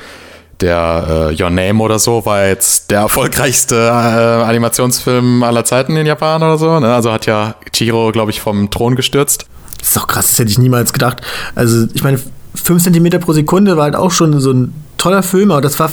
der 0.60 1.32
äh, 1.32 1.42
Your 1.42 1.50
Name 1.50 1.82
oder 1.82 1.98
so 1.98 2.24
war 2.26 2.46
jetzt 2.46 2.90
der 2.90 3.00
erfolgreichste 3.00 3.76
äh, 3.76 3.88
Animationsfilm 3.88 5.42
aller 5.42 5.64
Zeiten 5.64 5.96
in 5.96 6.06
Japan 6.06 6.42
oder 6.42 6.58
so. 6.58 6.80
Ne? 6.80 6.92
Also 6.92 7.12
hat 7.12 7.26
ja 7.26 7.54
Chiro, 7.72 8.12
glaube 8.12 8.30
ich, 8.30 8.40
vom 8.40 8.70
Thron 8.70 8.96
gestürzt. 8.96 9.46
Das 9.78 9.88
ist 9.88 9.96
doch 9.96 10.06
krass, 10.06 10.28
das 10.28 10.38
hätte 10.38 10.50
ich 10.50 10.58
niemals 10.58 10.92
gedacht. 10.92 11.22
Also, 11.54 11.86
ich 11.94 12.02
meine, 12.02 12.18
5 12.54 12.82
cm 12.82 13.20
pro 13.20 13.32
Sekunde 13.32 13.76
war 13.76 13.84
halt 13.84 13.96
auch 13.96 14.10
schon 14.10 14.40
so 14.40 14.52
ein 14.52 14.74
toller 14.98 15.22
Film, 15.22 15.50
aber 15.50 15.60
das 15.60 15.78
war, 15.78 15.90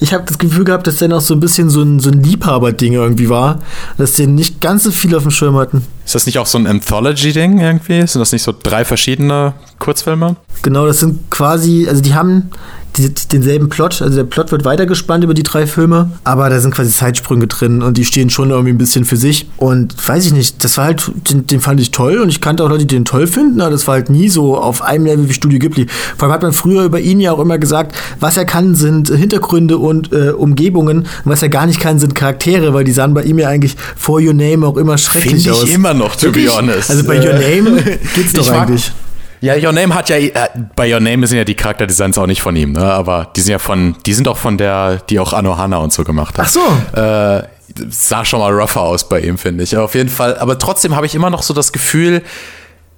ich 0.00 0.14
habe 0.14 0.24
das 0.26 0.38
Gefühl 0.38 0.64
gehabt, 0.64 0.86
dass 0.86 0.96
der 0.96 1.08
noch 1.08 1.20
so 1.20 1.34
ein 1.34 1.40
bisschen 1.40 1.68
so 1.68 1.82
ein, 1.82 2.00
so 2.00 2.10
ein 2.10 2.22
Liebhaber-Ding 2.22 2.94
irgendwie 2.94 3.28
war, 3.28 3.60
dass 3.98 4.12
die 4.12 4.26
nicht 4.26 4.60
ganz 4.60 4.84
so 4.84 4.90
viel 4.90 5.14
auf 5.14 5.22
dem 5.22 5.30
Schirm 5.30 5.56
hatten. 5.56 5.84
Ist 6.04 6.14
das 6.14 6.26
nicht 6.26 6.38
auch 6.38 6.46
so 6.46 6.58
ein 6.58 6.66
Anthology-Ding 6.66 7.60
irgendwie? 7.60 8.06
Sind 8.06 8.20
das 8.20 8.32
nicht 8.32 8.42
so 8.42 8.54
drei 8.62 8.84
verschiedene 8.84 9.54
Kurzfilme? 9.78 10.36
Genau, 10.62 10.86
das 10.86 11.00
sind 11.00 11.30
quasi, 11.30 11.86
also 11.88 12.00
die 12.00 12.14
haben, 12.14 12.50
die, 12.96 13.12
denselben 13.32 13.68
Plot. 13.68 14.02
Also 14.02 14.16
der 14.16 14.24
Plot 14.24 14.52
wird 14.52 14.64
weitergespannt 14.64 15.24
über 15.24 15.34
die 15.34 15.42
drei 15.42 15.66
Filme, 15.66 16.10
aber 16.22 16.48
da 16.50 16.60
sind 16.60 16.74
quasi 16.74 16.90
Zeitsprünge 16.90 17.46
drin 17.46 17.82
und 17.82 17.96
die 17.96 18.04
stehen 18.04 18.30
schon 18.30 18.50
irgendwie 18.50 18.72
ein 18.72 18.78
bisschen 18.78 19.04
für 19.04 19.16
sich. 19.16 19.48
Und 19.56 19.94
weiß 20.06 20.26
ich 20.26 20.32
nicht, 20.32 20.62
das 20.62 20.76
war 20.76 20.84
halt, 20.84 21.10
den, 21.30 21.46
den 21.46 21.60
fand 21.60 21.80
ich 21.80 21.90
toll 21.90 22.18
und 22.18 22.28
ich 22.28 22.40
kannte 22.40 22.62
auch 22.64 22.68
Leute, 22.68 22.86
die 22.86 22.94
den 22.94 23.04
toll 23.04 23.26
finden, 23.26 23.60
aber 23.60 23.70
das 23.70 23.86
war 23.86 23.94
halt 23.94 24.10
nie 24.10 24.28
so 24.28 24.56
auf 24.56 24.82
einem 24.82 25.06
Level 25.06 25.28
wie 25.28 25.32
Studio 25.32 25.58
Ghibli. 25.58 25.86
Vor 26.16 26.28
allem 26.28 26.34
hat 26.34 26.42
man 26.42 26.52
früher 26.52 26.84
über 26.84 27.00
ihn 27.00 27.20
ja 27.20 27.32
auch 27.32 27.40
immer 27.40 27.58
gesagt, 27.58 27.96
was 28.20 28.36
er 28.36 28.43
kann, 28.44 28.74
sind 28.74 29.08
Hintergründe 29.08 29.78
und 29.78 30.12
äh, 30.12 30.30
Umgebungen 30.30 30.98
und 30.98 31.06
was 31.24 31.42
er 31.42 31.48
gar 31.48 31.66
nicht 31.66 31.80
kann, 31.80 31.98
sind 31.98 32.14
Charaktere, 32.14 32.74
weil 32.74 32.84
die 32.84 32.92
sahen 32.92 33.14
bei 33.14 33.22
ihm 33.22 33.38
ja 33.38 33.48
eigentlich 33.48 33.76
vor 33.96 34.20
Your 34.20 34.34
Name 34.34 34.66
auch 34.66 34.76
immer 34.76 34.98
schrecklich 34.98 35.44
Find 35.44 35.54
aus. 35.54 35.64
ich 35.64 35.74
immer 35.74 35.94
noch, 35.94 36.16
to 36.16 36.30
be 36.30 36.46
honest. 36.48 36.90
Also 36.90 37.04
bei 37.04 37.16
Your 37.16 37.34
Name 37.34 37.82
geht's 38.14 38.32
doch 38.32 38.50
eigentlich. 38.50 38.92
Ja, 39.40 39.54
Your 39.56 39.72
Name 39.72 39.94
hat 39.94 40.08
ja, 40.08 40.16
äh, 40.16 40.30
bei 40.74 40.92
Your 40.92 41.00
Name 41.00 41.26
sind 41.26 41.36
ja 41.36 41.44
die 41.44 41.54
Charakterdesigns 41.54 42.16
auch 42.16 42.26
nicht 42.26 42.40
von 42.40 42.56
ihm, 42.56 42.72
ne? 42.72 42.84
aber 42.84 43.30
die 43.36 43.42
sind 43.42 43.52
ja 43.52 43.58
von, 43.58 43.94
die 44.06 44.14
sind 44.14 44.26
auch 44.26 44.38
von 44.38 44.56
der, 44.56 45.02
die 45.10 45.18
auch 45.18 45.34
Anohana 45.34 45.76
und 45.76 45.92
so 45.92 46.02
gemacht 46.02 46.38
hat. 46.38 46.46
Ach 46.46 46.50
so. 46.50 46.98
Äh, 46.98 47.42
sah 47.90 48.24
schon 48.24 48.40
mal 48.40 48.52
rougher 48.52 48.80
aus 48.80 49.08
bei 49.08 49.20
ihm, 49.20 49.36
finde 49.36 49.64
ich. 49.64 49.74
Aber 49.74 49.84
auf 49.84 49.94
jeden 49.94 50.08
Fall, 50.08 50.38
aber 50.38 50.58
trotzdem 50.58 50.96
habe 50.96 51.06
ich 51.06 51.14
immer 51.14 51.30
noch 51.30 51.42
so 51.42 51.52
das 51.52 51.72
Gefühl, 51.72 52.22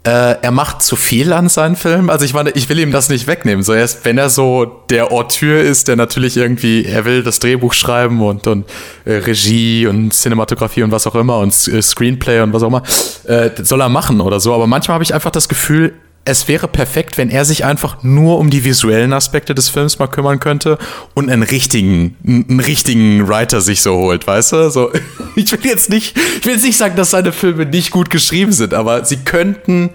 äh, 0.06 0.36
er 0.40 0.52
macht 0.52 0.82
zu 0.82 0.94
viel 0.94 1.32
an 1.32 1.48
seinen 1.48 1.74
Filmen. 1.74 2.10
Also 2.10 2.24
ich 2.24 2.32
meine, 2.32 2.50
ich 2.50 2.68
will 2.68 2.78
ihm 2.78 2.92
das 2.92 3.08
nicht 3.08 3.26
wegnehmen. 3.26 3.64
So 3.64 3.74
erst, 3.74 4.04
wenn 4.04 4.18
er 4.18 4.30
so 4.30 4.84
der 4.88 5.10
Auteur 5.10 5.60
ist, 5.60 5.88
der 5.88 5.96
natürlich 5.96 6.36
irgendwie, 6.36 6.84
er 6.84 7.04
will 7.04 7.24
das 7.24 7.40
Drehbuch 7.40 7.72
schreiben 7.72 8.22
und, 8.22 8.46
und 8.46 8.66
äh, 9.04 9.14
Regie 9.14 9.88
und 9.88 10.14
Cinematografie 10.14 10.84
und 10.84 10.92
was 10.92 11.08
auch 11.08 11.16
immer 11.16 11.38
und 11.38 11.52
äh, 11.66 11.82
Screenplay 11.82 12.40
und 12.40 12.52
was 12.52 12.62
auch 12.62 12.68
immer, 12.68 12.84
äh, 13.24 13.50
soll 13.60 13.80
er 13.80 13.88
machen 13.88 14.20
oder 14.20 14.38
so. 14.38 14.54
Aber 14.54 14.68
manchmal 14.68 14.94
habe 14.94 15.04
ich 15.04 15.12
einfach 15.12 15.32
das 15.32 15.48
Gefühl, 15.48 15.94
es 16.26 16.48
wäre 16.48 16.68
perfekt, 16.68 17.18
wenn 17.18 17.30
er 17.30 17.44
sich 17.44 17.64
einfach 17.64 18.02
nur 18.02 18.38
um 18.38 18.50
die 18.50 18.64
visuellen 18.64 19.12
Aspekte 19.12 19.54
des 19.54 19.68
Films 19.68 19.98
mal 19.98 20.08
kümmern 20.08 20.40
könnte 20.40 20.76
und 21.14 21.30
einen 21.30 21.44
richtigen, 21.44 22.16
einen 22.24 22.60
richtigen 22.60 23.28
Writer 23.28 23.60
sich 23.60 23.80
so 23.80 23.96
holt, 23.96 24.26
weißt 24.26 24.52
du? 24.52 24.70
So, 24.70 24.90
ich 25.36 25.50
will 25.52 25.60
jetzt 25.64 25.88
nicht, 25.88 26.16
ich 26.38 26.44
will 26.44 26.54
jetzt 26.54 26.64
nicht 26.64 26.76
sagen, 26.76 26.96
dass 26.96 27.10
seine 27.10 27.32
Filme 27.32 27.64
nicht 27.64 27.92
gut 27.92 28.10
geschrieben 28.10 28.52
sind, 28.52 28.74
aber 28.74 29.04
sie 29.04 29.18
könnten, 29.18 29.90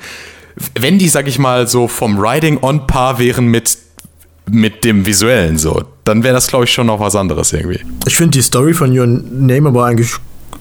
wenn 0.79 0.97
die, 0.97 1.09
sag 1.09 1.27
ich 1.27 1.37
mal, 1.37 1.67
so 1.67 1.87
vom 1.87 2.17
Writing 2.17 2.59
on 2.61 2.87
par 2.87 3.19
wären 3.19 3.47
mit 3.47 3.77
mit 4.49 4.83
dem 4.83 5.05
Visuellen 5.05 5.57
so, 5.57 5.83
dann 6.03 6.23
wäre 6.23 6.33
das, 6.33 6.47
glaube 6.47 6.65
ich, 6.65 6.73
schon 6.73 6.87
noch 6.87 6.99
was 6.99 7.15
anderes 7.15 7.53
irgendwie. 7.53 7.79
Ich 8.05 8.17
finde 8.17 8.31
die 8.31 8.41
Story 8.41 8.73
von 8.73 8.97
Your 8.97 9.05
Name 9.05 9.69
aber 9.69 9.85
eigentlich 9.85 10.11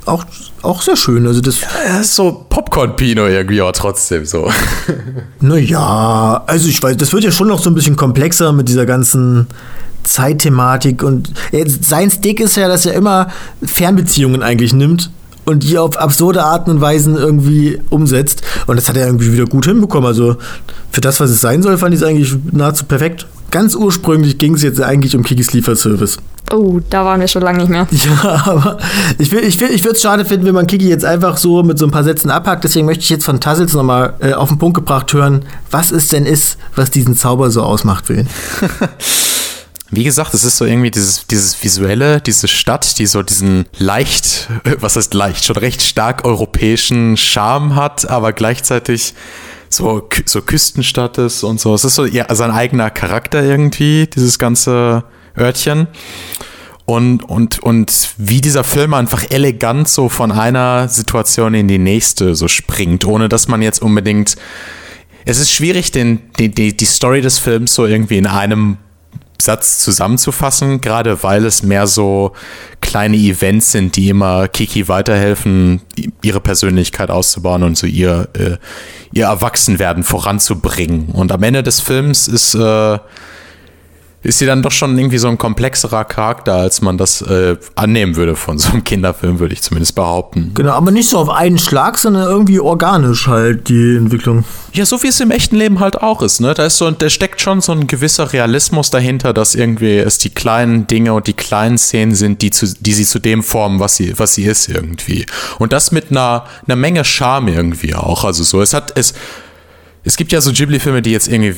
auch, 0.06 0.24
auch 0.62 0.82
sehr 0.82 0.96
schön. 0.96 1.26
Also 1.26 1.40
das 1.40 1.60
ja, 1.60 2.00
ist 2.00 2.14
so 2.14 2.46
Popcorn-Pino 2.48 3.26
irgendwie, 3.26 3.60
aber 3.60 3.72
trotzdem 3.72 4.24
so. 4.24 4.50
Naja, 5.40 6.42
also 6.46 6.68
ich 6.68 6.82
weiß, 6.82 6.96
das 6.96 7.12
wird 7.12 7.24
ja 7.24 7.30
schon 7.30 7.48
noch 7.48 7.62
so 7.62 7.70
ein 7.70 7.74
bisschen 7.74 7.96
komplexer 7.96 8.52
mit 8.52 8.68
dieser 8.68 8.86
ganzen 8.86 9.46
Zeitthematik 10.02 11.02
und 11.02 11.32
sein 11.66 12.10
Stick 12.10 12.40
ist 12.40 12.56
ja, 12.56 12.68
dass 12.68 12.86
er 12.86 12.94
immer 12.94 13.28
Fernbeziehungen 13.62 14.42
eigentlich 14.42 14.72
nimmt 14.72 15.10
und 15.44 15.62
die 15.62 15.78
auf 15.78 15.96
absurde 15.96 16.44
Arten 16.44 16.70
und 16.70 16.80
Weisen 16.80 17.16
irgendwie 17.16 17.80
umsetzt. 17.90 18.42
Und 18.66 18.76
das 18.76 18.88
hat 18.88 18.96
er 18.96 19.06
irgendwie 19.06 19.32
wieder 19.32 19.46
gut 19.46 19.66
hinbekommen. 19.66 20.06
Also 20.06 20.36
für 20.90 21.00
das, 21.00 21.20
was 21.20 21.30
es 21.30 21.40
sein 21.40 21.62
soll, 21.62 21.76
fand 21.78 21.94
ich 21.94 22.00
es 22.00 22.06
eigentlich 22.06 22.34
nahezu 22.52 22.84
perfekt. 22.84 23.26
Ganz 23.50 23.74
ursprünglich 23.74 24.38
ging 24.38 24.54
es 24.54 24.62
jetzt 24.62 24.80
eigentlich 24.80 25.16
um 25.16 25.24
Kikis 25.24 25.52
Lieferservice. 25.52 26.18
Oh, 26.52 26.80
da 26.90 27.04
waren 27.04 27.20
wir 27.20 27.28
schon 27.28 27.42
lange 27.42 27.58
nicht 27.58 27.68
mehr. 27.68 27.86
Ja, 27.90 28.42
aber 28.46 28.78
ich, 29.18 29.30
will, 29.30 29.44
ich, 29.44 29.60
will, 29.60 29.70
ich 29.70 29.84
würde 29.84 29.96
es 29.96 30.02
schade 30.02 30.24
finden, 30.24 30.46
wenn 30.46 30.54
man 30.54 30.66
Kiki 30.66 30.88
jetzt 30.88 31.04
einfach 31.04 31.36
so 31.36 31.62
mit 31.62 31.78
so 31.78 31.86
ein 31.86 31.92
paar 31.92 32.02
Sätzen 32.02 32.30
abhackt. 32.30 32.64
Deswegen 32.64 32.86
möchte 32.86 33.04
ich 33.04 33.10
jetzt 33.10 33.24
von 33.24 33.40
Tassels 33.40 33.72
nochmal 33.72 34.14
äh, 34.20 34.32
auf 34.32 34.48
den 34.48 34.58
Punkt 34.58 34.74
gebracht 34.74 35.12
hören, 35.12 35.44
was 35.70 35.92
es 35.92 36.08
denn 36.08 36.26
ist, 36.26 36.58
was 36.74 36.90
diesen 36.90 37.14
Zauber 37.14 37.50
so 37.50 37.62
ausmacht 37.62 38.06
für 38.06 38.14
ihn. 38.14 38.28
wie 39.90 40.04
gesagt, 40.04 40.34
es 40.34 40.44
ist 40.44 40.56
so 40.56 40.64
irgendwie 40.64 40.90
dieses, 40.90 41.26
dieses 41.26 41.62
visuelle, 41.62 42.20
diese 42.20 42.48
Stadt, 42.48 42.98
die 42.98 43.06
so 43.06 43.22
diesen 43.22 43.66
leicht, 43.78 44.48
was 44.80 44.96
heißt 44.96 45.14
leicht, 45.14 45.44
schon 45.44 45.56
recht 45.56 45.82
stark 45.82 46.24
europäischen 46.24 47.16
Charme 47.16 47.76
hat, 47.76 48.08
aber 48.08 48.32
gleichzeitig 48.32 49.14
so, 49.68 50.08
so 50.26 50.42
Küstenstadt 50.42 51.18
ist 51.18 51.44
und 51.44 51.60
so. 51.60 51.74
Es 51.74 51.84
ist 51.84 51.94
so 51.94 52.04
ja, 52.06 52.32
sein 52.34 52.50
eigener 52.50 52.90
Charakter 52.90 53.42
irgendwie, 53.42 54.08
dieses 54.08 54.38
ganze 54.38 55.04
Örtchen. 55.38 55.88
Und, 56.86 57.22
und, 57.22 57.60
und 57.60 58.14
wie 58.16 58.40
dieser 58.40 58.64
Film 58.64 58.94
einfach 58.94 59.30
elegant 59.30 59.88
so 59.88 60.08
von 60.08 60.32
einer 60.32 60.88
Situation 60.88 61.54
in 61.54 61.68
die 61.68 61.78
nächste 61.78 62.34
so 62.34 62.48
springt, 62.48 63.04
ohne 63.04 63.28
dass 63.28 63.46
man 63.46 63.62
jetzt 63.62 63.80
unbedingt. 63.80 64.36
Es 65.24 65.38
ist 65.38 65.52
schwierig, 65.52 65.92
den, 65.92 66.20
die, 66.38 66.48
die, 66.48 66.76
die 66.76 66.84
Story 66.84 67.20
des 67.20 67.38
Films 67.38 67.74
so 67.74 67.86
irgendwie 67.86 68.18
in 68.18 68.26
einem 68.26 68.78
Satz 69.40 69.78
zusammenzufassen, 69.80 70.80
gerade 70.80 71.22
weil 71.22 71.44
es 71.44 71.62
mehr 71.62 71.86
so 71.86 72.32
kleine 72.80 73.16
Events 73.16 73.72
sind, 73.72 73.96
die 73.96 74.08
immer 74.08 74.48
Kiki 74.48 74.88
weiterhelfen, 74.88 75.82
ihre 76.22 76.40
Persönlichkeit 76.40 77.10
auszubauen 77.10 77.62
und 77.62 77.76
so 77.76 77.86
ihr, 77.86 78.28
äh, 78.34 78.56
ihr 79.12 79.26
Erwachsenwerden 79.26 80.02
voranzubringen. 80.02 81.10
Und 81.10 81.32
am 81.32 81.42
Ende 81.42 81.62
des 81.62 81.80
Films 81.80 82.28
ist 82.28 82.54
äh, 82.54 82.98
ist 84.22 84.38
sie 84.38 84.44
dann 84.44 84.62
doch 84.62 84.70
schon 84.70 84.98
irgendwie 84.98 85.16
so 85.16 85.28
ein 85.28 85.38
komplexerer 85.38 86.04
Charakter, 86.04 86.54
als 86.54 86.82
man 86.82 86.98
das 86.98 87.22
äh, 87.22 87.56
annehmen 87.74 88.16
würde 88.16 88.36
von 88.36 88.58
so 88.58 88.70
einem 88.70 88.84
Kinderfilm, 88.84 89.38
würde 89.38 89.54
ich 89.54 89.62
zumindest 89.62 89.94
behaupten. 89.94 90.52
Genau, 90.54 90.72
aber 90.72 90.90
nicht 90.90 91.08
so 91.08 91.18
auf 91.18 91.30
einen 91.30 91.58
Schlag, 91.58 91.96
sondern 91.96 92.24
irgendwie 92.28 92.60
organisch 92.60 93.28
halt 93.28 93.68
die 93.70 93.96
Entwicklung. 93.96 94.44
Ja, 94.74 94.84
so 94.84 95.02
wie 95.02 95.06
es 95.06 95.20
im 95.20 95.30
echten 95.30 95.56
Leben 95.56 95.80
halt 95.80 96.02
auch 96.02 96.20
ist, 96.20 96.40
ne? 96.40 96.52
Da 96.52 96.66
ist 96.66 96.76
so, 96.76 96.90
da 96.90 97.08
steckt 97.08 97.40
schon 97.40 97.62
so 97.62 97.72
ein 97.72 97.86
gewisser 97.86 98.32
Realismus 98.34 98.90
dahinter, 98.90 99.32
dass 99.32 99.54
irgendwie 99.54 99.96
es 99.96 100.18
die 100.18 100.30
kleinen 100.30 100.86
Dinge 100.86 101.14
und 101.14 101.26
die 101.26 101.32
kleinen 101.32 101.78
Szenen 101.78 102.14
sind, 102.14 102.42
die, 102.42 102.50
zu, 102.50 102.66
die 102.78 102.92
sie 102.92 103.06
zu 103.06 103.20
dem 103.20 103.42
formen, 103.42 103.80
was 103.80 103.96
sie, 103.96 104.18
was 104.18 104.34
sie 104.34 104.44
ist 104.44 104.68
irgendwie. 104.68 105.24
Und 105.58 105.72
das 105.72 105.92
mit 105.92 106.10
einer, 106.10 106.44
einer 106.66 106.76
Menge 106.76 107.06
Charme 107.06 107.48
irgendwie 107.48 107.94
auch. 107.94 108.24
Also 108.24 108.44
so, 108.44 108.60
es 108.60 108.74
hat, 108.74 108.92
es, 108.98 109.14
es 110.04 110.16
gibt 110.16 110.32
ja 110.32 110.42
so 110.42 110.52
Ghibli-Filme, 110.52 111.00
die 111.00 111.12
jetzt 111.12 111.28
irgendwie 111.28 111.56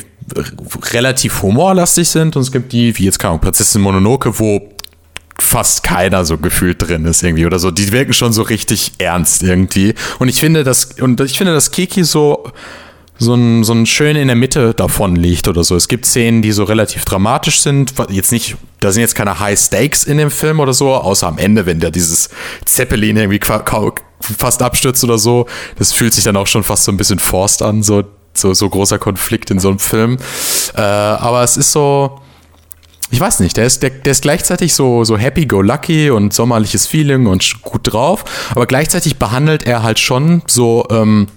relativ 0.91 1.41
humorlastig 1.41 2.07
sind 2.07 2.35
und 2.35 2.41
es 2.43 2.51
gibt 2.51 2.71
die, 2.73 2.97
wie 2.97 3.05
jetzt 3.05 3.19
keine 3.19 3.31
Ahnung, 3.31 3.41
Prinzessin 3.41 3.81
Mononoke, 3.81 4.39
wo 4.39 4.73
fast 5.39 5.83
keiner 5.83 6.25
so 6.25 6.37
gefühlt 6.37 6.81
drin 6.81 7.05
ist 7.05 7.23
irgendwie 7.23 7.45
oder 7.45 7.59
so. 7.59 7.71
Die 7.71 7.91
wirken 7.91 8.13
schon 8.13 8.33
so 8.33 8.43
richtig 8.43 8.93
ernst 8.97 9.43
irgendwie. 9.43 9.93
Und 10.19 10.27
ich 10.27 10.39
finde, 10.39 10.63
dass, 10.63 10.99
und 10.99 11.19
ich 11.21 11.37
finde, 11.37 11.53
dass 11.53 11.71
Kiki 11.71 12.03
so, 12.03 12.51
so 13.17 13.33
ein, 13.35 13.63
so 13.63 13.73
ein 13.73 13.85
schön 13.85 14.15
in 14.15 14.27
der 14.27 14.35
Mitte 14.35 14.73
davon 14.73 15.15
liegt 15.15 15.47
oder 15.47 15.63
so. 15.63 15.75
Es 15.75 15.87
gibt 15.87 16.05
Szenen, 16.05 16.41
die 16.41 16.51
so 16.51 16.63
relativ 16.63 17.05
dramatisch 17.05 17.61
sind. 17.61 17.93
Jetzt 18.09 18.31
nicht, 18.31 18.57
da 18.79 18.91
sind 18.91 19.01
jetzt 19.01 19.15
keine 19.15 19.39
High 19.39 19.59
Stakes 19.59 20.03
in 20.03 20.17
dem 20.17 20.31
Film 20.31 20.59
oder 20.59 20.73
so, 20.73 20.93
außer 20.93 21.27
am 21.27 21.37
Ende, 21.37 21.65
wenn 21.65 21.79
der 21.79 21.91
dieses 21.91 22.29
Zeppelin 22.65 23.17
irgendwie 23.17 23.39
fast 24.19 24.61
abstürzt 24.61 25.03
oder 25.03 25.17
so. 25.17 25.47
Das 25.77 25.93
fühlt 25.93 26.13
sich 26.13 26.23
dann 26.23 26.37
auch 26.37 26.47
schon 26.47 26.63
fast 26.63 26.83
so 26.85 26.91
ein 26.91 26.97
bisschen 26.97 27.19
forst 27.19 27.61
an, 27.61 27.83
so 27.83 28.03
so, 28.33 28.53
so 28.53 28.69
großer 28.69 28.99
Konflikt 28.99 29.51
in 29.51 29.59
so 29.59 29.69
einem 29.69 29.79
Film. 29.79 30.17
Äh, 30.75 30.81
aber 30.81 31.43
es 31.43 31.57
ist 31.57 31.71
so, 31.71 32.19
ich 33.11 33.19
weiß 33.19 33.41
nicht, 33.41 33.57
der 33.57 33.65
ist, 33.65 33.83
der, 33.83 33.91
der 33.91 34.11
ist 34.11 34.23
gleichzeitig 34.23 34.73
so, 34.73 35.03
so 35.03 35.17
happy-go-lucky 35.17 36.09
und 36.09 36.33
sommerliches 36.33 36.87
Feeling 36.87 37.27
und 37.27 37.61
gut 37.61 37.93
drauf, 37.93 38.25
aber 38.51 38.65
gleichzeitig 38.65 39.17
behandelt 39.17 39.63
er 39.67 39.83
halt 39.83 39.99
schon 39.99 40.41
so, 40.47 40.87
ähm, 40.89 41.27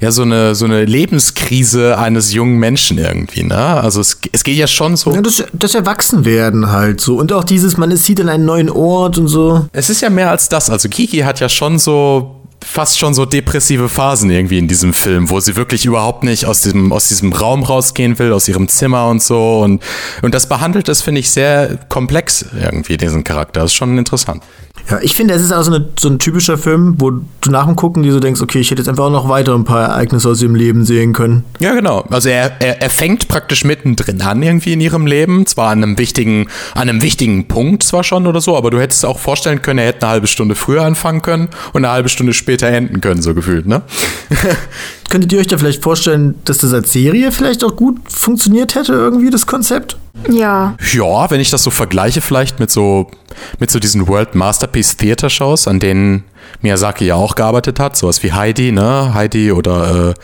ja, 0.00 0.12
so 0.12 0.22
eine, 0.22 0.54
so 0.54 0.64
eine 0.64 0.84
Lebenskrise 0.84 1.98
eines 1.98 2.32
jungen 2.32 2.58
Menschen 2.58 2.98
irgendwie, 2.98 3.42
ne? 3.42 3.56
Also 3.56 4.00
es, 4.00 4.18
es 4.32 4.44
geht 4.44 4.56
ja 4.56 4.66
schon 4.66 4.96
so. 4.96 5.12
Ja, 5.12 5.22
das, 5.22 5.44
das 5.52 5.74
Erwachsenwerden 5.74 6.70
halt 6.70 7.00
so. 7.00 7.16
Und 7.16 7.32
auch 7.32 7.44
dieses, 7.44 7.76
man 7.76 7.96
sieht 7.96 8.18
in 8.18 8.28
einen 8.28 8.44
neuen 8.44 8.70
Ort 8.70 9.18
und 9.18 9.28
so. 9.28 9.66
Es 9.72 9.90
ist 9.90 10.02
ja 10.02 10.10
mehr 10.10 10.30
als 10.30 10.48
das. 10.48 10.68
Also 10.68 10.88
Kiki 10.88 11.18
hat 11.18 11.40
ja 11.40 11.48
schon 11.48 11.78
so 11.78 12.33
fast 12.64 12.98
schon 12.98 13.14
so 13.14 13.24
depressive 13.26 13.88
Phasen 13.88 14.30
irgendwie 14.30 14.58
in 14.58 14.68
diesem 14.68 14.94
Film, 14.94 15.30
wo 15.30 15.38
sie 15.40 15.56
wirklich 15.56 15.84
überhaupt 15.84 16.24
nicht 16.24 16.46
aus 16.46 16.62
diesem, 16.62 16.92
aus 16.92 17.08
diesem 17.08 17.32
Raum 17.32 17.62
rausgehen 17.62 18.18
will, 18.18 18.32
aus 18.32 18.48
ihrem 18.48 18.68
Zimmer 18.68 19.08
und 19.08 19.22
so. 19.22 19.60
Und, 19.60 19.82
und 20.22 20.34
das 20.34 20.48
behandelt 20.48 20.88
das, 20.88 21.02
finde 21.02 21.20
ich, 21.20 21.30
sehr 21.30 21.78
komplex 21.88 22.46
irgendwie, 22.58 22.96
diesen 22.96 23.22
Charakter. 23.24 23.60
Das 23.60 23.70
ist 23.70 23.76
schon 23.76 23.96
interessant. 23.98 24.42
Ja, 24.90 24.98
ich 25.00 25.14
finde, 25.14 25.32
es 25.32 25.42
ist 25.42 25.52
auch 25.52 25.62
so, 25.62 25.72
eine, 25.72 25.88
so, 25.98 26.08
ein 26.08 26.18
typischer 26.18 26.58
Film, 26.58 26.96
wo 26.98 27.10
du 27.10 27.50
nach 27.50 27.64
dem 27.64 27.74
Gucken 27.74 28.02
dir 28.02 28.12
so 28.12 28.20
denkst, 28.20 28.42
okay, 28.42 28.58
ich 28.58 28.70
hätte 28.70 28.82
jetzt 28.82 28.88
einfach 28.88 29.04
auch 29.04 29.10
noch 29.10 29.28
weiter 29.30 29.54
ein 29.54 29.64
paar 29.64 29.88
Ereignisse 29.88 30.28
aus 30.28 30.42
ihrem 30.42 30.54
Leben 30.54 30.84
sehen 30.84 31.14
können. 31.14 31.44
Ja, 31.58 31.72
genau. 31.72 32.04
Also 32.10 32.28
er, 32.28 32.60
er, 32.60 32.82
er 32.82 32.90
fängt 32.90 33.28
praktisch 33.28 33.64
mittendrin 33.64 34.20
an 34.20 34.42
irgendwie 34.42 34.74
in 34.74 34.80
ihrem 34.82 35.06
Leben, 35.06 35.46
zwar 35.46 35.70
an 35.70 35.82
einem 35.82 35.98
wichtigen, 35.98 36.48
an 36.74 36.88
einem 36.88 37.00
wichtigen 37.00 37.48
Punkt 37.48 37.82
zwar 37.82 38.04
schon 38.04 38.26
oder 38.26 38.42
so, 38.42 38.56
aber 38.56 38.70
du 38.70 38.78
hättest 38.78 39.06
auch 39.06 39.18
vorstellen 39.18 39.62
können, 39.62 39.78
er 39.78 39.86
hätte 39.86 40.02
eine 40.02 40.12
halbe 40.12 40.26
Stunde 40.26 40.54
früher 40.54 40.82
anfangen 40.82 41.22
können 41.22 41.48
und 41.72 41.84
eine 41.84 41.92
halbe 41.92 42.10
Stunde 42.10 42.34
später 42.34 42.66
enden 42.68 43.00
können, 43.00 43.22
so 43.22 43.34
gefühlt, 43.34 43.66
ne? 43.66 43.82
Könntet 45.08 45.32
ihr 45.32 45.38
euch 45.38 45.46
da 45.46 45.58
vielleicht 45.58 45.82
vorstellen, 45.82 46.34
dass 46.44 46.58
das 46.58 46.72
als 46.72 46.92
Serie 46.92 47.30
vielleicht 47.30 47.62
auch 47.62 47.76
gut 47.76 47.96
funktioniert 48.08 48.74
hätte, 48.74 48.92
irgendwie, 48.92 49.30
das 49.30 49.46
Konzept? 49.46 49.96
Ja. 50.30 50.76
Ja, 50.92 51.30
wenn 51.30 51.40
ich 51.40 51.50
das 51.50 51.62
so 51.62 51.70
vergleiche, 51.70 52.20
vielleicht 52.20 52.58
mit 52.58 52.70
so, 52.70 53.10
mit 53.58 53.70
so 53.70 53.78
diesen 53.78 54.08
World 54.08 54.34
Masterpiece 54.34 54.96
Theater 54.96 55.30
Shows, 55.30 55.68
an 55.68 55.80
denen 55.80 56.24
Miyazaki 56.62 57.06
ja 57.06 57.14
auch 57.16 57.34
gearbeitet 57.34 57.78
hat, 57.78 57.96
sowas 57.96 58.22
wie 58.22 58.32
Heidi, 58.32 58.72
ne? 58.72 59.12
Heidi 59.14 59.52
oder 59.52 60.14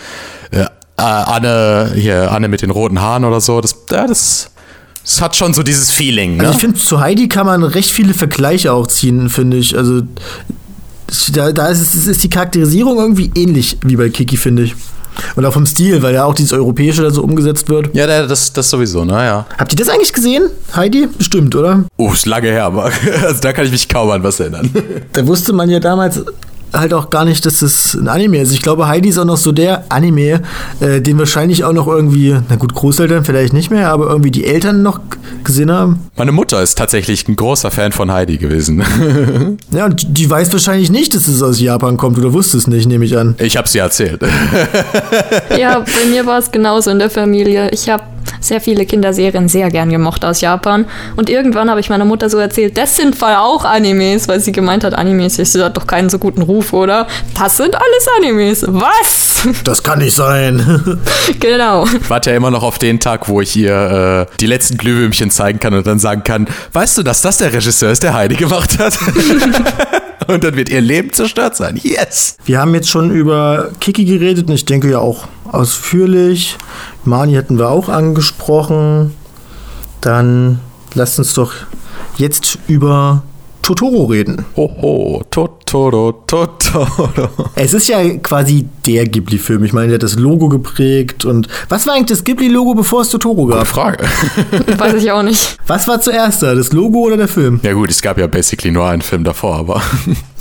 äh, 0.50 0.58
äh, 0.58 0.66
Anne, 0.96 1.92
hier, 1.94 2.30
Anne 2.30 2.48
mit 2.48 2.62
den 2.62 2.70
roten 2.70 3.00
Haaren 3.00 3.24
oder 3.24 3.40
so. 3.40 3.60
Das, 3.60 3.74
ja, 3.90 4.06
das, 4.06 4.50
das 5.02 5.20
hat 5.20 5.36
schon 5.36 5.54
so 5.54 5.62
dieses 5.62 5.90
Feeling. 5.90 6.36
Ne? 6.36 6.44
Also 6.44 6.54
ich 6.54 6.60
finde, 6.60 6.78
zu 6.78 7.00
Heidi 7.00 7.28
kann 7.28 7.46
man 7.46 7.62
recht 7.62 7.90
viele 7.90 8.14
Vergleiche 8.14 8.72
auch 8.72 8.86
ziehen, 8.86 9.28
finde 9.28 9.56
ich. 9.56 9.76
Also 9.76 10.02
da, 11.32 11.52
da 11.52 11.68
ist, 11.68 11.94
ist, 11.94 12.22
die 12.22 12.30
Charakterisierung 12.30 12.98
irgendwie 12.98 13.30
ähnlich 13.34 13.78
wie 13.84 13.96
bei 13.96 14.08
Kiki, 14.08 14.36
finde 14.36 14.64
ich. 14.64 14.74
Und 15.34 15.44
auch 15.44 15.52
vom 15.52 15.66
Stil, 15.66 16.02
weil 16.02 16.14
ja 16.14 16.24
auch 16.24 16.34
dieses 16.34 16.52
Europäische 16.52 17.02
da 17.02 17.10
so 17.10 17.22
umgesetzt 17.22 17.68
wird. 17.68 17.94
Ja, 17.94 18.06
das, 18.06 18.52
das 18.52 18.70
sowieso, 18.70 19.04
naja. 19.04 19.46
Habt 19.58 19.72
ihr 19.72 19.78
das 19.78 19.88
eigentlich 19.88 20.12
gesehen, 20.12 20.48
Heidi? 20.74 21.08
Bestimmt, 21.18 21.54
oder? 21.54 21.84
Oh, 21.96 22.12
ist 22.12 22.26
lange 22.26 22.48
her, 22.48 22.64
aber 22.64 22.84
also 23.22 23.40
da 23.40 23.52
kann 23.52 23.66
ich 23.66 23.72
mich 23.72 23.88
kaum 23.88 24.10
an 24.10 24.22
was 24.22 24.40
erinnern. 24.40 24.70
Da 25.12 25.26
wusste 25.26 25.52
man 25.52 25.68
ja 25.68 25.80
damals 25.80 26.22
halt 26.72 26.94
auch 26.94 27.10
gar 27.10 27.24
nicht, 27.24 27.44
dass 27.46 27.60
das 27.60 27.94
ein 27.94 28.08
Anime 28.08 28.38
ist. 28.38 28.52
Ich 28.52 28.62
glaube, 28.62 28.88
Heidi 28.88 29.08
ist 29.08 29.18
auch 29.18 29.24
noch 29.24 29.36
so 29.36 29.52
der 29.52 29.84
Anime, 29.88 30.42
äh, 30.80 31.00
den 31.00 31.18
wahrscheinlich 31.18 31.64
auch 31.64 31.72
noch 31.72 31.86
irgendwie, 31.86 32.36
na 32.48 32.56
gut, 32.56 32.74
Großeltern 32.74 33.24
vielleicht 33.24 33.52
nicht 33.52 33.70
mehr, 33.70 33.90
aber 33.90 34.08
irgendwie 34.08 34.30
die 34.30 34.44
Eltern 34.44 34.82
noch 34.82 35.00
gesehen 35.44 35.70
haben. 35.70 36.00
Meine 36.16 36.32
Mutter 36.32 36.62
ist 36.62 36.76
tatsächlich 36.78 37.28
ein 37.28 37.36
großer 37.36 37.70
Fan 37.70 37.92
von 37.92 38.12
Heidi 38.12 38.38
gewesen. 38.38 38.82
ja, 39.72 39.86
und 39.86 40.06
die 40.08 40.28
weiß 40.28 40.52
wahrscheinlich 40.52 40.90
nicht, 40.90 41.14
dass 41.14 41.28
es 41.28 41.42
aus 41.42 41.60
Japan 41.60 41.96
kommt 41.96 42.18
oder 42.18 42.32
wusste 42.32 42.56
es 42.56 42.66
nicht, 42.66 42.86
nehme 42.86 43.04
ich 43.04 43.16
an. 43.16 43.34
Ich 43.38 43.56
habe 43.56 43.68
sie 43.68 43.78
erzählt. 43.78 44.20
ja, 45.58 45.80
bei 45.80 46.10
mir 46.10 46.26
war 46.26 46.38
es 46.38 46.50
genauso 46.50 46.90
in 46.90 46.98
der 46.98 47.10
Familie. 47.10 47.70
Ich 47.70 47.88
habe 47.88 48.04
sehr 48.40 48.60
viele 48.60 48.86
Kinderserien 48.86 49.48
sehr 49.48 49.70
gern 49.70 49.90
gemocht 49.90 50.24
aus 50.24 50.40
Japan. 50.40 50.86
Und 51.16 51.28
irgendwann 51.28 51.70
habe 51.70 51.80
ich 51.80 51.90
meiner 51.90 52.04
Mutter 52.04 52.30
so 52.30 52.38
erzählt, 52.38 52.76
das 52.76 52.96
sind 52.96 53.16
voll 53.16 53.34
auch 53.34 53.64
Animes, 53.64 54.28
weil 54.28 54.40
sie 54.40 54.52
gemeint 54.52 54.84
hat, 54.84 54.94
Animes, 54.94 55.36
das 55.36 55.54
hat 55.54 55.76
doch 55.76 55.86
keinen 55.86 56.10
so 56.10 56.18
guten 56.18 56.42
Ruf, 56.42 56.72
oder? 56.72 57.06
Das 57.38 57.56
sind 57.56 57.74
alles 57.74 58.08
Animes. 58.18 58.64
Was? 58.66 59.28
Das 59.64 59.82
kann 59.82 60.00
nicht 60.00 60.14
sein. 60.14 60.98
genau. 61.40 61.84
Ich 61.86 62.10
warte 62.10 62.30
ja 62.30 62.36
immer 62.36 62.50
noch 62.50 62.62
auf 62.62 62.78
den 62.78 63.00
Tag, 63.00 63.28
wo 63.28 63.40
ich 63.40 63.56
ihr 63.56 64.26
äh, 64.30 64.36
die 64.38 64.46
letzten 64.46 64.76
Glühwürmchen 64.76 65.30
zeigen 65.30 65.60
kann 65.60 65.74
und 65.74 65.86
dann 65.86 65.98
sagen 65.98 66.24
kann, 66.24 66.46
weißt 66.72 66.98
du, 66.98 67.02
dass 67.02 67.22
das 67.22 67.38
der 67.38 67.52
Regisseur 67.52 67.90
ist, 67.90 68.02
der 68.02 68.14
Heidi 68.14 68.36
gemacht 68.36 68.78
hat? 68.78 68.98
und 70.34 70.44
dann 70.44 70.56
wird 70.56 70.68
ihr 70.68 70.80
Leben 70.80 71.12
zerstört 71.12 71.56
sein. 71.56 71.78
Yes! 71.82 72.36
Wir 72.44 72.60
haben 72.60 72.74
jetzt 72.74 72.88
schon 72.88 73.10
über 73.10 73.70
Kiki 73.80 74.04
geredet 74.04 74.48
und 74.48 74.54
ich 74.54 74.64
denke 74.64 74.90
ja 74.90 74.98
auch 74.98 75.28
ausführlich. 75.50 76.56
Mani 77.04 77.34
hatten 77.34 77.58
wir 77.58 77.68
auch 77.68 77.88
angesprochen. 77.88 79.14
Dann 80.00 80.60
lasst 80.94 81.18
uns 81.18 81.34
doch 81.34 81.52
jetzt 82.16 82.58
über 82.66 83.22
Totoro 83.70 84.06
reden. 84.06 84.44
Hoho, 84.56 85.22
Totoro, 85.30 86.24
Totoro. 86.26 87.28
Es 87.54 87.72
ist 87.72 87.86
ja 87.86 88.02
quasi 88.16 88.66
der 88.84 89.06
Ghibli-Film. 89.06 89.62
Ich 89.62 89.72
meine, 89.72 89.86
der 89.86 89.94
hat 89.94 90.02
das 90.02 90.16
Logo 90.16 90.48
geprägt. 90.48 91.24
Und 91.24 91.46
was 91.68 91.86
war 91.86 91.94
eigentlich 91.94 92.06
das 92.06 92.24
Ghibli-Logo, 92.24 92.74
bevor 92.74 93.02
es 93.02 93.10
Totoro 93.10 93.46
gab? 93.46 93.58
Gute 93.58 93.70
Frage. 93.70 94.04
Weiß 94.76 94.94
ich 94.94 95.12
auch 95.12 95.22
nicht. 95.22 95.56
Was 95.68 95.86
war 95.86 96.00
zuerst 96.00 96.42
da, 96.42 96.56
das 96.56 96.72
Logo 96.72 96.98
oder 96.98 97.16
der 97.16 97.28
Film? 97.28 97.60
Ja 97.62 97.72
gut, 97.72 97.90
es 97.90 98.02
gab 98.02 98.18
ja 98.18 98.26
basically 98.26 98.72
nur 98.72 98.88
einen 98.88 99.02
Film 99.02 99.22
davor, 99.22 99.54
aber... 99.56 99.80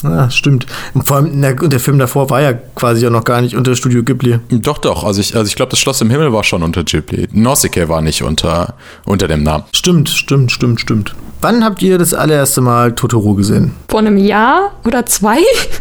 Ah, 0.02 0.30
stimmt. 0.30 0.66
Und 0.94 1.06
vor 1.06 1.18
allem, 1.18 1.42
na, 1.42 1.52
der 1.52 1.80
Film 1.82 2.00
davor 2.00 2.30
war 2.30 2.42
ja 2.42 2.54
quasi 2.54 3.06
auch 3.06 3.12
noch 3.12 3.26
gar 3.26 3.42
nicht 3.42 3.58
unter 3.58 3.76
Studio 3.76 4.02
Ghibli. 4.02 4.40
Doch, 4.50 4.78
doch. 4.78 5.04
Also 5.04 5.20
ich, 5.20 5.36
also 5.36 5.46
ich 5.50 5.58
glaube, 5.58 5.72
das 5.72 5.80
Schloss 5.80 6.00
im 6.00 6.10
Himmel 6.10 6.32
war 6.32 6.46
schon 6.46 6.64
unter 6.64 6.86
Ghibli. 6.86 7.28
Nausicaa 7.34 7.90
war 7.90 8.02
nicht 8.02 8.24
unter, 8.24 8.76
unter 9.04 9.28
dem 9.28 9.44
Namen. 9.44 9.66
Stimmt, 9.74 10.08
stimmt, 10.08 10.54
stimmt, 10.54 10.80
stimmt. 10.80 11.16
Wann 11.42 11.64
habt 11.64 11.82
ihr 11.82 11.98
das 11.98 12.14
allererste 12.14 12.60
Mal 12.60 12.94
Totoro 12.96 13.34
gesehen? 13.34 13.72
Vor 13.88 14.00
einem 14.00 14.18
Jahr 14.18 14.74
oder 14.86 15.06
zwei? 15.06 15.38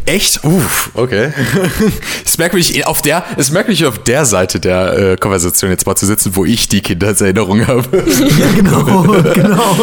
Echt? 0.06 0.44
Uff, 0.44 0.90
okay. 0.94 1.32
es 2.24 2.38
merkt 2.38 2.54
mich 2.54 2.86
auf 2.86 3.02
der, 3.02 3.24
es 3.36 3.50
merkt 3.50 3.68
mich 3.68 3.84
auf 3.84 3.98
der 3.98 4.24
Seite 4.24 4.60
der 4.60 4.96
äh, 4.96 5.16
Konversation 5.16 5.72
jetzt 5.72 5.84
mal 5.84 5.96
zu 5.96 6.06
sitzen, 6.06 6.36
wo 6.36 6.44
ich 6.44 6.68
die 6.68 6.80
Kindheitserinnerung 6.80 7.66
habe. 7.66 7.88
ja, 8.38 8.46
genau, 8.54 9.02
genau. 9.34 9.76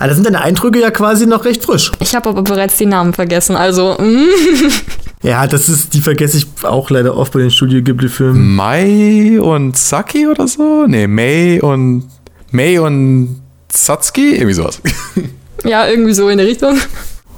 Aber 0.00 0.08
da 0.08 0.14
sind 0.14 0.26
deine 0.26 0.40
Eindrücke 0.40 0.80
ja 0.80 0.90
quasi 0.90 1.26
noch 1.26 1.44
recht 1.44 1.62
frisch. 1.62 1.92
Ich 2.00 2.16
habe 2.16 2.30
aber 2.30 2.42
bereits 2.42 2.76
die 2.76 2.86
Namen 2.86 3.12
vergessen, 3.12 3.54
also. 3.54 3.96
Mm. 4.00 4.26
Ja, 5.22 5.46
das 5.46 5.68
ist, 5.68 5.94
die 5.94 6.00
vergesse 6.00 6.38
ich 6.38 6.46
auch 6.64 6.90
leider 6.90 7.16
oft 7.16 7.32
bei 7.32 7.38
den 7.38 7.52
Studio 7.52 7.82
Ghibli-Filmen. 7.82 8.56
Mai 8.56 9.40
und 9.40 9.76
Saki 9.76 10.26
oder 10.26 10.48
so? 10.48 10.86
Nee, 10.88 11.06
Mei 11.06 11.62
und 11.62 12.08
Mei 12.50 12.80
und 12.80 13.43
Satsuki? 13.74 14.36
Irgendwie 14.36 14.54
sowas. 14.54 14.80
Ja, 15.64 15.86
irgendwie 15.88 16.12
so 16.12 16.28
in 16.28 16.36
der 16.36 16.46
Richtung. 16.46 16.76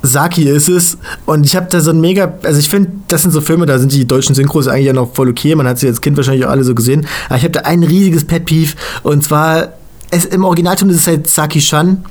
Saki 0.03 0.49
ist 0.49 0.69
es. 0.69 0.99
Und 1.27 1.47
ich 1.47 1.55
habe 1.55 1.67
da 1.71 1.81
so 1.81 1.91
ein 1.91 2.01
mega, 2.01 2.35
also 2.43 2.59
ich 2.59 2.69
finde, 2.69 2.91
das 3.09 3.23
sind 3.23 3.31
so 3.31 3.41
Filme, 3.41 3.67
da 3.67 3.79
sind 3.79 3.93
die 3.93 4.07
deutschen 4.07 4.35
Synchros 4.35 4.67
eigentlich 4.69 4.87
ja 4.87 4.93
noch 4.93 5.15
voll 5.15 5.29
okay. 5.29 5.55
Man 5.55 5.67
hat 5.69 5.79
sie 5.79 5.87
als 5.87 6.01
Kind 6.01 6.17
wahrscheinlich 6.17 6.45
auch 6.45 6.51
alle 6.51 6.65
so 6.65 6.75
gesehen. 6.75 7.07
Aber 7.29 7.37
ich 7.39 7.45
habe 7.45 7.53
da 7.53 7.61
ein 7.61 7.83
riesiges 7.83 8.25
Pet-Peeve. 8.25 8.75
Und 9.05 9.23
zwar 9.23 9.75
es, 10.11 10.25
im 10.25 10.45
Originalton 10.45 10.91
ist 10.91 10.99
es 10.99 11.07
halt 11.07 11.29
Saki-Shan 11.29 12.05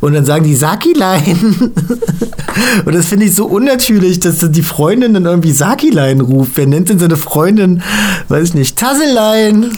und 0.00 0.14
dann 0.14 0.24
sagen 0.24 0.44
die 0.44 0.56
Saki-Lein. 0.56 1.72
und 2.84 2.94
das 2.94 3.06
finde 3.06 3.26
ich 3.26 3.34
so 3.34 3.46
unnatürlich, 3.46 4.20
dass 4.20 4.38
die 4.38 4.62
Freundin 4.62 5.14
dann 5.14 5.26
irgendwie 5.26 5.52
Saki-Lein 5.52 6.20
ruft. 6.20 6.52
Wer 6.54 6.66
nennt 6.66 6.88
denn 6.88 6.98
seine 6.98 7.16
Freundin, 7.16 7.82
weiß 8.28 8.48
ich 8.48 8.54
nicht, 8.54 8.78
Tasselein? 8.78 9.70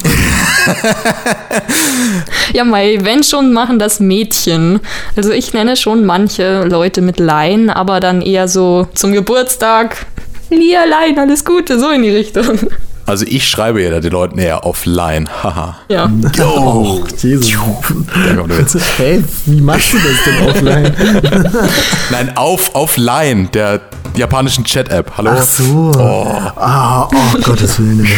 ja, 2.52 2.64
Mai, 2.64 2.98
wenn 3.02 3.22
schon, 3.22 3.52
machen 3.52 3.78
das 3.78 4.00
Mädchen. 4.00 4.80
Also 5.16 5.30
ich 5.32 5.52
nenne 5.54 5.76
schon 5.76 6.04
manche 6.04 6.64
Leute 6.64 7.00
mit 7.00 7.18
Lein, 7.18 7.70
aber 7.70 8.00
dann 8.00 8.20
eher 8.22 8.48
so 8.48 8.86
zum 8.94 9.12
Geburtstag. 9.12 10.06
Lein, 10.50 11.18
alles 11.18 11.44
Gute, 11.44 11.78
so 11.80 11.90
in 11.90 12.02
die 12.02 12.10
Richtung. 12.10 12.58
Also 13.06 13.26
ich 13.28 13.46
schreibe 13.48 13.82
ja 13.82 14.00
den 14.00 14.12
Leuten 14.12 14.38
eher 14.38 14.64
offline. 14.64 15.28
Haha. 15.42 15.78
ja. 15.88 16.10
Oh, 16.42 17.02
Jesus. 17.20 17.50
Da 17.52 18.34
kommt 18.34 18.50
der 18.50 18.58
Witz. 18.58 18.78
Hey, 18.96 19.22
wie 19.46 19.60
machst 19.60 19.92
du 19.92 19.98
das 19.98 20.24
denn 20.24 20.48
offline? 20.48 20.94
Nein, 22.10 22.36
auf, 22.36 22.74
offline, 22.74 23.50
der 23.52 23.80
japanischen 24.16 24.64
Chat-App. 24.64 25.12
Hallo? 25.18 25.32
Ach 25.34 25.42
so. 25.42 25.92
Oh, 25.96 26.50
Ah, 26.56 27.08
oh, 27.12 27.38
Gottes 27.42 27.78
Willen. 27.78 28.08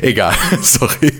egal. 0.00 0.34
Sorry. 0.62 1.12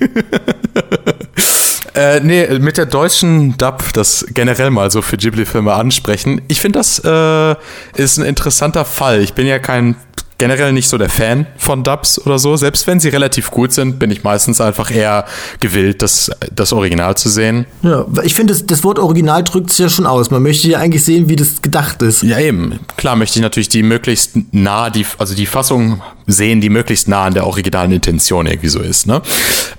Äh, 1.95 2.21
nee, 2.21 2.59
mit 2.59 2.77
der 2.77 2.87
deutschen 2.87 3.57
Dub, 3.57 3.93
das 3.93 4.27
generell 4.31 4.71
mal 4.71 4.91
so 4.91 5.01
für 5.01 5.17
Ghibli-Filme 5.17 5.73
ansprechen. 5.73 6.43
Ich 6.49 6.61
finde, 6.61 6.81
das 6.81 7.01
äh, 7.05 7.55
ist 7.97 8.19
ein 8.19 8.25
interessanter 8.25 8.85
Fall. 8.85 9.21
Ich 9.21 9.35
bin 9.35 9.47
ja 9.47 9.59
kein 9.61 9.97
generell 10.39 10.73
nicht 10.73 10.89
so 10.89 10.99
der 10.99 11.09
Fan 11.09 11.47
von 11.57 11.85
Dubs 11.85 12.19
oder 12.27 12.39
so. 12.39 12.57
Selbst 12.57 12.87
wenn 12.87 13.01
sie 13.01 13.09
relativ 13.09 13.51
gut 13.51 13.73
sind, 13.73 13.99
bin 13.99 14.11
ich 14.11 14.25
meistens 14.25 14.61
einfach 14.61 14.91
eher 14.91 15.25
gewillt, 15.61 16.03
das, 16.03 16.31
das 16.55 16.73
Original 16.73 17.17
zu 17.17 17.29
sehen. 17.29 17.67
Ja, 17.83 18.05
ich 18.23 18.35
finde, 18.35 18.53
das, 18.53 18.67
das 18.67 18.85
Wort 18.85 18.99
Original 18.99 19.45
drückt 19.45 19.71
es 19.71 19.79
ja 19.79 19.89
schon 19.89 20.07
aus. 20.07 20.31
Man 20.31 20.43
möchte 20.43 20.69
ja 20.69 20.79
eigentlich 20.79 21.05
sehen, 21.05 21.29
wie 21.29 21.37
das 21.37 21.63
gedacht 21.63 22.03
ist. 22.03 22.23
Ja, 22.23 22.39
eben. 22.39 22.81
Klar 22.97 23.17
möchte 23.17 23.39
ich 23.39 23.43
natürlich 23.43 23.69
die 23.69 23.83
möglichst 23.83 24.33
nah, 24.53 24.91
die, 24.91 25.07
also 25.19 25.35
die 25.35 25.47
Fassung 25.47 26.03
sehen, 26.27 26.61
die 26.61 26.71
möglichst 26.71 27.09
nah 27.09 27.25
an 27.25 27.35
der 27.35 27.47
originalen 27.47 27.93
Intention 27.93 28.47
irgendwie 28.47 28.69
so 28.69 28.81
ist. 28.81 29.07
Ne? 29.07 29.23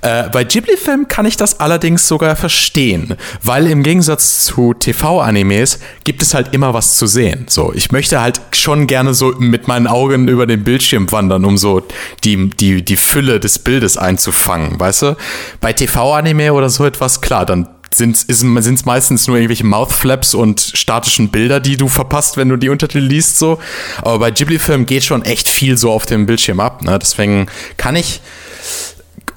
Äh, 0.01 0.29
bei 0.29 0.43
Ghibli-Filmen 0.43 1.07
kann 1.07 1.25
ich 1.25 1.37
das 1.37 1.59
allerdings 1.59 2.07
sogar 2.07 2.35
verstehen, 2.35 3.15
weil 3.43 3.67
im 3.67 3.83
Gegensatz 3.83 4.45
zu 4.45 4.73
TV-Animes 4.73 5.79
gibt 6.03 6.21
es 6.21 6.33
halt 6.33 6.53
immer 6.53 6.73
was 6.73 6.97
zu 6.97 7.07
sehen. 7.07 7.45
So, 7.47 7.73
ich 7.73 7.91
möchte 7.91 8.21
halt 8.21 8.41
schon 8.53 8.87
gerne 8.87 9.13
so 9.13 9.33
mit 9.39 9.67
meinen 9.67 9.87
Augen 9.87 10.27
über 10.27 10.45
den 10.45 10.63
Bildschirm 10.63 11.11
wandern, 11.11 11.45
um 11.45 11.57
so 11.57 11.81
die, 12.23 12.49
die, 12.49 12.83
die 12.83 12.97
Fülle 12.97 13.39
des 13.39 13.59
Bildes 13.59 13.97
einzufangen, 13.97 14.79
weißt 14.79 15.01
du? 15.01 15.17
Bei 15.61 15.73
TV-Anime 15.73 16.53
oder 16.53 16.69
so 16.69 16.85
etwas, 16.85 17.21
klar, 17.21 17.45
dann 17.45 17.67
sind 17.95 18.25
es 18.29 18.85
meistens 18.85 19.27
nur 19.27 19.37
irgendwelche 19.37 19.65
Mouthflaps 19.65 20.33
und 20.33 20.59
statischen 20.59 21.29
Bilder, 21.29 21.59
die 21.59 21.77
du 21.77 21.87
verpasst, 21.87 22.37
wenn 22.37 22.49
du 22.49 22.57
die 22.57 22.69
Untertitel 22.69 23.05
liest, 23.05 23.39
so. 23.39 23.59
Aber 24.01 24.19
bei 24.19 24.31
Ghibli-Filmen 24.31 24.85
geht 24.85 25.03
schon 25.03 25.23
echt 25.23 25.47
viel 25.47 25.77
so 25.77 25.91
auf 25.91 26.05
dem 26.05 26.25
Bildschirm 26.25 26.59
ab, 26.59 26.83
ne? 26.83 26.99
Deswegen 26.99 27.47
kann 27.77 27.95
ich, 27.95 28.21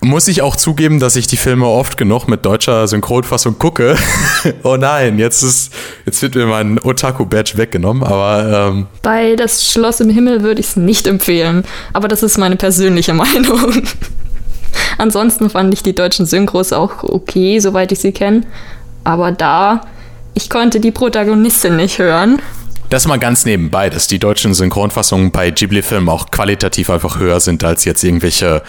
muss 0.00 0.28
ich 0.28 0.42
auch 0.42 0.56
zugeben, 0.56 1.00
dass 1.00 1.16
ich 1.16 1.26
die 1.26 1.36
Filme 1.36 1.66
oft 1.66 1.96
genug 1.96 2.28
mit 2.28 2.44
deutscher 2.44 2.86
Synchronfassung 2.88 3.58
gucke. 3.58 3.96
oh 4.62 4.76
nein, 4.76 5.18
jetzt 5.18 5.42
ist, 5.42 5.72
jetzt 6.06 6.22
wird 6.22 6.34
mir 6.34 6.46
mein 6.46 6.78
Otaku-Badge 6.78 7.56
weggenommen, 7.56 8.02
aber 8.02 8.70
ähm, 8.70 8.86
Bei 9.02 9.36
Das 9.36 9.70
Schloss 9.70 10.00
im 10.00 10.10
Himmel 10.10 10.42
würde 10.42 10.60
ich 10.60 10.68
es 10.68 10.76
nicht 10.76 11.06
empfehlen. 11.06 11.64
Aber 11.92 12.08
das 12.08 12.22
ist 12.22 12.38
meine 12.38 12.56
persönliche 12.56 13.14
Meinung. 13.14 13.82
Ansonsten 14.98 15.50
fand 15.50 15.72
ich 15.72 15.82
die 15.82 15.94
deutschen 15.94 16.26
Synchros 16.26 16.72
auch 16.72 17.02
okay, 17.02 17.58
soweit 17.60 17.92
ich 17.92 18.00
sie 18.00 18.12
kenne. 18.12 18.42
Aber 19.04 19.32
da, 19.32 19.82
ich 20.34 20.50
konnte 20.50 20.80
die 20.80 20.90
Protagonistin 20.90 21.76
nicht 21.76 21.98
hören. 21.98 22.40
Das 22.90 23.06
mal 23.06 23.18
ganz 23.18 23.44
nebenbei, 23.44 23.90
dass 23.90 24.06
die 24.06 24.18
deutschen 24.18 24.54
Synchronfassungen 24.54 25.30
bei 25.30 25.50
Ghibli-Filmen 25.50 26.08
auch 26.08 26.30
qualitativ 26.30 26.88
einfach 26.88 27.18
höher 27.18 27.38
sind 27.38 27.62
als 27.62 27.84
jetzt 27.84 28.02
irgendwelche 28.02 28.62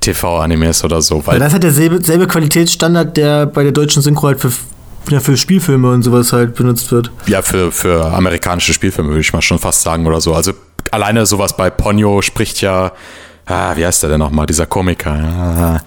TV-Animes 0.00 0.82
oder 0.82 1.02
so. 1.02 1.26
Weil 1.26 1.38
das 1.38 1.52
hat 1.52 1.62
derselbe 1.62 2.02
selbe 2.02 2.26
Qualitätsstandard, 2.26 3.16
der 3.18 3.44
bei 3.44 3.64
der 3.64 3.72
deutschen 3.72 4.00
Synchro 4.00 4.28
halt 4.28 4.40
für, 4.40 4.50
ja, 5.10 5.20
für 5.20 5.36
Spielfilme 5.36 5.90
und 5.90 6.02
sowas 6.02 6.32
halt 6.32 6.54
benutzt 6.54 6.90
wird. 6.90 7.10
ja, 7.26 7.42
für, 7.42 7.70
für 7.70 8.12
amerikanische 8.12 8.72
Spielfilme 8.72 9.10
würde 9.10 9.20
ich 9.20 9.32
mal 9.34 9.42
schon 9.42 9.58
fast 9.58 9.82
sagen 9.82 10.06
oder 10.06 10.22
so. 10.22 10.34
Also 10.34 10.52
alleine 10.90 11.26
sowas 11.26 11.54
bei 11.54 11.68
Ponyo 11.68 12.22
spricht 12.22 12.62
ja, 12.62 12.92
ah, 13.46 13.76
wie 13.76 13.86
heißt 13.86 14.02
der 14.02 14.10
denn 14.10 14.18
nochmal, 14.18 14.46
dieser 14.46 14.66
Komiker? 14.66 15.12
Ah, 15.12 15.80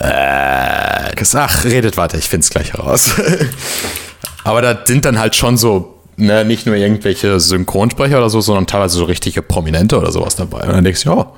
äh, 0.00 1.24
ach, 1.34 1.64
redet 1.64 1.96
weiter, 1.96 2.18
ich 2.18 2.28
finde 2.28 2.44
es 2.44 2.50
gleich 2.50 2.72
heraus. 2.72 3.10
Aber 4.44 4.62
da 4.62 4.78
sind 4.84 5.04
dann 5.04 5.18
halt 5.18 5.36
schon 5.36 5.58
so, 5.58 6.00
ne, 6.16 6.44
nicht 6.44 6.66
nur 6.66 6.74
irgendwelche 6.76 7.38
Synchronsprecher 7.40 8.16
oder 8.18 8.30
so, 8.30 8.40
sondern 8.40 8.66
teilweise 8.66 8.96
so 8.96 9.04
richtige 9.04 9.42
Prominente 9.42 9.98
oder 9.98 10.10
sowas 10.12 10.36
dabei. 10.36 10.62
Und 10.62 10.72
dann 10.72 10.84
denkst 10.84 11.04
du, 11.04 11.10
ja, 11.10 11.32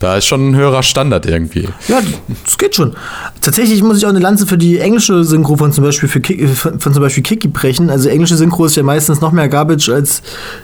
da 0.00 0.16
ist 0.16 0.26
schon 0.26 0.50
ein 0.50 0.56
höherer 0.56 0.82
Standard 0.82 1.24
irgendwie. 1.24 1.68
Ja, 1.88 2.00
das 2.44 2.58
geht 2.58 2.74
schon. 2.74 2.94
Tatsächlich 3.40 3.82
muss 3.82 3.98
ich 3.98 4.04
auch 4.04 4.10
eine 4.10 4.18
Lanze 4.18 4.46
für 4.46 4.58
die 4.58 4.78
englische 4.78 5.24
Synchro 5.24 5.56
von 5.56 5.72
zum 5.72 5.84
Beispiel, 5.84 6.08
für 6.08 6.20
Ki 6.20 6.46
von 6.46 6.80
zum 6.80 7.00
Beispiel 7.00 7.22
Kiki 7.22 7.48
brechen. 7.48 7.88
Also 7.88 8.08
englische 8.08 8.36
Synchro 8.36 8.66
ist 8.66 8.76
ja 8.76 8.82
meistens 8.82 9.20
noch 9.20 9.32
mehr 9.32 9.48
Garbage 9.48 9.88
als 9.88 10.22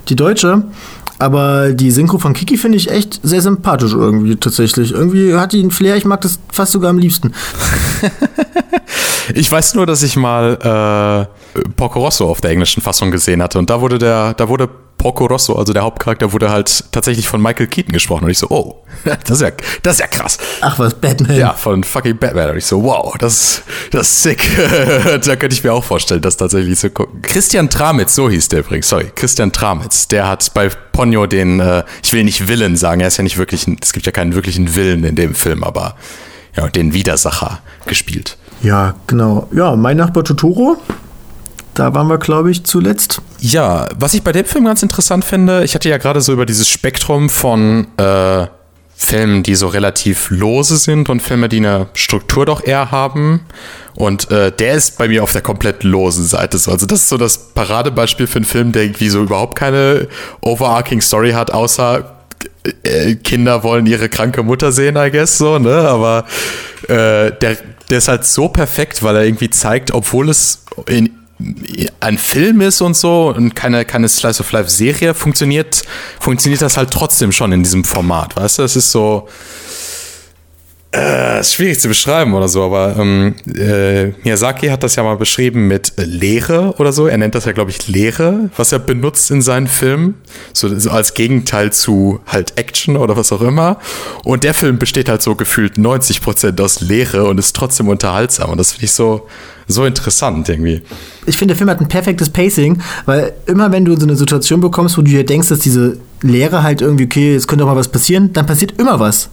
die 0.08 0.16
deutsche. 0.16 0.64
Aber 1.20 1.72
die 1.72 1.90
Synchro 1.90 2.18
von 2.18 2.32
Kiki 2.32 2.56
finde 2.56 2.78
ich 2.78 2.90
echt 2.90 3.20
sehr 3.22 3.42
sympathisch 3.42 3.92
irgendwie 3.92 4.36
tatsächlich. 4.36 4.92
Irgendwie 4.92 5.34
hat 5.34 5.52
die 5.52 5.60
einen 5.60 5.70
Flair, 5.70 5.96
ich 5.96 6.06
mag 6.06 6.22
das 6.22 6.38
fast 6.50 6.72
sogar 6.72 6.90
am 6.90 6.98
liebsten. 6.98 7.32
Ich 9.34 9.50
weiß 9.50 9.74
nur, 9.74 9.86
dass 9.86 10.02
ich 10.02 10.16
mal 10.16 11.28
äh, 11.54 11.60
Porco 11.76 12.00
Rosso 12.00 12.28
auf 12.28 12.40
der 12.40 12.50
englischen 12.50 12.82
Fassung 12.82 13.10
gesehen 13.10 13.42
hatte 13.42 13.58
und 13.58 13.70
da 13.70 13.80
wurde 13.80 13.98
der, 13.98 14.34
da 14.34 14.48
wurde 14.48 14.68
Porco 15.00 15.24
Rosso, 15.24 15.54
also 15.54 15.72
der 15.72 15.82
Hauptcharakter, 15.82 16.34
wurde 16.34 16.50
halt 16.50 16.84
tatsächlich 16.92 17.26
von 17.26 17.40
Michael 17.40 17.68
Keaton 17.68 17.94
gesprochen 17.94 18.24
und 18.24 18.30
ich 18.30 18.38
so, 18.38 18.48
oh, 18.50 18.82
das 19.04 19.30
ist 19.30 19.40
ja, 19.40 19.50
das 19.82 19.94
ist 19.94 20.00
ja 20.00 20.06
krass. 20.06 20.36
Ach 20.60 20.78
was, 20.78 20.92
Batman. 20.92 21.38
Ja, 21.38 21.54
von 21.54 21.82
fucking 21.82 22.18
Batman. 22.18 22.50
Und 22.50 22.58
ich 22.58 22.66
so, 22.66 22.82
wow, 22.82 23.16
das, 23.18 23.62
das 23.92 24.10
ist 24.10 24.22
sick. 24.22 24.42
da 25.24 25.36
könnte 25.36 25.54
ich 25.54 25.64
mir 25.64 25.72
auch 25.72 25.84
vorstellen, 25.84 26.20
das 26.20 26.36
tatsächlich 26.36 26.78
zu 26.78 26.90
gucken. 26.90 27.22
Christian 27.22 27.70
Tramitz, 27.70 28.14
so 28.14 28.28
hieß 28.28 28.48
der 28.48 28.60
übrigens, 28.60 28.90
sorry, 28.90 29.10
Christian 29.14 29.52
Tramitz, 29.52 30.06
der 30.06 30.28
hat 30.28 30.52
bei 30.52 30.68
Ponyo 30.68 31.26
den, 31.26 31.60
äh, 31.60 31.82
ich 32.02 32.12
will 32.12 32.24
nicht 32.24 32.48
Willen 32.48 32.76
sagen, 32.76 33.00
er 33.00 33.08
ist 33.08 33.16
ja 33.16 33.24
nicht 33.24 33.38
wirklich, 33.38 33.66
ein, 33.66 33.78
es 33.80 33.94
gibt 33.94 34.04
ja 34.04 34.12
keinen 34.12 34.34
wirklichen 34.34 34.74
Willen 34.76 35.04
in 35.04 35.16
dem 35.16 35.34
Film, 35.34 35.64
aber 35.64 35.96
ja, 36.54 36.68
den 36.68 36.92
Widersacher 36.92 37.60
gespielt. 37.86 38.36
Ja, 38.60 38.96
genau. 39.06 39.48
Ja, 39.52 39.74
mein 39.76 39.96
Nachbar 39.96 40.24
Totoro. 40.24 40.76
Da 41.74 41.94
waren 41.94 42.08
wir, 42.08 42.18
glaube 42.18 42.50
ich, 42.50 42.64
zuletzt. 42.64 43.22
Ja, 43.38 43.88
was 43.96 44.14
ich 44.14 44.22
bei 44.22 44.32
dem 44.32 44.44
Film 44.44 44.64
ganz 44.64 44.82
interessant 44.82 45.24
finde, 45.24 45.64
ich 45.64 45.74
hatte 45.74 45.88
ja 45.88 45.98
gerade 45.98 46.20
so 46.20 46.32
über 46.32 46.46
dieses 46.46 46.68
Spektrum 46.68 47.30
von 47.30 47.86
äh, 47.96 48.46
Filmen, 48.96 49.42
die 49.42 49.54
so 49.54 49.68
relativ 49.68 50.28
lose 50.30 50.76
sind 50.76 51.08
und 51.08 51.20
Filme, 51.20 51.48
die 51.48 51.56
eine 51.56 51.86
Struktur 51.94 52.44
doch 52.44 52.62
eher 52.62 52.90
haben. 52.90 53.40
Und 53.94 54.30
äh, 54.30 54.52
der 54.52 54.74
ist 54.74 54.98
bei 54.98 55.08
mir 55.08 55.22
auf 55.22 55.32
der 55.32 55.40
komplett 55.40 55.84
losen 55.84 56.24
Seite. 56.24 56.58
So. 56.58 56.70
Also 56.70 56.86
das 56.86 57.00
ist 57.00 57.08
so 57.08 57.16
das 57.16 57.38
Paradebeispiel 57.54 58.26
für 58.26 58.36
einen 58.36 58.44
Film, 58.44 58.72
der 58.72 58.82
irgendwie 58.82 59.08
so 59.08 59.22
überhaupt 59.22 59.56
keine 59.56 60.08
overarching 60.42 61.00
Story 61.00 61.32
hat, 61.32 61.50
außer 61.50 62.16
äh, 62.82 63.14
Kinder 63.16 63.62
wollen 63.62 63.86
ihre 63.86 64.08
kranke 64.08 64.42
Mutter 64.42 64.70
sehen, 64.70 64.96
I 64.96 65.10
guess, 65.10 65.38
so, 65.38 65.58
ne? 65.58 65.76
Aber 65.88 66.26
äh, 66.84 67.32
der, 67.32 67.56
der 67.88 67.98
ist 67.98 68.08
halt 68.08 68.24
so 68.24 68.48
perfekt, 68.48 69.02
weil 69.02 69.16
er 69.16 69.24
irgendwie 69.24 69.50
zeigt, 69.50 69.92
obwohl 69.92 70.28
es 70.28 70.64
in, 70.86 71.10
ein 72.00 72.18
Film 72.18 72.60
ist 72.60 72.80
und 72.80 72.96
so 72.96 73.32
und 73.36 73.54
keine, 73.54 73.84
keine 73.84 74.08
Slice 74.08 74.40
of 74.40 74.52
Life 74.52 74.70
Serie 74.70 75.14
funktioniert, 75.14 75.82
funktioniert 76.18 76.62
das 76.62 76.76
halt 76.76 76.90
trotzdem 76.90 77.32
schon 77.32 77.52
in 77.52 77.62
diesem 77.62 77.84
Format, 77.84 78.36
weißt 78.36 78.58
du? 78.58 78.62
Es 78.62 78.76
ist 78.76 78.90
so, 78.90 79.28
äh, 80.92 81.40
ist 81.40 81.54
schwierig 81.54 81.78
zu 81.78 81.86
beschreiben 81.86 82.34
oder 82.34 82.48
so, 82.48 82.64
aber 82.64 82.96
ähm, 82.98 83.36
äh, 83.46 84.06
Miyazaki 84.24 84.68
hat 84.68 84.82
das 84.82 84.96
ja 84.96 85.04
mal 85.04 85.16
beschrieben 85.16 85.68
mit 85.68 85.92
Leere 85.96 86.74
oder 86.78 86.92
so. 86.92 87.06
Er 87.06 87.16
nennt 87.16 87.36
das 87.36 87.44
ja, 87.44 87.52
glaube 87.52 87.70
ich, 87.70 87.86
Leere, 87.86 88.50
was 88.56 88.72
er 88.72 88.80
benutzt 88.80 89.30
in 89.30 89.40
seinen 89.40 89.68
Filmen. 89.68 90.16
So, 90.52 90.76
so, 90.78 90.90
als 90.90 91.14
Gegenteil 91.14 91.72
zu 91.72 92.20
halt 92.26 92.58
Action 92.58 92.96
oder 92.96 93.16
was 93.16 93.30
auch 93.30 93.40
immer. 93.40 93.78
Und 94.24 94.42
der 94.42 94.52
Film 94.52 94.78
besteht 94.78 95.08
halt 95.08 95.22
so 95.22 95.36
gefühlt 95.36 95.78
90 95.78 96.22
Prozent 96.22 96.60
aus 96.60 96.80
Leere 96.80 97.24
und 97.24 97.38
ist 97.38 97.54
trotzdem 97.54 97.88
unterhaltsam. 97.88 98.50
Und 98.50 98.58
das 98.58 98.72
finde 98.72 98.86
ich 98.86 98.92
so, 98.92 99.28
so 99.68 99.84
interessant 99.84 100.48
irgendwie. 100.48 100.82
Ich 101.24 101.36
finde, 101.38 101.54
der 101.54 101.58
Film 101.58 101.70
hat 101.70 101.80
ein 101.80 101.88
perfektes 101.88 102.30
Pacing, 102.30 102.82
weil 103.06 103.32
immer 103.46 103.70
wenn 103.70 103.84
du 103.84 103.96
so 103.96 104.06
eine 104.06 104.16
Situation 104.16 104.60
bekommst, 104.60 104.98
wo 104.98 105.02
du 105.02 105.10
dir 105.10 105.24
denkst, 105.24 105.48
dass 105.48 105.60
diese 105.60 105.98
Leere 106.22 106.64
halt 106.64 106.80
irgendwie, 106.80 107.04
okay, 107.04 107.34
jetzt 107.34 107.46
könnte 107.46 107.64
auch 107.64 107.68
mal 107.68 107.76
was 107.76 107.88
passieren, 107.88 108.32
dann 108.32 108.46
passiert 108.46 108.74
immer 108.80 108.98
was. 108.98 109.30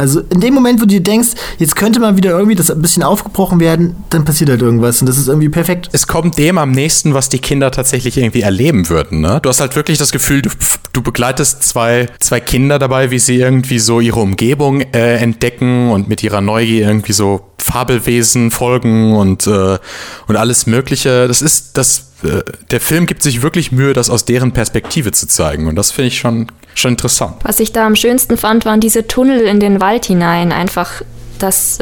Also 0.00 0.20
in 0.20 0.40
dem 0.40 0.54
Moment, 0.54 0.80
wo 0.80 0.84
du 0.84 0.88
dir 0.88 1.02
denkst, 1.02 1.28
jetzt 1.58 1.76
könnte 1.76 2.00
mal 2.00 2.16
wieder 2.16 2.30
irgendwie 2.30 2.54
das 2.54 2.70
ein 2.70 2.80
bisschen 2.80 3.02
aufgebrochen 3.02 3.60
werden, 3.60 3.96
dann 4.08 4.24
passiert 4.24 4.48
halt 4.48 4.62
irgendwas 4.62 5.02
und 5.02 5.06
das 5.06 5.18
ist 5.18 5.28
irgendwie 5.28 5.50
perfekt. 5.50 5.90
Es 5.92 6.06
kommt 6.06 6.38
dem 6.38 6.56
am 6.56 6.70
nächsten, 6.70 7.12
was 7.12 7.28
die 7.28 7.38
Kinder 7.38 7.70
tatsächlich 7.70 8.16
irgendwie 8.16 8.40
erleben 8.40 8.88
würden. 8.88 9.20
Ne? 9.20 9.40
Du 9.42 9.50
hast 9.50 9.60
halt 9.60 9.76
wirklich 9.76 9.98
das 9.98 10.10
Gefühl, 10.10 10.40
du, 10.40 10.48
du 10.94 11.02
begleitest 11.02 11.62
zwei, 11.64 12.06
zwei 12.18 12.40
Kinder 12.40 12.78
dabei, 12.78 13.10
wie 13.10 13.18
sie 13.18 13.36
irgendwie 13.36 13.78
so 13.78 14.00
ihre 14.00 14.20
Umgebung 14.20 14.80
äh, 14.80 15.16
entdecken 15.16 15.90
und 15.90 16.08
mit 16.08 16.22
ihrer 16.22 16.40
Neugier 16.40 16.86
irgendwie 16.86 17.12
so 17.12 17.50
Fabelwesen 17.58 18.50
folgen 18.50 19.14
und, 19.14 19.46
äh, 19.46 19.78
und 20.26 20.36
alles 20.36 20.66
Mögliche. 20.66 21.28
Das 21.28 21.42
ist, 21.42 21.76
das, 21.76 22.12
äh, 22.22 22.42
der 22.70 22.80
Film 22.80 23.04
gibt 23.04 23.22
sich 23.22 23.42
wirklich 23.42 23.70
Mühe, 23.70 23.92
das 23.92 24.08
aus 24.08 24.24
deren 24.24 24.52
Perspektive 24.52 25.12
zu 25.12 25.28
zeigen. 25.28 25.66
Und 25.66 25.76
das 25.76 25.90
finde 25.90 26.08
ich 26.08 26.18
schon, 26.18 26.46
schon 26.74 26.92
interessant. 26.92 27.36
Was 27.42 27.60
ich 27.60 27.72
da 27.72 27.86
am 27.86 27.96
schönsten 27.96 28.36
fand, 28.36 28.64
waren 28.64 28.80
diese 28.80 29.06
Tunnel 29.06 29.40
in 29.40 29.60
den 29.60 29.80
Wald 29.80 30.06
hinein. 30.06 30.52
Einfach 30.52 31.02
das 31.38 31.78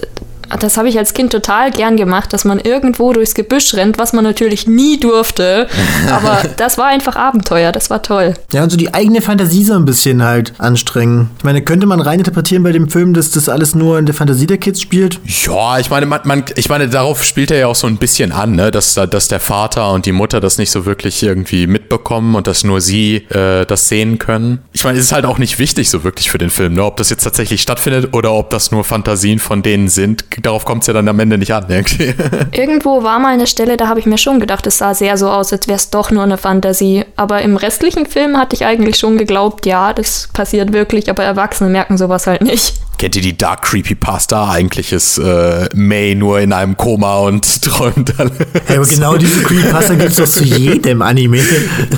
das 0.57 0.77
habe 0.77 0.89
ich 0.89 0.99
als 0.99 1.15
Kind 1.15 1.33
total 1.33 1.71
gern 1.71 1.97
gemacht, 1.97 2.33
dass 2.33 2.45
man 2.45 2.59
irgendwo 2.59 3.13
durchs 3.13 3.35
Gebüsch 3.35 3.75
rennt, 3.75 3.99
was 3.99 4.13
man 4.13 4.25
natürlich 4.25 4.67
nie 4.67 4.99
durfte. 4.99 5.69
Aber 6.11 6.43
das 6.57 6.79
war 6.79 6.87
einfach 6.87 7.17
Abenteuer, 7.17 7.73
das 7.73 7.91
war 7.91 8.03
toll. 8.03 8.35
Ja, 8.53 8.63
und 8.63 8.71
so 8.71 8.77
die 8.77 8.95
eigene 8.95 9.21
Fantasie 9.21 9.65
so 9.65 9.75
ein 9.75 9.85
bisschen 9.85 10.23
halt 10.23 10.53
anstrengen. 10.59 11.31
Ich 11.39 11.45
meine, 11.45 11.63
könnte 11.63 11.87
man 11.87 12.01
rein 12.01 12.19
interpretieren 12.19 12.63
bei 12.63 12.73
dem 12.73 12.89
Film, 12.89 13.15
dass 13.15 13.31
das 13.31 13.49
alles 13.49 13.75
nur 13.75 13.99
in 13.99 14.07
der 14.07 14.15
Fantasie 14.15 14.47
der 14.47 14.59
Kids 14.59 14.81
spielt? 14.81 15.21
Ja, 15.47 15.79
ich 15.79 15.91
meine, 15.91 16.07
man, 16.07 16.21
man 16.25 16.45
ich 16.57 16.69
meine, 16.69 16.89
darauf 16.89 17.25
spielt 17.25 17.51
er 17.51 17.59
ja 17.59 17.67
auch 17.67 17.75
so 17.75 17.87
ein 17.87 17.97
bisschen 17.97 18.33
an, 18.33 18.53
ne? 18.53 18.71
dass, 18.71 18.95
dass 18.95 19.29
der 19.29 19.41
Vater 19.41 19.93
und 19.93 20.07
die 20.07 20.13
Mutter 20.13 20.41
das 20.41 20.59
nicht 20.59 20.71
so 20.71 20.87
wirklich 20.87 21.23
irgendwie 21.23 21.67
mitbekommen 21.67 22.35
und 22.35 22.47
dass 22.47 22.65
nur 22.65 22.81
sie 22.81 23.17
äh, 23.31 23.67
das 23.67 23.89
sehen 23.89 24.19
können. 24.19 24.61
Ich 24.73 24.85
meine, 24.85 24.99
es 24.99 25.05
ist 25.05 25.13
halt 25.13 25.25
auch 25.25 25.39
nicht 25.39 25.59
wichtig 25.59 25.91
so 25.91 26.05
wirklich 26.05 26.31
für 26.31 26.39
den 26.39 26.51
Film, 26.51 26.75
ne? 26.75 26.85
ob 26.85 26.97
das 26.97 27.11
jetzt 27.11 27.25
tatsächlich 27.25 27.63
stattfindet 27.63 28.15
oder 28.15 28.33
ob 28.33 28.51
das 28.51 28.71
nur 28.71 28.85
Fantasien 28.85 29.39
von 29.39 29.63
denen 29.63 29.89
sind 29.89 30.31
darauf 30.43 30.65
kommt 30.65 30.83
es 30.83 30.87
ja 30.87 30.93
dann 30.93 31.09
am 31.09 31.19
Ende 31.21 31.39
nicht 31.39 31.53
an. 31.53 31.67
Irgendwie. 31.69 32.15
Irgendwo 32.53 33.03
war 33.03 33.19
mal 33.19 33.33
eine 33.33 33.47
Stelle, 33.47 33.77
da 33.77 33.89
habe 33.89 34.01
ich 34.01 34.07
mir 34.07 34.19
schon 34.19 34.41
gedacht, 34.41 34.67
es 34.67 34.79
sah 34.79 34.95
sehr 34.95 35.17
so 35.17 35.29
aus, 35.29 35.53
als 35.53 35.69
wäre 35.69 35.77
es 35.77 35.91
doch 35.91 36.11
nur 36.11 36.23
eine 36.23 36.39
Fantasie. 36.39 37.05
Aber 37.17 37.43
im 37.43 37.57
restlichen 37.57 38.07
Film 38.07 38.37
hatte 38.37 38.55
ich 38.57 38.65
eigentlich 38.65 38.97
schon 38.97 39.19
geglaubt, 39.19 39.67
ja, 39.67 39.93
das 39.93 40.29
passiert 40.33 40.73
wirklich, 40.73 41.11
aber 41.11 41.25
Erwachsene 41.25 41.71
merken 41.71 41.99
sowas 41.99 42.27
halt 42.27 42.43
nicht. 42.43 42.75
Kennt 42.99 43.15
ihr 43.15 43.23
die 43.23 43.39
Dark 43.39 43.63
Creepypasta? 43.63 44.51
Eigentlich 44.51 44.93
ist 44.93 45.19
äh, 45.19 45.69
May 45.73 46.17
nur 46.17 46.41
in 46.41 46.53
einem 46.53 46.77
Koma 46.77 47.19
und 47.19 47.63
träumt 47.63 48.19
dann. 48.19 48.33
Ja, 48.69 48.75
aber 48.75 48.87
genau 48.87 49.17
diese 49.17 49.41
Creepypasta 49.45 49.95
gibt 49.95 50.11
es 50.11 50.17
doch 50.17 50.27
zu 50.27 50.43
jedem 50.43 51.01
Anime. 51.03 51.41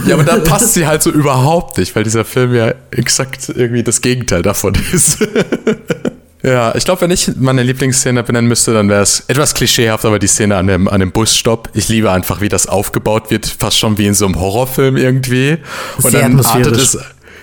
Ja, 0.07 0.15
aber 0.15 0.25
da 0.25 0.37
passt 0.37 0.75
sie 0.75 0.87
halt 0.87 1.03
so 1.03 1.11
überhaupt 1.11 1.79
nicht, 1.79 1.97
weil 1.97 2.05
dieser 2.05 2.27
Film 2.27 2.55
ja 2.55 2.75
exakt 2.91 3.49
irgendwie 3.49 3.83
das 3.83 4.03
Gegenteil 4.03 4.43
davon 4.43 4.75
ist. 4.93 5.19
Ja, 6.43 6.75
ich 6.75 6.85
glaube, 6.85 7.03
wenn 7.03 7.11
ich 7.11 7.31
meine 7.37 7.63
Lieblingsszene 7.63 8.23
benennen 8.23 8.49
müsste, 8.49 8.73
dann 8.73 8.89
wäre 8.89 9.03
es 9.03 9.25
etwas 9.29 9.55
klischeehaft, 9.55 10.05
aber 10.05 10.19
die 10.19 10.27
Szene 10.27 10.57
an 10.57 10.67
dem, 10.67 10.89
an 10.89 11.01
dem 11.01 11.13
Busstopp. 11.13 11.69
Ich 11.75 11.89
liebe 11.89 12.11
einfach, 12.11 12.41
wie 12.41 12.49
das 12.49 12.67
aufgebaut 12.67 13.31
wird, 13.31 13.47
fast 13.47 13.79
schon 13.79 13.99
wie 13.99 14.07
in 14.07 14.15
so 14.15 14.25
einem 14.25 14.41
Horrorfilm 14.41 14.97
irgendwie. 14.97 15.59
Und 16.03 16.13
Sehr 16.13 16.23
dann 16.23 16.41
artet 16.41 16.77
es. 16.77 16.99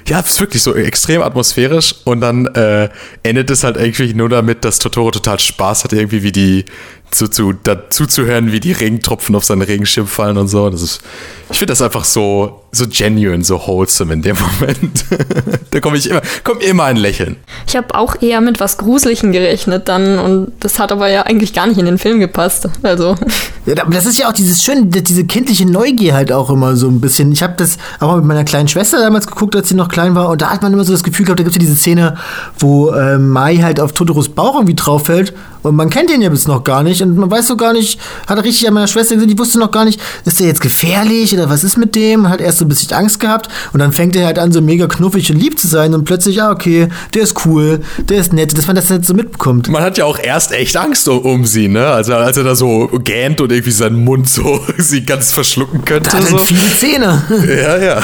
Ja, 0.07 0.21
es 0.21 0.27
ist 0.31 0.39
wirklich 0.39 0.63
so 0.63 0.73
extrem 0.73 1.21
atmosphärisch 1.21 1.93
und 2.05 2.21
dann 2.21 2.45
äh, 2.47 2.87
endet 3.23 3.49
es 3.51 3.65
halt 3.65 3.75
irgendwie 3.75 4.13
nur 4.13 4.29
damit, 4.29 4.63
dass 4.63 4.79
Totoro 4.79 5.11
total 5.11 5.37
Spaß 5.37 5.83
hat, 5.83 5.91
irgendwie 5.91 6.23
wie 6.23 6.31
die, 6.31 6.65
zu, 7.11 7.29
zu, 7.29 7.53
dazu 7.53 8.05
zu 8.05 8.25
hören, 8.25 8.51
wie 8.51 8.59
die 8.59 8.73
Regentropfen 8.73 9.35
auf 9.35 9.45
seinen 9.45 9.61
Regenschirm 9.61 10.07
fallen 10.07 10.37
und 10.37 10.47
so. 10.47 10.69
Das 10.69 10.81
ist, 10.81 11.01
ich 11.49 11.57
finde 11.57 11.71
das 11.71 11.81
einfach 11.81 12.03
so, 12.03 12.63
so 12.71 12.85
genuine, 12.89 13.43
so 13.43 13.59
wholesome 13.65 14.13
in 14.13 14.21
dem 14.21 14.35
Moment. 14.37 15.05
da 15.71 15.79
komme 15.79 15.97
ich 15.97 16.09
immer, 16.09 16.21
kommt 16.43 16.63
immer 16.63 16.83
ein 16.83 16.97
Lächeln. 16.97 17.37
Ich 17.65 17.75
habe 17.75 17.95
auch 17.95 18.21
eher 18.21 18.41
mit 18.41 18.59
was 18.59 18.77
Gruselichem 18.77 19.31
gerechnet 19.31 19.87
dann 19.87 20.19
und 20.19 20.51
das 20.59 20.79
hat 20.79 20.91
aber 20.91 21.07
ja 21.07 21.23
eigentlich 21.23 21.53
gar 21.53 21.67
nicht 21.67 21.79
in 21.79 21.85
den 21.85 21.97
Film 21.97 22.19
gepasst. 22.19 22.69
Also. 22.83 23.15
Ja, 23.67 23.83
aber 23.83 23.93
das 23.93 24.05
ist 24.05 24.17
ja 24.17 24.29
auch 24.29 24.33
dieses 24.33 24.63
schöne, 24.63 24.85
diese 24.85 25.25
kindliche 25.25 25.65
Neugier 25.65 26.13
halt 26.13 26.31
auch 26.31 26.49
immer 26.49 26.77
so 26.77 26.87
ein 26.87 27.01
bisschen. 27.01 27.33
Ich 27.33 27.43
habe 27.43 27.55
das 27.57 27.77
auch 27.99 28.07
mal 28.07 28.15
mit 28.19 28.25
meiner 28.25 28.45
kleinen 28.45 28.69
Schwester 28.69 28.97
damals 28.97 29.27
geguckt, 29.27 29.57
als 29.57 29.67
sie 29.67 29.75
noch 29.75 29.89
klein 29.89 30.15
war 30.15 30.29
und 30.29 30.41
da 30.41 30.51
hat 30.51 30.61
man 30.61 30.71
immer 30.71 30.85
so 30.85 30.93
das 30.93 31.03
Gefühl 31.03 31.25
gehabt, 31.25 31.41
da 31.41 31.43
gibt 31.43 31.53
es 31.53 31.61
ja 31.61 31.67
diese 31.67 31.75
Szene, 31.75 32.15
wo 32.59 32.91
äh, 32.91 33.17
Mai 33.17 33.57
halt 33.57 33.81
auf 33.81 33.91
Totoros 33.91 34.29
Bauch 34.29 34.55
irgendwie 34.55 34.75
drauf 34.75 35.07
fällt 35.07 35.33
und 35.63 35.75
man 35.75 35.89
kennt 35.89 36.09
den 36.09 36.21
ja 36.21 36.29
bis 36.29 36.47
noch 36.47 36.63
gar 36.63 36.81
nicht 36.81 36.96
und 37.01 37.17
man 37.17 37.29
weiß 37.29 37.47
so 37.47 37.57
gar 37.57 37.73
nicht, 37.73 37.99
hat 38.27 38.37
er 38.37 38.43
richtig 38.43 38.67
an 38.67 38.73
meiner 38.73 38.87
Schwester 38.87 39.15
gesehen, 39.15 39.29
die 39.29 39.37
wusste 39.37 39.59
noch 39.59 39.71
gar 39.71 39.85
nicht, 39.85 39.99
ist 40.25 40.39
der 40.39 40.47
jetzt 40.47 40.61
gefährlich 40.61 41.33
oder 41.33 41.49
was 41.49 41.63
ist 41.63 41.77
mit 41.77 41.95
dem? 41.95 42.29
Hat 42.29 42.41
erst 42.41 42.59
so 42.59 42.65
ein 42.65 42.69
bisschen 42.69 42.93
Angst 42.93 43.19
gehabt 43.19 43.49
und 43.73 43.79
dann 43.79 43.91
fängt 43.91 44.15
er 44.15 44.25
halt 44.25 44.39
an, 44.39 44.51
so 44.51 44.61
mega 44.61 44.87
knuffig 44.87 45.31
und 45.31 45.37
lieb 45.37 45.59
zu 45.59 45.67
sein 45.67 45.93
und 45.93 46.05
plötzlich, 46.05 46.41
ah, 46.41 46.51
okay, 46.51 46.89
der 47.13 47.23
ist 47.23 47.45
cool, 47.45 47.81
der 48.09 48.19
ist 48.19 48.33
nett, 48.33 48.57
dass 48.57 48.67
man 48.67 48.75
das 48.75 48.89
halt 48.89 49.05
so 49.05 49.13
mitbekommt. 49.13 49.69
Man 49.69 49.83
hat 49.83 49.97
ja 49.97 50.05
auch 50.05 50.19
erst 50.19 50.51
echt 50.51 50.77
Angst 50.77 51.07
um, 51.07 51.19
um 51.19 51.45
sie, 51.45 51.67
ne? 51.67 51.87
Also 51.87 52.13
als 52.15 52.37
er 52.37 52.43
da 52.43 52.55
so 52.55 52.87
gähnt 53.03 53.41
und 53.41 53.51
irgendwie 53.51 53.71
seinen 53.71 54.03
Mund 54.03 54.29
so 54.29 54.61
sie 54.77 55.03
ganz 55.03 55.31
verschlucken 55.31 55.85
könnte. 55.85 56.09
Da 56.09 56.17
hat 56.17 56.27
so. 56.27 56.37
halt 56.37 56.47
viele 56.47 56.75
Zähne. 56.77 57.23
Ja, 57.47 57.77
ja. 57.77 58.01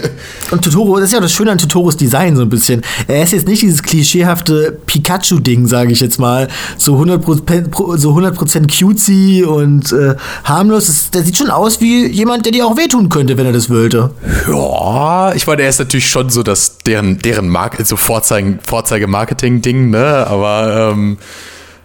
und 0.50 0.62
Totoro, 0.62 0.96
das 0.96 1.06
ist 1.06 1.12
ja 1.12 1.20
das 1.20 1.32
Schöne 1.32 1.52
an 1.52 1.58
Totoros 1.58 1.96
Design 1.96 2.36
so 2.36 2.42
ein 2.42 2.48
bisschen. 2.48 2.82
Er 3.06 3.22
ist 3.22 3.32
jetzt 3.32 3.46
nicht 3.46 3.62
dieses 3.62 3.82
klischeehafte 3.82 4.78
Pikachu-Ding, 4.86 5.66
sage 5.66 5.92
ich 5.92 6.00
jetzt 6.00 6.18
mal, 6.18 6.48
so 6.76 6.96
100%, 6.96 7.98
so 7.98 8.10
100 8.10 8.29
cutesy 8.32 9.44
und 9.44 9.92
äh, 9.92 10.16
harmlos. 10.44 10.86
Das, 10.86 11.10
der 11.10 11.22
sieht 11.22 11.36
schon 11.36 11.50
aus 11.50 11.80
wie 11.80 12.06
jemand, 12.06 12.44
der 12.44 12.52
dir 12.52 12.66
auch 12.66 12.76
wehtun 12.76 13.08
könnte, 13.08 13.36
wenn 13.36 13.46
er 13.46 13.52
das 13.52 13.70
wollte. 13.70 14.10
Ja, 14.48 15.32
ich 15.34 15.46
meine, 15.46 15.62
er 15.62 15.68
ist 15.68 15.78
natürlich 15.78 16.08
schon 16.08 16.30
so 16.30 16.42
das, 16.42 16.78
deren, 16.78 17.18
deren 17.18 17.48
Mark 17.48 17.76
so 17.84 17.96
Vorzeige-Marketing-Ding, 17.96 19.90
ne? 19.90 20.26
Aber, 20.26 20.92
ähm, 20.92 21.18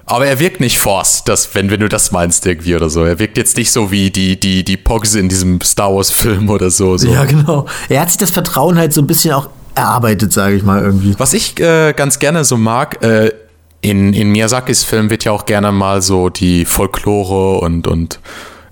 aber 0.05 0.27
er 0.27 0.39
wirkt 0.39 0.59
nicht 0.59 0.77
forced, 0.77 1.27
das, 1.27 1.55
wenn, 1.55 1.71
wenn 1.71 1.79
du 1.79 1.89
das 1.89 2.11
meinst 2.11 2.45
irgendwie 2.45 2.75
oder 2.75 2.89
so. 2.89 3.03
Er 3.03 3.19
wirkt 3.19 3.37
jetzt 3.37 3.57
nicht 3.57 3.71
so 3.71 3.91
wie 3.91 4.11
die, 4.11 4.39
die, 4.39 4.63
die 4.63 4.77
Pogs 4.77 5.15
in 5.15 5.29
diesem 5.29 5.61
Star 5.61 5.93
Wars-Film 5.93 6.49
oder 6.49 6.69
so, 6.69 6.97
so. 6.97 7.07
Ja, 7.07 7.25
genau. 7.25 7.65
Er 7.89 8.01
hat 8.01 8.09
sich 8.09 8.17
das 8.17 8.29
Vertrauen 8.29 8.77
halt 8.77 8.93
so 8.93 9.01
ein 9.01 9.07
bisschen 9.07 9.33
auch 9.33 9.49
erarbeitet, 9.73 10.31
sage 10.33 10.55
ich 10.55 10.63
mal 10.63 10.81
irgendwie. 10.81 11.15
Was 11.17 11.33
ich 11.33 11.59
äh, 11.59 11.93
ganz 11.93 12.19
gerne 12.19 12.43
so 12.45 12.57
mag, 12.57 13.03
äh, 13.03 13.31
in, 13.85 14.13
in 14.13 14.31
Miyazakis 14.31 14.83
Film 14.83 15.11
wird 15.11 15.25
ja 15.25 15.31
auch 15.31 15.45
gerne 15.45 15.71
mal 15.71 16.01
so 16.01 16.29
die 16.29 16.65
Folklore 16.65 17.59
und, 17.59 17.85
und 17.87 18.19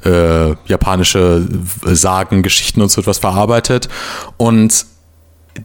äh, 0.04 0.56
japanische 0.66 1.48
Sagen, 1.86 2.42
Geschichten 2.42 2.82
und 2.82 2.90
so 2.90 3.02
etwas 3.02 3.20
verarbeitet. 3.20 3.90
Und 4.38 4.88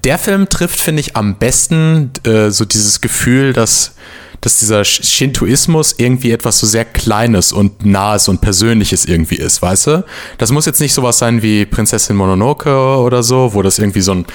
der 0.04 0.18
Film 0.18 0.50
trifft, 0.50 0.78
finde 0.78 1.00
ich, 1.00 1.16
am 1.16 1.36
besten 1.36 2.10
äh, 2.24 2.50
so 2.50 2.66
dieses 2.66 3.00
Gefühl, 3.00 3.54
dass, 3.54 3.94
dass 4.42 4.58
dieser 4.58 4.84
Shintoismus 4.84 5.94
irgendwie 5.96 6.30
etwas 6.30 6.58
so 6.58 6.66
sehr 6.66 6.84
Kleines 6.84 7.50
und 7.50 7.86
Nahes 7.86 8.28
und 8.28 8.42
Persönliches 8.42 9.06
irgendwie 9.06 9.36
ist, 9.36 9.62
weißt 9.62 9.86
du? 9.86 10.04
Das 10.36 10.52
muss 10.52 10.66
jetzt 10.66 10.80
nicht 10.80 10.92
sowas 10.92 11.16
sein 11.16 11.40
wie 11.40 11.64
Prinzessin 11.64 12.16
Mononoke 12.16 12.98
oder 12.98 13.22
so, 13.22 13.54
wo 13.54 13.62
das 13.62 13.78
irgendwie 13.78 14.02
so 14.02 14.12
ein 14.12 14.26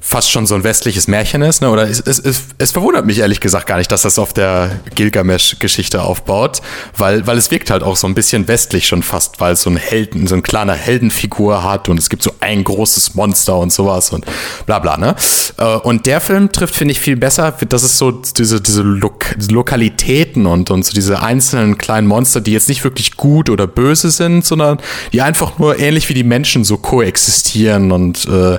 fast 0.00 0.30
schon 0.30 0.46
so 0.46 0.54
ein 0.54 0.64
westliches 0.64 1.08
Märchen 1.08 1.42
ist. 1.42 1.60
Ne? 1.60 1.70
Oder 1.70 1.88
es, 1.88 2.00
es, 2.00 2.18
es, 2.18 2.42
es, 2.58 2.72
verwundert 2.72 3.04
mich 3.04 3.18
ehrlich 3.18 3.40
gesagt 3.40 3.66
gar 3.66 3.78
nicht, 3.78 3.90
dass 3.90 4.02
das 4.02 4.18
auf 4.18 4.32
der 4.32 4.80
Gilgamesch-Geschichte 4.94 6.02
aufbaut, 6.02 6.60
weil, 6.96 7.26
weil 7.26 7.36
es 7.36 7.50
wirkt 7.50 7.70
halt 7.70 7.82
auch 7.82 7.96
so 7.96 8.06
ein 8.06 8.14
bisschen 8.14 8.46
westlich 8.48 8.86
schon 8.86 9.02
fast, 9.02 9.40
weil 9.40 9.54
es 9.54 9.62
so 9.62 9.70
ein 9.70 9.76
Helden, 9.76 10.26
so 10.26 10.34
eine 10.34 10.42
kleine 10.42 10.74
Heldenfigur 10.74 11.64
hat 11.64 11.88
und 11.88 11.98
es 11.98 12.08
gibt 12.08 12.22
so 12.22 12.32
ein 12.40 12.62
großes 12.62 13.14
Monster 13.14 13.58
und 13.58 13.72
sowas 13.72 14.10
und 14.10 14.24
bla 14.66 14.78
bla. 14.78 14.96
Ne? 14.96 15.16
Äh, 15.56 15.64
und 15.64 16.06
der 16.06 16.20
Film 16.20 16.52
trifft, 16.52 16.74
finde 16.74 16.92
ich, 16.92 17.00
viel 17.00 17.16
besser. 17.16 17.52
Das 17.68 17.82
ist 17.82 17.98
so 17.98 18.12
diese, 18.12 18.60
diese 18.60 18.82
Lo 18.82 19.12
Lokalitäten 19.50 20.46
und, 20.46 20.70
und 20.70 20.84
so 20.84 20.92
diese 20.92 21.22
einzelnen 21.22 21.78
kleinen 21.78 22.06
Monster, 22.06 22.40
die 22.40 22.52
jetzt 22.52 22.68
nicht 22.68 22.84
wirklich 22.84 23.16
gut 23.16 23.50
oder 23.50 23.66
böse 23.66 24.10
sind, 24.10 24.44
sondern 24.44 24.78
die 25.12 25.22
einfach 25.22 25.58
nur 25.58 25.78
ähnlich 25.78 26.08
wie 26.08 26.14
die 26.14 26.24
Menschen 26.24 26.64
so 26.64 26.76
koexistieren 26.76 27.90
und 27.90 28.26
äh, 28.26 28.58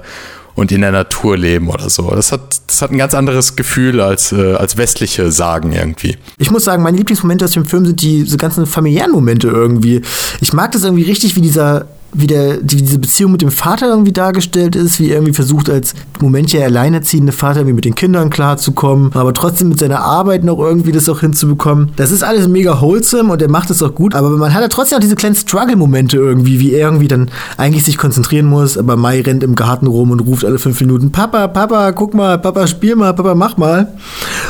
und 0.56 0.72
in 0.72 0.82
der 0.82 0.92
Natur 0.92 1.38
leben 1.38 1.70
oder 1.70 1.90
so. 1.90 2.12
Das 2.12 2.32
hat, 2.32 2.62
das 2.68 2.82
hat 2.82 2.92
ein 2.92 2.98
ganz 2.98 3.14
anderes 3.14 3.56
Gefühl 3.56 4.02
als, 4.02 4.32
äh, 4.32 4.56
als 4.56 4.78
westliche 4.78 5.32
Sagen 5.32 5.72
irgendwie. 5.72 6.18
Ich 6.38 6.52
muss 6.52 6.64
sagen, 6.64 6.84
meine 6.84 6.98
Lieblingsmomente 6.98 7.46
aus 7.46 7.52
dem 7.52 7.66
Film 7.66 7.86
sind 7.86 8.02
diese 8.02 8.38
ganzen 8.38 8.66
familiären 8.66 9.12
Momente 9.12 9.48
irgendwie. 9.48 10.02
Ich 10.42 10.54
mag 10.54 10.72
das 10.72 10.84
irgendwie 10.84 11.04
richtig, 11.04 11.36
wie 11.36 11.42
dieser 11.42 11.88
wie, 12.14 12.28
der, 12.28 12.58
die, 12.58 12.78
diese 12.78 13.00
Beziehung 13.00 13.32
mit 13.32 13.42
dem 13.42 13.52
Vater 13.52 13.88
irgendwie 13.88 14.12
dargestellt 14.12 14.76
ist, 14.76 15.00
wie 15.00 15.10
er 15.10 15.18
irgendwie 15.18 15.34
versucht, 15.34 15.70
als 15.70 15.94
im 16.20 16.26
Moment 16.26 16.52
ja 16.52 16.64
alleinerziehende 16.64 17.32
Vater 17.32 17.60
irgendwie 17.60 17.76
mit 17.76 17.86
den 17.86 17.96
Kindern 17.96 18.30
klarzukommen, 18.30 19.12
aber 19.14 19.34
trotzdem 19.34 19.70
mit 19.70 19.80
seiner 19.80 20.02
Arbeit 20.02 20.44
noch 20.44 20.58
irgendwie 20.58 20.92
das 20.92 21.08
auch 21.08 21.20
hinzubekommen. 21.20 21.92
Das 21.96 22.12
ist 22.12 22.24
alles 22.24 22.48
mega 22.48 22.82
wholesome 22.82 23.32
und 23.32 23.42
er 23.42 23.50
macht 23.50 23.70
es 23.70 23.84
auch 23.84 23.94
gut, 23.94 24.16
aber 24.16 24.30
man 24.32 24.54
hat 24.54 24.62
ja 24.62 24.68
trotzdem 24.68 24.98
auch 24.98 25.02
diese 25.02 25.16
kleinen 25.16 25.36
Struggle-Momente 25.36 26.18
irgendwie, 26.18 26.60
wie 26.60 26.74
er 26.74 26.88
irgendwie 26.88 27.08
dann 27.08 27.30
eigentlich 27.58 27.84
sich 27.84 27.98
konzentrieren 27.98 28.48
muss, 28.48 28.78
aber 28.78 28.96
Mai 28.96 29.22
rennt 29.22 29.44
im 29.44 29.56
Garten 29.56 29.88
rum 29.88 30.12
und 30.12 30.22
ruft 30.22 30.46
alle 30.46 30.60
fünf 30.60 30.80
Minuten, 30.82 31.12
Papa, 31.12 31.48
Papa, 31.48 31.92
guck 31.92 32.14
mal, 32.14 32.38
Papa, 32.40 32.66
spiel 32.68 32.96
mal, 32.96 33.14
Papa, 33.14 33.36
mach 33.36 33.58
mal. 33.58 33.94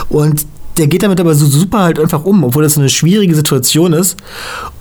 Und 0.08 0.46
der 0.78 0.88
geht 0.88 1.04
damit 1.04 1.20
aber 1.20 1.36
so 1.36 1.46
super 1.46 1.80
halt 1.80 2.00
einfach 2.00 2.24
um, 2.24 2.44
obwohl 2.44 2.64
das 2.64 2.78
eine 2.78 2.90
schwierige 2.90 3.36
Situation 3.36 3.94
ist. 3.94 4.18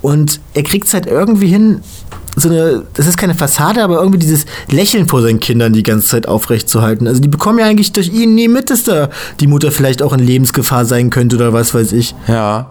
Und 0.01 0.41
er 0.55 0.63
kriegt 0.63 0.87
es 0.87 0.95
halt 0.95 1.07
irgendwie 1.07 1.49
hin, 1.49 1.81
so 2.41 2.49
eine, 2.49 2.85
das 2.95 3.07
ist 3.07 3.17
keine 3.17 3.35
Fassade, 3.35 3.83
aber 3.83 3.99
irgendwie 3.99 4.19
dieses 4.19 4.47
Lächeln 4.69 5.09
vor 5.09 5.23
seinen 5.23 5.41
Kindern 5.41 5.73
die 5.73 5.83
ganze 5.83 6.07
Zeit 6.07 6.29
aufrechtzuerhalten. 6.29 7.07
Also 7.07 7.21
die 7.21 7.29
bekommen 7.29 7.59
ja 7.59 7.67
eigentlich 7.67 7.93
durch 7.93 8.09
ihn 8.09 8.35
nie 8.35 8.49
mit, 8.49 8.71
dass 8.71 8.85
da 8.85 9.11
die 9.41 9.47
Mutter 9.47 9.73
vielleicht 9.73 10.03
auch 10.03 10.13
in 10.13 10.21
Lebensgefahr 10.21 10.85
sein 10.85 11.11
könnte 11.11 11.37
oder 11.37 11.53
was 11.53 11.75
weiß 11.75 11.93
ich. 11.93 12.15
Ja. 12.27 12.71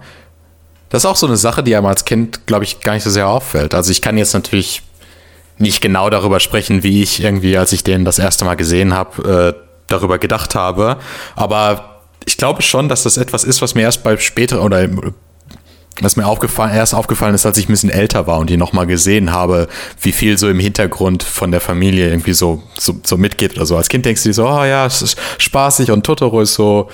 Das 0.89 1.03
ist 1.03 1.05
auch 1.05 1.17
so 1.17 1.27
eine 1.27 1.37
Sache, 1.37 1.63
die 1.63 1.75
einem 1.75 1.85
als 1.85 2.05
Kind, 2.05 2.45
glaube 2.45 2.63
ich, 2.63 2.79
gar 2.79 2.93
nicht 2.93 3.03
so 3.03 3.09
sehr 3.09 3.27
auffällt. 3.27 3.73
Also 3.73 3.91
ich 3.91 4.01
kann 4.01 4.17
jetzt 4.17 4.33
natürlich 4.33 4.83
nicht 5.57 5.81
genau 5.81 6.09
darüber 6.09 6.39
sprechen, 6.39 6.83
wie 6.83 7.01
ich 7.01 7.21
irgendwie, 7.21 7.57
als 7.57 7.73
ich 7.73 7.83
den 7.83 8.05
das 8.05 8.19
erste 8.19 8.45
Mal 8.45 8.55
gesehen 8.55 8.93
habe, 8.93 9.55
äh, 9.57 9.67
darüber 9.87 10.17
gedacht 10.17 10.55
habe. 10.55 10.97
Aber 11.35 12.01
ich 12.25 12.37
glaube 12.37 12.61
schon, 12.61 12.89
dass 12.89 13.03
das 13.03 13.17
etwas 13.17 13.43
ist, 13.43 13.61
was 13.61 13.75
mir 13.75 13.81
erst 13.81 14.03
bei 14.03 14.17
später 14.17 14.63
oder 14.63 14.87
was 16.01 16.15
mir 16.15 16.25
aufgefallen, 16.25 16.73
erst 16.73 16.93
aufgefallen 16.93 17.35
ist, 17.35 17.45
als 17.45 17.57
ich 17.57 17.67
ein 17.67 17.73
bisschen 17.73 17.89
älter 17.89 18.27
war 18.27 18.39
und 18.39 18.49
die 18.49 18.57
nochmal 18.57 18.87
gesehen 18.87 19.31
habe, 19.31 19.67
wie 20.01 20.11
viel 20.11 20.37
so 20.37 20.49
im 20.49 20.59
Hintergrund 20.59 21.23
von 21.23 21.51
der 21.51 21.61
Familie 21.61 22.09
irgendwie 22.09 22.33
so, 22.33 22.63
so, 22.77 22.95
so 23.03 23.17
mitgeht 23.17 23.55
oder 23.55 23.65
so. 23.65 23.77
Als 23.77 23.89
Kind 23.89 24.05
denkst 24.05 24.23
du 24.23 24.29
dir 24.29 24.33
so, 24.33 24.47
oh 24.47 24.63
ja, 24.63 24.85
es 24.85 25.01
ist 25.01 25.17
spaßig 25.37 25.91
und 25.91 26.05
Totoro 26.05 26.41
ist 26.41 26.53
so, 26.53 26.89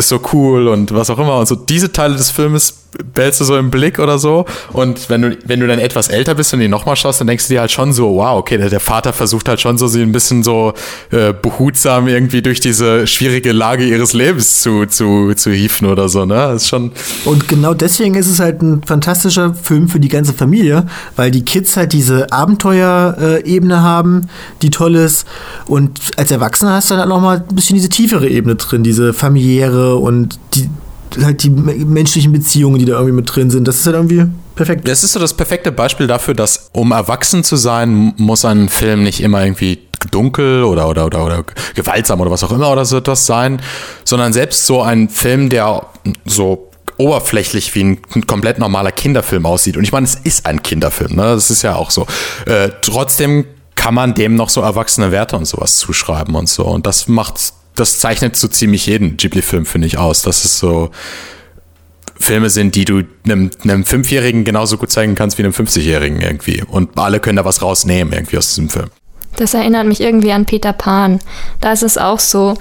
ist 0.00 0.08
so 0.08 0.20
cool 0.32 0.68
und 0.68 0.92
was 0.92 1.10
auch 1.10 1.18
immer. 1.18 1.38
Und 1.38 1.46
so 1.46 1.54
diese 1.54 1.92
Teile 1.92 2.16
des 2.16 2.30
Filmes 2.30 2.80
behältst 3.14 3.40
du 3.40 3.44
so 3.44 3.56
im 3.56 3.70
Blick 3.70 3.98
oder 3.98 4.18
so. 4.18 4.46
Und 4.72 5.08
wenn 5.10 5.22
du, 5.22 5.38
wenn 5.44 5.60
du 5.60 5.66
dann 5.66 5.78
etwas 5.78 6.08
älter 6.08 6.34
bist 6.34 6.52
und 6.52 6.60
ihn 6.60 6.70
nochmal 6.70 6.96
schaust, 6.96 7.20
dann 7.20 7.28
denkst 7.28 7.46
du 7.48 7.54
dir 7.54 7.60
halt 7.60 7.70
schon 7.70 7.92
so, 7.92 8.16
wow, 8.16 8.38
okay, 8.38 8.58
der, 8.58 8.68
der 8.68 8.80
Vater 8.80 9.12
versucht 9.12 9.48
halt 9.48 9.60
schon 9.60 9.78
so, 9.78 9.86
sie 9.86 10.02
ein 10.02 10.12
bisschen 10.12 10.42
so 10.42 10.74
äh, 11.10 11.32
behutsam 11.32 12.08
irgendwie 12.08 12.42
durch 12.42 12.60
diese 12.60 13.06
schwierige 13.06 13.52
Lage 13.52 13.84
ihres 13.84 14.12
Lebens 14.12 14.60
zu, 14.60 14.86
zu, 14.86 15.34
zu 15.34 15.50
hieven 15.52 15.88
oder 15.88 16.08
so, 16.08 16.24
ne? 16.24 16.52
Ist 16.54 16.68
schon. 16.68 16.92
Und 17.24 17.48
genau 17.48 17.74
deswegen 17.74 18.14
ist 18.14 18.26
es 18.26 18.40
halt 18.40 18.62
ein 18.62 18.82
fantastischer 18.82 19.54
Film 19.54 19.88
für 19.88 20.00
die 20.00 20.08
ganze 20.08 20.32
Familie, 20.32 20.86
weil 21.16 21.30
die 21.30 21.44
Kids 21.44 21.76
halt 21.76 21.92
diese 21.92 22.32
Abenteuerebene 22.32 23.82
haben, 23.82 24.28
die 24.62 24.70
toll 24.70 24.96
ist. 24.96 25.26
Und 25.66 26.00
als 26.16 26.30
Erwachsener 26.30 26.72
hast 26.72 26.90
du 26.90 26.94
dann 26.94 27.00
halt 27.00 27.08
nochmal 27.08 27.44
ein 27.48 27.54
bisschen 27.54 27.76
diese 27.76 27.88
tiefere 27.88 28.28
Ebene 28.28 28.56
drin, 28.56 28.82
diese 28.82 29.12
familiäre 29.12 29.89
und 29.96 30.38
die 30.54 30.68
halt 31.24 31.42
die 31.42 31.50
menschlichen 31.50 32.32
Beziehungen, 32.32 32.78
die 32.78 32.84
da 32.84 32.92
irgendwie 32.92 33.14
mit 33.14 33.34
drin 33.34 33.50
sind. 33.50 33.66
Das 33.66 33.80
ist 33.80 33.86
halt 33.86 33.96
irgendwie 33.96 34.26
perfekt. 34.54 34.86
Das 34.86 35.02
ist 35.02 35.12
so 35.12 35.18
das 35.18 35.34
perfekte 35.34 35.72
Beispiel 35.72 36.06
dafür, 36.06 36.34
dass 36.34 36.70
um 36.72 36.92
erwachsen 36.92 37.42
zu 37.42 37.56
sein, 37.56 38.14
muss 38.16 38.44
ein 38.44 38.68
Film 38.68 39.02
nicht 39.02 39.20
immer 39.20 39.42
irgendwie 39.42 39.80
dunkel 40.10 40.62
oder, 40.62 40.88
oder, 40.88 41.06
oder, 41.06 41.24
oder 41.24 41.44
gewaltsam 41.74 42.20
oder 42.20 42.30
was 42.30 42.44
auch 42.44 42.52
immer 42.52 42.70
oder 42.70 42.84
so 42.84 42.96
etwas 42.96 43.26
sein, 43.26 43.60
sondern 44.04 44.32
selbst 44.32 44.66
so 44.66 44.82
ein 44.82 45.08
Film, 45.08 45.48
der 45.48 45.86
so 46.24 46.70
oberflächlich 46.96 47.74
wie 47.74 47.84
ein 47.84 48.26
komplett 48.26 48.58
normaler 48.58 48.92
Kinderfilm 48.92 49.46
aussieht. 49.46 49.76
Und 49.76 49.84
ich 49.84 49.92
meine, 49.92 50.04
es 50.04 50.14
ist 50.14 50.46
ein 50.46 50.62
Kinderfilm, 50.62 51.16
ne? 51.16 51.22
Das 51.22 51.50
ist 51.50 51.62
ja 51.62 51.74
auch 51.74 51.90
so. 51.90 52.06
Äh, 52.46 52.70
trotzdem 52.82 53.46
kann 53.74 53.94
man 53.94 54.14
dem 54.14 54.34
noch 54.34 54.50
so 54.50 54.60
erwachsene 54.60 55.10
Werte 55.10 55.36
und 55.36 55.46
sowas 55.46 55.76
zuschreiben 55.76 56.34
und 56.34 56.48
so. 56.48 56.64
Und 56.66 56.86
das 56.86 57.08
macht 57.08 57.38
das 57.74 57.98
zeichnet 57.98 58.36
so 58.36 58.48
ziemlich 58.48 58.86
jeden 58.86 59.16
Ghibli-Film, 59.16 59.66
finde 59.66 59.86
ich, 59.86 59.98
aus. 59.98 60.22
Das 60.22 60.44
ist 60.44 60.58
so 60.58 60.90
Filme 62.18 62.50
sind, 62.50 62.74
die 62.74 62.84
du 62.84 63.02
einem, 63.24 63.50
einem 63.62 63.84
Fünfjährigen 63.84 64.44
genauso 64.44 64.76
gut 64.76 64.90
zeigen 64.90 65.14
kannst 65.14 65.38
wie 65.38 65.42
einem 65.42 65.52
50-Jährigen 65.52 66.20
irgendwie. 66.20 66.62
Und 66.62 66.98
alle 66.98 67.18
können 67.18 67.36
da 67.36 67.44
was 67.46 67.62
rausnehmen 67.62 68.12
irgendwie 68.12 68.36
aus 68.36 68.48
diesem 68.48 68.68
Film. 68.68 68.90
Das 69.40 69.54
erinnert 69.54 69.86
mich 69.86 70.02
irgendwie 70.02 70.32
an 70.32 70.44
Peter 70.44 70.74
Pan. 70.74 71.18
Da 71.62 71.72
ist 71.72 71.82
es 71.82 71.96
auch 71.96 72.18
so, 72.18 72.58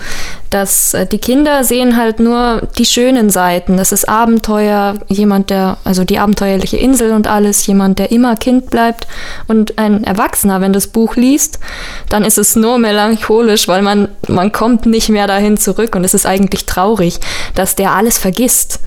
dass 0.49 0.93
äh, 0.93 1.05
die 1.05 1.17
Kinder 1.17 1.65
sehen 1.65 1.97
halt 1.97 2.21
nur 2.21 2.69
die 2.77 2.85
schönen 2.85 3.29
Seiten. 3.29 3.75
Das 3.75 3.91
ist 3.91 4.07
Abenteuer, 4.07 4.95
jemand, 5.09 5.49
der, 5.49 5.77
also 5.83 6.05
die 6.05 6.19
abenteuerliche 6.19 6.77
Insel 6.77 7.11
und 7.11 7.27
alles, 7.27 7.67
jemand, 7.67 7.99
der 7.99 8.13
immer 8.13 8.37
Kind 8.37 8.69
bleibt. 8.69 9.07
Und 9.49 9.77
ein 9.77 10.05
Erwachsener, 10.05 10.61
wenn 10.61 10.71
das 10.71 10.87
Buch 10.87 11.17
liest, 11.17 11.59
dann 12.07 12.23
ist 12.23 12.37
es 12.37 12.55
nur 12.55 12.77
melancholisch, 12.77 13.67
weil 13.67 13.81
man, 13.81 14.07
man 14.29 14.53
kommt 14.53 14.85
nicht 14.85 15.09
mehr 15.09 15.27
dahin 15.27 15.57
zurück 15.57 15.95
und 15.95 16.05
es 16.05 16.13
ist 16.13 16.25
eigentlich 16.25 16.65
traurig, 16.65 17.19
dass 17.55 17.75
der 17.75 17.91
alles 17.91 18.17
vergisst. 18.17 18.79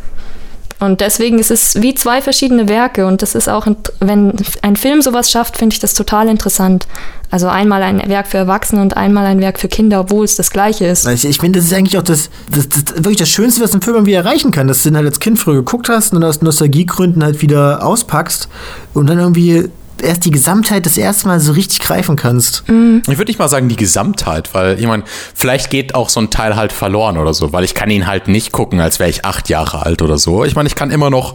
Und 0.83 1.01
deswegen 1.01 1.39
ist 1.39 1.53
es 1.53 1.81
wie 1.81 1.95
zwei 1.95 2.21
verschiedene 2.21 2.69
Werke 2.69 3.07
und 3.07 3.23
das 3.23 3.37
ist 3.37 3.49
auch, 3.49 3.69
wenn 4.01 4.33
ein 4.63 4.75
Film 4.75 5.01
sowas 5.01 5.31
schafft, 5.31 5.57
finde 5.57 5.75
ich 5.75 5.79
das 5.79 5.95
total 5.95 6.29
interessant. 6.29 6.89
Also 7.31 7.47
einmal 7.47 7.85
ein 7.85 8.03
Werk 8.09 8.27
für 8.27 8.39
Erwachsene 8.39 8.83
und 8.83 8.97
einmal 8.97 9.27
ein 9.27 9.41
Werk 9.41 9.61
für 9.61 9.69
Kinder, 9.69 10.01
obwohl 10.01 10.25
es 10.25 10.35
das 10.35 10.51
gleiche 10.51 10.87
ist. 10.87 11.07
Ich, 11.07 11.25
ich 11.25 11.39
finde, 11.39 11.61
das 11.61 11.67
ist 11.67 11.73
eigentlich 11.73 11.97
auch 11.97 12.03
das, 12.03 12.31
das, 12.51 12.69
das, 12.69 12.97
wirklich 12.97 13.19
das 13.19 13.29
Schönste, 13.29 13.63
was 13.63 13.73
ein 13.73 13.81
Film 13.81 13.95
irgendwie 13.95 14.15
erreichen 14.15 14.51
kann, 14.51 14.67
dass 14.67 14.83
du 14.83 14.89
den 14.89 14.97
halt 14.97 15.07
als 15.07 15.21
Kind 15.21 15.39
früher 15.39 15.55
geguckt 15.55 15.89
hast 15.89 16.15
und 16.15 16.25
aus 16.25 16.43
Nostalgiegründen 16.43 17.23
halt 17.23 17.43
wieder 17.43 17.87
auspackst 17.87 18.49
und 18.93 19.07
dann 19.07 19.21
irgendwie 19.21 19.71
erst 20.03 20.25
die 20.25 20.31
Gesamtheit 20.31 20.87
das 20.87 20.97
erste 20.97 21.29
Mal 21.29 21.41
so 21.41 21.53
richtig 21.53 21.81
greifen 21.81 22.17
kannst. 22.17 22.69
Mhm. 22.69 23.03
Ich 23.09 23.19
würde 23.19 23.31
nicht 23.31 23.39
mal 23.39 23.49
sagen 23.49 23.69
die 23.69 23.77
Gesamtheit, 23.77 24.55
weil 24.55 24.79
ich 24.79 24.87
meine, 24.87 25.05
vielleicht 25.35 25.71
geht 25.71 25.95
auch 25.95 26.09
so 26.09 26.21
ein 26.21 26.31
Teil 26.31 26.57
halt 26.57 26.73
verloren 26.73 27.19
oder 27.19 27.35
so, 27.35 27.53
weil 27.53 27.65
ich 27.65 27.75
kann 27.75 27.91
ihn 27.91 28.07
halt 28.07 28.29
nicht 28.29 28.53
gucken, 28.53 28.81
als 28.81 28.99
wäre 28.99 29.11
ich 29.11 29.25
acht 29.25 29.49
Jahre 29.49 29.85
alt 29.85 30.03
oder 30.03 30.19
so. 30.19 30.45
Ich 30.45 30.55
meine, 30.55 30.69
ich 30.69 30.75
kann 30.75 30.91
immer 30.91 31.11
noch, 31.11 31.35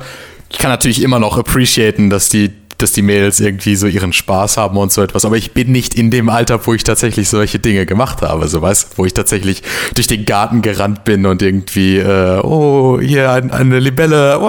ich 0.49 0.57
kann 0.57 0.71
natürlich 0.71 1.01
immer 1.01 1.19
noch 1.19 1.37
appreciaten, 1.37 2.09
dass 2.09 2.29
die 2.29 2.51
dass 2.77 2.91
die 2.91 3.01
Mädels 3.01 3.39
irgendwie 3.39 3.75
so 3.75 3.87
ihren 3.87 4.13
Spaß 4.13 4.57
haben 4.57 4.77
und 4.77 4.91
so 4.91 5.01
etwas. 5.01 5.25
Aber 5.25 5.37
ich 5.37 5.53
bin 5.53 5.71
nicht 5.71 5.95
in 5.95 6.11
dem 6.11 6.29
Alter, 6.29 6.65
wo 6.65 6.73
ich 6.73 6.83
tatsächlich 6.83 7.29
solche 7.29 7.59
Dinge 7.59 7.85
gemacht 7.85 8.21
habe, 8.21 8.47
so 8.47 8.61
weißt, 8.61 8.97
wo 8.97 9.05
ich 9.05 9.13
tatsächlich 9.13 9.63
durch 9.95 10.07
den 10.07 10.25
Garten 10.25 10.61
gerannt 10.61 11.03
bin 11.03 11.25
und 11.25 11.41
irgendwie, 11.41 11.97
äh, 11.97 12.39
oh, 12.41 12.99
hier 13.01 13.31
ein, 13.31 13.51
eine 13.51 13.79
Libelle. 13.79 14.39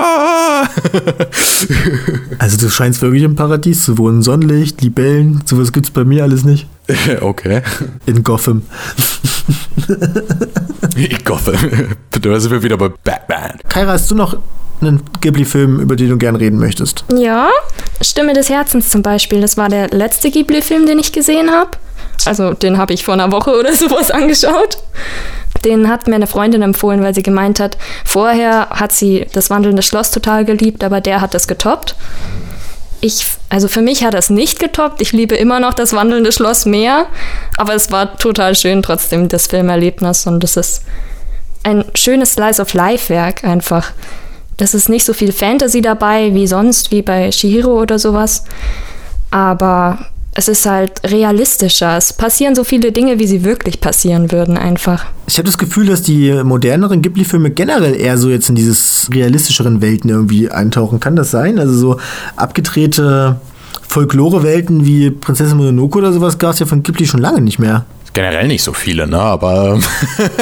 also 2.38 2.58
du 2.58 2.68
scheinst 2.68 3.00
wirklich 3.02 3.22
im 3.22 3.34
Paradies 3.34 3.84
zu 3.84 3.98
wohnen. 3.98 4.22
Sonnenlicht, 4.22 4.82
Libellen, 4.82 5.42
sowas 5.44 5.72
gibt's 5.72 5.90
bei 5.90 6.04
mir 6.04 6.22
alles 6.24 6.44
nicht. 6.44 6.66
Okay. 7.20 7.62
In 8.06 8.22
Gotham. 8.22 8.62
In 10.96 11.18
Gotham. 11.24 11.54
Da 12.10 12.40
sind 12.40 12.50
wir 12.50 12.62
wieder 12.62 12.76
bei 12.76 12.88
Batman. 12.88 13.58
Kaira, 13.68 13.92
hast 13.92 14.10
du 14.10 14.14
noch 14.14 14.38
einen 14.80 15.02
Ghibli-Film, 15.20 15.80
über 15.80 15.96
den 15.96 16.10
du 16.10 16.18
gern 16.18 16.36
reden 16.36 16.58
möchtest? 16.58 17.04
Ja, 17.14 17.48
Stimme 18.00 18.32
des 18.32 18.48
Herzens 18.48 18.90
zum 18.90 19.02
Beispiel. 19.02 19.40
Das 19.40 19.56
war 19.56 19.68
der 19.68 19.88
letzte 19.88 20.30
Ghibli-Film, 20.30 20.86
den 20.86 20.98
ich 20.98 21.12
gesehen 21.12 21.50
habe. 21.50 21.70
Also 22.24 22.54
den 22.54 22.78
habe 22.78 22.92
ich 22.92 23.04
vor 23.04 23.14
einer 23.14 23.32
Woche 23.32 23.58
oder 23.58 23.72
sowas 23.74 24.10
angeschaut. 24.10 24.78
Den 25.64 25.88
hat 25.88 26.06
mir 26.06 26.14
eine 26.14 26.26
Freundin 26.26 26.62
empfohlen, 26.62 27.02
weil 27.02 27.14
sie 27.14 27.22
gemeint 27.22 27.58
hat, 27.58 27.78
vorher 28.04 28.68
hat 28.70 28.92
sie 28.92 29.26
das 29.32 29.50
wandelnde 29.50 29.82
Schloss 29.82 30.10
total 30.10 30.44
geliebt, 30.44 30.84
aber 30.84 31.00
der 31.00 31.20
hat 31.20 31.34
das 31.34 31.48
getoppt. 31.48 31.96
Ich, 33.00 33.24
also 33.48 33.68
für 33.68 33.80
mich 33.80 34.04
hat 34.04 34.14
das 34.14 34.28
nicht 34.28 34.58
getoppt. 34.58 35.00
Ich 35.00 35.12
liebe 35.12 35.36
immer 35.36 35.60
noch 35.60 35.74
das 35.74 35.92
wandelnde 35.92 36.32
Schloss 36.32 36.66
mehr, 36.66 37.06
aber 37.56 37.74
es 37.74 37.90
war 37.90 38.16
total 38.18 38.54
schön 38.56 38.82
trotzdem, 38.82 39.28
das 39.28 39.46
Filmerlebnis. 39.46 40.26
Und 40.26 40.42
es 40.42 40.56
ist 40.56 40.82
ein 41.62 41.84
schönes 41.94 42.32
Slice 42.32 42.60
of 42.60 42.74
Life-Werk 42.74 43.44
einfach. 43.44 43.92
Das 44.58 44.74
ist 44.74 44.88
nicht 44.88 45.04
so 45.04 45.14
viel 45.14 45.32
Fantasy 45.32 45.80
dabei 45.80 46.34
wie 46.34 46.46
sonst, 46.46 46.90
wie 46.90 47.00
bei 47.00 47.32
Shihiro 47.32 47.80
oder 47.80 47.98
sowas. 47.98 48.44
Aber 49.30 49.98
es 50.34 50.48
ist 50.48 50.66
halt 50.66 51.00
realistischer. 51.04 51.96
Es 51.96 52.12
passieren 52.12 52.54
so 52.54 52.64
viele 52.64 52.92
Dinge, 52.92 53.18
wie 53.18 53.26
sie 53.26 53.44
wirklich 53.44 53.80
passieren 53.80 54.30
würden, 54.30 54.56
einfach. 54.56 55.06
Ich 55.26 55.38
habe 55.38 55.46
das 55.46 55.58
Gefühl, 55.58 55.86
dass 55.86 56.02
die 56.02 56.32
moderneren 56.44 57.02
Ghibli-Filme 57.02 57.50
generell 57.50 57.94
eher 57.94 58.18
so 58.18 58.30
jetzt 58.30 58.48
in 58.48 58.54
dieses 58.54 59.08
realistischeren 59.12 59.80
Welten 59.80 60.10
irgendwie 60.10 60.50
eintauchen. 60.50 61.00
Kann 61.00 61.16
das 61.16 61.30
sein? 61.30 61.58
Also 61.58 61.74
so 61.74 61.96
abgedrehte 62.36 63.40
Folklore-Welten 63.88 64.84
wie 64.84 65.10
Prinzessin 65.10 65.56
Mononoke 65.56 65.98
oder 65.98 66.12
sowas 66.12 66.38
gab 66.38 66.52
es 66.52 66.58
ja 66.58 66.66
von 66.66 66.82
Ghibli 66.82 67.06
schon 67.06 67.20
lange 67.20 67.40
nicht 67.40 67.58
mehr 67.58 67.86
generell 68.18 68.48
nicht 68.48 68.64
so 68.64 68.72
viele, 68.72 69.06
ne? 69.06 69.20
Aber 69.20 69.78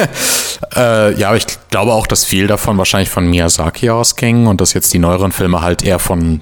äh, 0.75 1.13
ja, 1.19 1.35
ich 1.35 1.45
glaube 1.69 1.93
auch, 1.93 2.07
dass 2.07 2.25
viel 2.25 2.47
davon 2.47 2.75
wahrscheinlich 2.79 3.09
von 3.09 3.27
Miyazaki 3.29 3.91
ausging 3.91 4.47
und 4.47 4.61
dass 4.61 4.73
jetzt 4.73 4.91
die 4.95 4.99
neueren 4.99 5.31
Filme 5.31 5.61
halt 5.61 5.83
eher 5.83 5.99
von, 5.99 6.41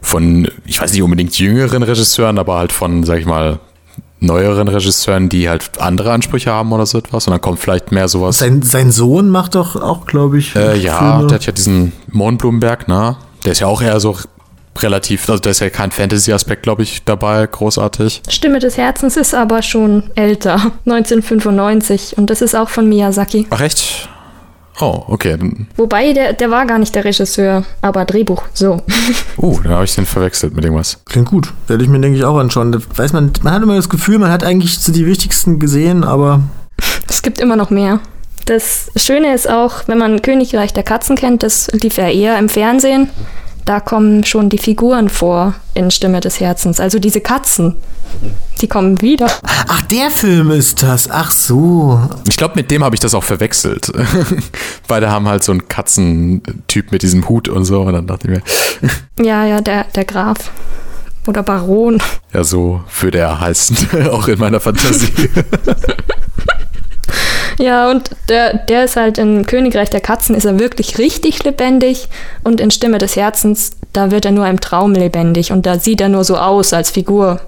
von, 0.00 0.48
ich 0.64 0.80
weiß 0.80 0.92
nicht 0.92 1.02
unbedingt 1.02 1.38
jüngeren 1.38 1.82
Regisseuren, 1.82 2.38
aber 2.38 2.56
halt 2.56 2.72
von, 2.72 3.04
sag 3.04 3.18
ich 3.18 3.26
mal, 3.26 3.58
neueren 4.20 4.68
Regisseuren, 4.68 5.28
die 5.28 5.50
halt 5.50 5.78
andere 5.78 6.12
Ansprüche 6.12 6.50
haben 6.50 6.72
oder 6.72 6.86
so 6.86 6.96
etwas. 6.96 7.26
Und 7.26 7.32
dann 7.32 7.42
kommt 7.42 7.58
vielleicht 7.58 7.92
mehr 7.92 8.08
sowas. 8.08 8.38
Sein, 8.38 8.62
sein 8.62 8.90
Sohn 8.90 9.28
macht 9.28 9.56
doch 9.56 9.76
auch, 9.76 10.06
glaube 10.06 10.38
ich. 10.38 10.56
Äh, 10.56 10.78
ja, 10.78 11.16
Filme. 11.16 11.26
der 11.26 11.34
hat 11.34 11.44
ja 11.44 11.52
diesen 11.52 11.92
Mohnblumenberg, 12.10 12.88
ne? 12.88 13.16
Der 13.44 13.52
ist 13.52 13.60
ja 13.60 13.66
auch 13.66 13.82
eher 13.82 14.00
so 14.00 14.16
relativ, 14.82 15.28
also 15.28 15.40
da 15.40 15.50
ist 15.50 15.60
ja 15.60 15.70
kein 15.70 15.90
Fantasy-Aspekt, 15.90 16.62
glaube 16.62 16.82
ich, 16.82 17.04
dabei, 17.04 17.46
großartig. 17.46 18.22
Stimme 18.28 18.58
des 18.58 18.76
Herzens 18.76 19.16
ist 19.16 19.34
aber 19.34 19.62
schon 19.62 20.04
älter, 20.14 20.54
1995 20.86 22.18
und 22.18 22.30
das 22.30 22.42
ist 22.42 22.54
auch 22.54 22.68
von 22.68 22.88
Miyazaki. 22.88 23.46
Ach 23.50 23.60
echt? 23.60 24.08
Oh, 24.78 25.04
okay. 25.08 25.38
Wobei, 25.76 26.12
der, 26.12 26.34
der 26.34 26.50
war 26.50 26.66
gar 26.66 26.78
nicht 26.78 26.94
der 26.94 27.04
Regisseur, 27.04 27.64
aber 27.80 28.04
Drehbuch, 28.04 28.42
so. 28.52 28.82
uh, 29.38 29.58
dann 29.62 29.72
habe 29.72 29.84
ich 29.84 29.94
den 29.94 30.04
verwechselt 30.04 30.54
mit 30.54 30.64
irgendwas. 30.64 30.98
Klingt 31.06 31.28
gut. 31.28 31.52
Werde 31.66 31.82
ich 31.82 31.88
mir, 31.88 31.98
denke 31.98 32.18
ich, 32.18 32.24
auch 32.24 32.36
anschauen. 32.36 32.72
Da 32.72 32.78
weiß 32.94 33.14
man, 33.14 33.32
man 33.42 33.54
hat 33.54 33.62
immer 33.62 33.76
das 33.76 33.88
Gefühl, 33.88 34.18
man 34.18 34.30
hat 34.30 34.44
eigentlich 34.44 34.78
so 34.78 34.92
die 34.92 35.06
wichtigsten 35.06 35.58
gesehen, 35.58 36.04
aber 36.04 36.42
Es 37.08 37.22
gibt 37.22 37.38
immer 37.38 37.56
noch 37.56 37.70
mehr. 37.70 38.00
Das 38.44 38.90
Schöne 38.96 39.34
ist 39.34 39.48
auch, 39.48 39.88
wenn 39.88 39.98
man 39.98 40.22
Königreich 40.22 40.72
der 40.72 40.82
Katzen 40.82 41.16
kennt, 41.16 41.42
das 41.42 41.68
lief 41.72 41.96
ja 41.96 42.08
eher 42.08 42.38
im 42.38 42.48
Fernsehen. 42.48 43.10
Da 43.66 43.80
kommen 43.80 44.24
schon 44.24 44.48
die 44.48 44.58
Figuren 44.58 45.08
vor 45.08 45.54
in 45.74 45.90
Stimme 45.90 46.20
des 46.20 46.38
Herzens. 46.38 46.78
Also 46.78 47.00
diese 47.00 47.20
Katzen, 47.20 47.74
die 48.60 48.68
kommen 48.68 49.02
wieder. 49.02 49.26
Ach, 49.66 49.82
der 49.82 50.10
Film 50.10 50.52
ist 50.52 50.84
das. 50.84 51.10
Ach 51.10 51.32
so. 51.32 52.00
Ich 52.28 52.36
glaube, 52.36 52.54
mit 52.54 52.70
dem 52.70 52.84
habe 52.84 52.94
ich 52.94 53.00
das 53.00 53.12
auch 53.12 53.24
verwechselt. 53.24 53.90
Beide 54.88 55.10
haben 55.10 55.26
halt 55.26 55.42
so 55.42 55.50
einen 55.50 55.66
Katzentyp 55.66 56.92
mit 56.92 57.02
diesem 57.02 57.28
Hut 57.28 57.48
und 57.48 57.64
so. 57.64 57.82
Und 57.82 57.92
dann 57.94 58.06
dachte 58.06 58.28
ich 58.28 58.34
mir, 58.38 58.42
Ja, 59.26 59.44
ja, 59.44 59.60
der, 59.60 59.84
der 59.96 60.04
Graf. 60.04 60.52
Oder 61.26 61.42
Baron. 61.42 62.00
ja, 62.32 62.44
so 62.44 62.84
würde 63.00 63.18
er 63.18 63.40
heißen, 63.40 63.76
auch 64.12 64.28
in 64.28 64.38
meiner 64.38 64.60
Fantasie. 64.60 65.28
Ja, 67.58 67.90
und 67.90 68.10
der, 68.28 68.54
der 68.54 68.84
ist 68.84 68.96
halt 68.96 69.18
in 69.18 69.46
Königreich 69.46 69.88
der 69.88 70.00
Katzen 70.00 70.34
ist 70.34 70.44
er 70.44 70.58
wirklich 70.58 70.98
richtig 70.98 71.42
lebendig 71.44 72.08
und 72.44 72.60
in 72.60 72.70
Stimme 72.70 72.98
des 72.98 73.16
Herzens, 73.16 73.72
da 73.92 74.10
wird 74.10 74.26
er 74.26 74.32
nur 74.32 74.46
im 74.46 74.60
Traum 74.60 74.92
lebendig 74.92 75.52
und 75.52 75.64
da 75.64 75.78
sieht 75.78 76.00
er 76.00 76.08
nur 76.08 76.24
so 76.24 76.36
aus 76.36 76.72
als 76.72 76.90
Figur. 76.90 77.40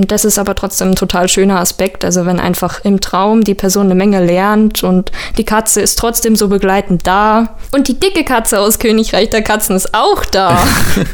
Und 0.00 0.10
das 0.10 0.24
ist 0.24 0.38
aber 0.38 0.54
trotzdem 0.54 0.92
ein 0.92 0.94
total 0.94 1.28
schöner 1.28 1.60
Aspekt. 1.60 2.06
Also 2.06 2.24
wenn 2.24 2.40
einfach 2.40 2.82
im 2.86 3.02
Traum 3.02 3.44
die 3.44 3.54
Person 3.54 3.84
eine 3.84 3.94
Menge 3.94 4.24
lernt 4.24 4.82
und 4.82 5.12
die 5.36 5.44
Katze 5.44 5.82
ist 5.82 5.98
trotzdem 5.98 6.36
so 6.36 6.48
begleitend 6.48 7.06
da. 7.06 7.54
Und 7.70 7.86
die 7.86 8.00
dicke 8.00 8.24
Katze 8.24 8.60
aus 8.60 8.78
Königreich 8.78 9.28
der 9.28 9.42
Katzen 9.42 9.76
ist 9.76 9.92
auch 9.92 10.24
da. 10.24 10.66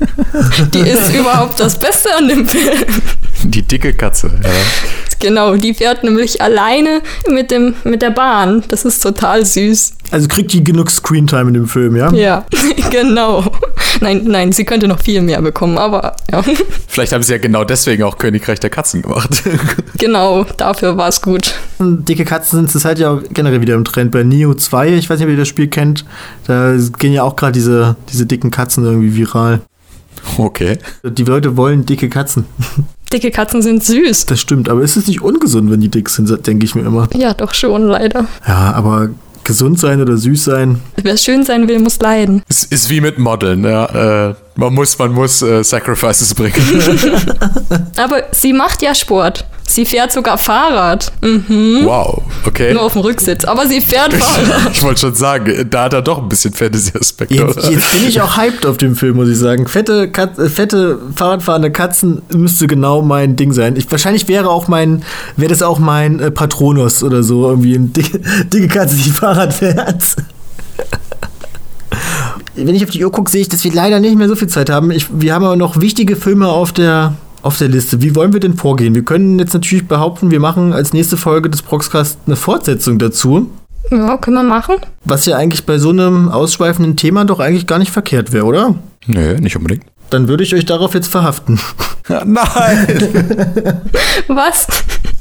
die 0.73 0.89
ist 0.89 1.13
überhaupt 1.13 1.59
das 1.59 1.81
Beste 1.81 2.15
an 2.17 2.29
dem 2.29 2.49
Film. 2.49 2.85
Die 3.43 3.63
dicke 3.63 3.93
Katze. 3.93 4.31
Ja. 4.41 4.51
Genau, 5.19 5.57
die 5.57 5.75
fährt 5.75 6.05
nämlich 6.05 6.41
alleine 6.41 7.03
mit, 7.29 7.51
dem, 7.51 7.75
mit 7.85 8.03
der 8.03 8.11
Bahn. 8.11 8.63
Das 8.69 8.85
ist 8.85 9.03
total 9.03 9.45
süß. 9.45 9.95
Also 10.11 10.29
kriegt 10.29 10.53
die 10.53 10.63
genug 10.63 10.91
Screentime 10.91 11.49
in 11.49 11.55
dem 11.55 11.67
Film, 11.67 11.97
ja? 11.97 12.13
Ja, 12.13 12.47
genau. 12.91 13.45
Nein, 14.01 14.23
nein, 14.25 14.53
sie 14.53 14.65
könnte 14.65 14.87
noch 14.87 15.01
viel 15.01 15.23
mehr 15.23 15.41
bekommen, 15.43 15.79
aber 15.79 16.17
ja. 16.31 16.45
Vielleicht 16.87 17.13
haben 17.13 17.23
sie 17.23 17.33
ja 17.33 17.39
genau 17.39 17.65
deswegen 17.65 18.03
auch 18.03 18.19
Königreich 18.19 18.61
der 18.61 18.71
Katzen 18.77 19.01
gemacht. 19.01 19.43
Genau, 19.99 20.45
dafür 20.59 20.99
war 20.99 21.09
es 21.09 21.23
gut. 21.23 21.55
Dicke 21.81 22.27
Katzen 22.27 22.59
sind 22.59 22.71
zurzeit 22.71 22.99
ja 22.99 23.11
auch 23.11 23.23
generell 23.31 23.63
wieder 23.63 23.75
im 23.75 23.85
Trend. 23.85 24.13
Bei 24.13 24.23
Neo 24.23 24.53
2, 24.53 24.91
ich 24.91 25.09
weiß 25.09 25.19
nicht, 25.19 25.27
ob 25.27 25.33
ihr 25.33 25.39
das 25.39 25.49
Spiel 25.49 25.69
kennt, 25.69 26.05
da 26.47 26.77
gehen 26.99 27.15
ja 27.15 27.23
auch 27.23 27.35
gerade 27.35 27.53
diese, 27.53 27.97
diese 28.13 28.27
dicken 28.27 28.51
Katzen 28.51 28.85
irgendwie 28.85 29.17
viral. 29.17 29.63
Okay. 30.37 30.79
Die 31.03 31.25
Leute 31.25 31.57
wollen 31.57 31.87
dicke 31.87 32.11
Katzen. 32.11 32.45
Dicke 33.11 33.31
Katzen 33.31 33.63
sind 33.63 33.83
süß. 33.83 34.27
Das 34.27 34.39
stimmt, 34.39 34.69
aber 34.69 34.83
ist 34.83 34.97
es 34.97 35.07
nicht 35.07 35.23
ungesund, 35.23 35.71
wenn 35.71 35.81
die 35.81 35.89
dick 35.89 36.11
sind, 36.11 36.47
denke 36.47 36.67
ich 36.67 36.75
mir 36.75 36.83
immer. 36.83 37.09
Ja, 37.15 37.33
doch 37.33 37.55
schon, 37.55 37.85
leider. 37.87 38.27
Ja, 38.47 38.73
aber 38.75 39.09
gesund 39.45 39.81
sein 39.81 40.03
oder 40.03 40.19
süß 40.19 40.45
sein, 40.45 40.81
Wer 41.03 41.17
schön 41.17 41.45
sein 41.45 41.69
will, 41.69 41.79
muss 41.79 41.99
leiden. 42.01 42.43
Es 42.49 42.65
ist 42.65 42.91
wie 42.91 43.01
mit 43.01 43.19
Modeln, 43.19 43.65
ja. 43.65 44.31
Äh, 44.31 44.35
man 44.57 44.75
muss, 44.75 44.99
man 44.99 45.13
muss 45.13 45.43
äh, 45.43 45.63
Sacrifices 45.63 46.35
bringen. 46.35 46.55
Aber 47.97 48.25
sie 48.33 48.53
macht 48.53 48.83
ja 48.83 48.95
Sport. 48.95 49.47
Sie 49.69 49.85
fährt 49.85 50.13
sogar 50.13 50.39
Fahrrad. 50.39 51.13
Mhm. 51.23 51.81
wow, 51.85 52.23
okay. 52.45 52.73
Nur 52.73 52.83
auf 52.83 52.93
dem 52.93 53.03
Rücksitz. 53.03 53.45
Aber 53.45 53.67
sie 53.67 53.81
fährt 53.81 54.15
Fahrrad. 54.15 54.71
Ich 54.73 54.83
wollte 54.83 55.01
schon 55.01 55.15
sagen, 55.15 55.67
da 55.69 55.85
hat 55.85 55.93
er 55.93 56.03
doch 56.03 56.23
ein 56.23 56.29
bisschen 56.29 56.53
Fantasy-Aspekt, 56.53 57.33
Jetzt, 57.33 57.69
jetzt 57.69 57.93
bin 57.93 58.09
ich 58.09 58.21
auch 58.21 58.37
hyped 58.37 58.65
auf 58.65 58.77
dem 58.77 58.95
Film, 58.97 59.17
muss 59.17 59.29
ich 59.29 59.39
sagen. 59.39 59.67
Fette, 59.67 60.09
Kat 60.11 60.39
äh, 60.39 60.49
fette 60.49 60.99
Fahrradfahrende 61.17 61.71
Katzen 61.71 62.23
müsste 62.31 62.67
genau 62.67 63.03
mein 63.03 63.37
Ding 63.37 63.53
sein. 63.53 63.77
Ich, 63.77 63.91
wahrscheinlich 63.91 64.29
wäre 64.29 64.51
auch 64.51 64.69
mein, 64.69 65.03
wäre 65.37 65.51
das 65.51 65.63
auch 65.63 65.79
mein 65.79 66.21
äh, 66.21 66.31
Patronus 66.31 67.03
oder 67.03 67.23
so, 67.23 67.49
irgendwie 67.49 67.75
eine 67.75 67.89
dicke, 67.89 68.21
dicke 68.53 68.69
Katze, 68.69 68.97
die 68.97 69.11
Fahrrad 69.11 69.53
fährt. 69.53 70.05
Wenn 72.57 72.75
ich 72.75 72.85
auf 72.85 72.91
die 72.91 73.05
Uhr 73.05 73.13
gucke, 73.13 73.31
sehe 73.31 73.43
ich, 73.43 73.49
dass 73.49 73.65
wir 73.65 73.73
leider 73.73 74.01
nicht 74.01 74.17
mehr 74.17 74.29
so 74.29 74.35
viel 74.35 74.49
Zeit 74.49 74.71
haben. 74.71 74.91
Ich, 74.91 75.07
wir 75.13 75.35
haben 75.35 75.45
aber 75.45 75.57
noch 75.57 75.81
wichtige 75.81 76.17
Filme 76.17 76.49
auf 76.49 76.73
der, 76.73 77.15
auf 77.43 77.59
der 77.59 77.69
Liste. 77.69 78.01
Wie 78.01 78.15
wollen 78.15 78.33
wir 78.33 78.41
denn 78.41 78.55
vorgehen? 78.55 78.95
Wir 78.95 79.05
können 79.05 79.39
jetzt 79.39 79.53
natürlich 79.53 79.87
behaupten, 79.87 80.31
wir 80.31 80.41
machen 80.41 80.73
als 80.73 80.93
nächste 80.93 81.17
Folge 81.17 81.51
des 81.51 81.63
Proxcast 81.63 82.19
eine 82.27 82.37
Fortsetzung 82.37 82.99
dazu. 82.99 83.51
Ja, 83.91 84.17
können 84.17 84.37
wir 84.37 84.43
machen. 84.43 84.77
Was 85.05 85.27
ja 85.27 85.37
eigentlich 85.37 85.65
bei 85.67 85.79
so 85.79 85.91
einem 85.91 86.29
ausschweifenden 86.29 86.97
Thema 86.97 87.25
doch 87.25 87.41
eigentlich 87.41 87.67
gar 87.67 87.79
nicht 87.79 87.93
verkehrt 87.93 88.33
wäre, 88.33 88.47
oder? 88.47 88.75
Nö, 89.07 89.39
nicht 89.39 89.57
unbedingt. 89.57 89.85
Dann 90.11 90.29
würde 90.29 90.43
ich 90.43 90.55
euch 90.55 90.65
darauf 90.65 90.95
jetzt 90.95 91.09
verhaften. 91.09 91.61
Nein! 92.09 92.33
Was? 94.29 94.67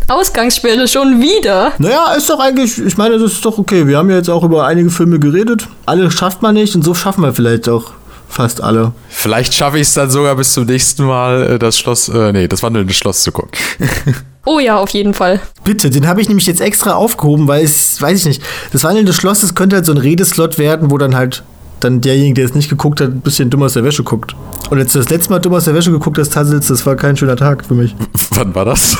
Ausgangssperre 0.08 0.88
schon 0.88 1.22
wieder? 1.22 1.74
Naja, 1.80 2.14
ist 2.14 2.30
doch 2.30 2.40
eigentlich, 2.40 2.78
ich 2.78 2.98
meine, 2.98 3.18
das 3.18 3.34
ist 3.34 3.46
doch 3.46 3.58
okay. 3.58 3.88
Wir 3.88 3.98
haben 3.98 4.10
ja 4.10 4.18
jetzt 4.18 4.30
auch 4.30 4.44
über 4.44 4.66
einige 4.68 4.90
Filme 4.92 5.20
geredet. 5.20 5.68
Alle 5.86 6.12
schafft 6.12 6.42
man 6.42 6.54
nicht 6.54 6.76
und 6.76 6.84
so 6.84 6.94
schaffen 6.94 7.22
wir 7.22 7.34
vielleicht 7.34 7.68
auch 7.70 7.92
fast 8.30 8.62
alle. 8.62 8.92
Vielleicht 9.10 9.54
schaffe 9.54 9.78
ich 9.78 9.84
es 9.84 9.94
dann 9.94 10.10
sogar 10.12 10.36
bis 10.36 10.54
zum 10.54 10.66
nächsten 10.66 11.06
Mal, 11.06 11.54
äh, 11.54 11.60
das 11.60 11.80
Schloss, 11.80 12.10
äh, 12.10 12.32
nee, 12.32 12.48
das 12.48 12.62
wandelnde 12.62 12.94
Schloss 12.94 13.24
zu 13.24 13.32
gucken. 13.32 13.52
Oh 14.48 14.60
ja, 14.60 14.78
auf 14.78 14.92
jeden 14.92 15.16
Fall. 15.16 15.42
Bitte, 15.64 15.90
den 15.90 16.08
habe 16.08 16.22
ich 16.22 16.28
nämlich 16.28 16.46
jetzt 16.46 16.62
extra 16.62 16.94
aufgehoben, 16.94 17.48
weil 17.48 17.64
es, 17.66 18.00
weiß 18.00 18.20
ich 18.20 18.26
nicht, 18.26 18.44
das 18.72 18.84
wandelnde 18.84 19.12
Schloss, 19.12 19.42
das 19.42 19.56
könnte 19.56 19.76
halt 19.76 19.88
so 19.88 19.92
ein 19.92 19.98
Redeslot 19.98 20.60
werden, 20.60 20.92
wo 20.92 21.00
dann 21.00 21.16
halt 21.16 21.42
dann 21.80 22.02
derjenige, 22.02 22.36
der 22.36 22.46
es 22.46 22.56
nicht 22.56 22.70
geguckt 22.70 23.02
hat, 23.02 23.10
ein 23.10 23.22
bisschen 23.22 23.50
dumm 23.50 23.64
aus 23.64 23.74
der 23.74 23.84
Wäsche 23.84 24.04
guckt. 24.04 24.36
Und 24.70 24.80
jetzt 24.80 24.96
das 24.96 25.10
letzte 25.10 25.32
Mal 25.32 25.40
dumm 25.40 25.54
aus 25.54 25.66
der 25.66 25.76
Wäsche 25.76 25.92
geguckt 25.92 26.18
hast, 26.18 26.34
Tassels, 26.34 26.68
das 26.68 26.86
war 26.86 26.96
kein 26.96 27.16
schöner 27.18 27.36
Tag 27.36 27.66
für 27.66 27.76
mich. 27.76 27.96
Wann 28.32 28.56
war 28.56 28.66
das? 28.66 28.98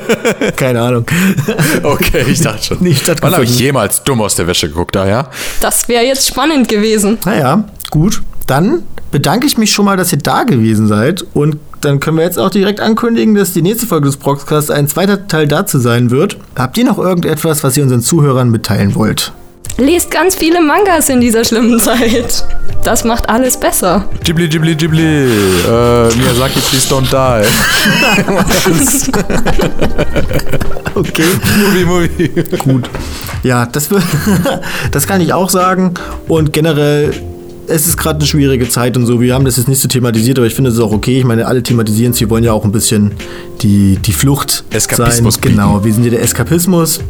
Keine 0.56 0.80
Ahnung. 0.80 1.04
okay, 1.82 2.24
ich 2.28 2.40
dachte 2.40 2.62
schon. 2.62 2.78
Nicht 2.80 3.06
Wann 3.22 3.32
habe 3.32 3.44
ich 3.44 3.58
jemals 3.58 4.02
dumm 4.02 4.20
aus 4.20 4.36
der 4.36 4.46
Wäsche 4.46 4.68
geguckt, 4.68 4.94
da, 4.94 5.06
ja? 5.06 5.28
Das 5.60 5.88
wäre 5.88 6.04
jetzt 6.04 6.28
spannend 6.28 6.68
gewesen. 6.68 7.18
Naja, 7.24 7.64
gut. 7.90 8.22
Dann 8.46 8.82
bedanke 9.10 9.46
ich 9.46 9.58
mich 9.58 9.72
schon 9.72 9.84
mal, 9.84 9.96
dass 9.96 10.12
ihr 10.12 10.18
da 10.18 10.44
gewesen 10.44 10.86
seid. 10.86 11.24
Und 11.34 11.56
dann 11.80 12.00
können 12.00 12.16
wir 12.16 12.24
jetzt 12.24 12.38
auch 12.38 12.50
direkt 12.50 12.80
ankündigen, 12.80 13.34
dass 13.34 13.52
die 13.52 13.62
nächste 13.62 13.86
Folge 13.86 14.06
des 14.06 14.16
Proxcast 14.16 14.70
ein 14.70 14.88
zweiter 14.88 15.26
Teil 15.28 15.48
dazu 15.48 15.78
sein 15.78 16.10
wird. 16.10 16.36
Habt 16.56 16.76
ihr 16.78 16.84
noch 16.84 16.98
irgendetwas, 16.98 17.64
was 17.64 17.76
ihr 17.76 17.82
unseren 17.82 18.02
Zuhörern 18.02 18.50
mitteilen 18.50 18.94
wollt? 18.94 19.32
Lest 19.80 20.10
ganz 20.10 20.34
viele 20.34 20.60
Mangas 20.60 21.08
in 21.08 21.22
dieser 21.22 21.42
schlimmen 21.42 21.80
Zeit. 21.80 22.44
Das 22.84 23.04
macht 23.04 23.30
alles 23.30 23.58
besser. 23.58 24.04
Ghibli, 24.24 24.46
Ghibli, 24.46 24.74
Ghibli. 24.74 25.02
Äh, 25.02 26.14
Miyazaki, 26.16 26.60
please 26.60 26.86
don't 26.88 27.08
die. 27.10 27.46
Okay. 30.94 31.24
Movie, 31.58 31.84
Movie. 31.84 32.28
Gut. 32.58 32.90
Ja, 33.42 33.64
das, 33.64 33.90
wird, 33.90 34.02
das 34.90 35.06
kann 35.06 35.22
ich 35.22 35.32
auch 35.32 35.48
sagen. 35.48 35.94
Und 36.28 36.52
generell, 36.52 37.14
es 37.66 37.86
ist 37.86 37.96
gerade 37.96 38.18
eine 38.18 38.26
schwierige 38.26 38.68
Zeit 38.68 38.98
und 38.98 39.06
so. 39.06 39.18
Wir 39.18 39.32
haben 39.32 39.46
das 39.46 39.56
jetzt 39.56 39.68
nicht 39.68 39.80
so 39.80 39.88
thematisiert, 39.88 40.38
aber 40.38 40.46
ich 40.46 40.54
finde 40.54 40.70
es 40.70 40.78
auch 40.78 40.92
okay. 40.92 41.20
Ich 41.20 41.24
meine, 41.24 41.46
alle 41.46 41.62
thematisieren 41.62 42.12
es. 42.12 42.20
Wir 42.20 42.28
wollen 42.28 42.44
ja 42.44 42.52
auch 42.52 42.64
ein 42.64 42.72
bisschen 42.72 43.12
die, 43.62 43.98
die 44.04 44.12
Flucht 44.12 44.64
Eskapismus 44.70 45.34
sein. 45.34 45.42
Genau, 45.42 45.82
wir 45.82 45.94
sind 45.94 46.04
ja 46.04 46.10
der 46.10 46.22
Eskapismus. 46.22 47.00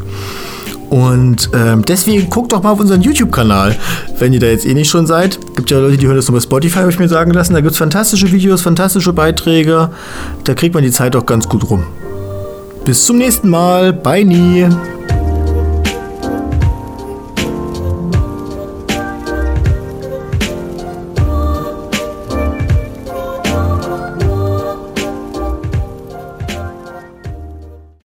Und 0.91 1.49
ähm, 1.53 1.85
deswegen 1.85 2.29
guckt 2.29 2.51
doch 2.51 2.63
mal 2.63 2.71
auf 2.71 2.81
unseren 2.81 3.01
YouTube-Kanal, 3.01 3.77
wenn 4.19 4.33
ihr 4.33 4.41
da 4.41 4.47
jetzt 4.47 4.65
eh 4.65 4.73
nicht 4.73 4.89
schon 4.89 5.07
seid. 5.07 5.39
Gibt 5.55 5.71
ja 5.71 5.79
Leute, 5.79 5.95
die 5.95 6.05
hören 6.05 6.17
das 6.17 6.27
nur 6.27 6.37
bei 6.37 6.43
Spotify, 6.43 6.79
habe 6.79 6.91
ich 6.91 6.99
mir 6.99 7.07
sagen 7.07 7.31
lassen. 7.31 7.53
Da 7.53 7.61
gibt 7.61 7.71
es 7.71 7.77
fantastische 7.77 8.29
Videos, 8.29 8.61
fantastische 8.61 9.13
Beiträge. 9.13 9.89
Da 10.43 10.53
kriegt 10.53 10.75
man 10.75 10.83
die 10.83 10.91
Zeit 10.91 11.15
auch 11.15 11.25
ganz 11.25 11.47
gut 11.47 11.69
rum. 11.69 11.85
Bis 12.83 13.05
zum 13.05 13.19
nächsten 13.19 13.47
Mal. 13.47 13.93
Bye 13.93 14.25
nie. 14.25 14.67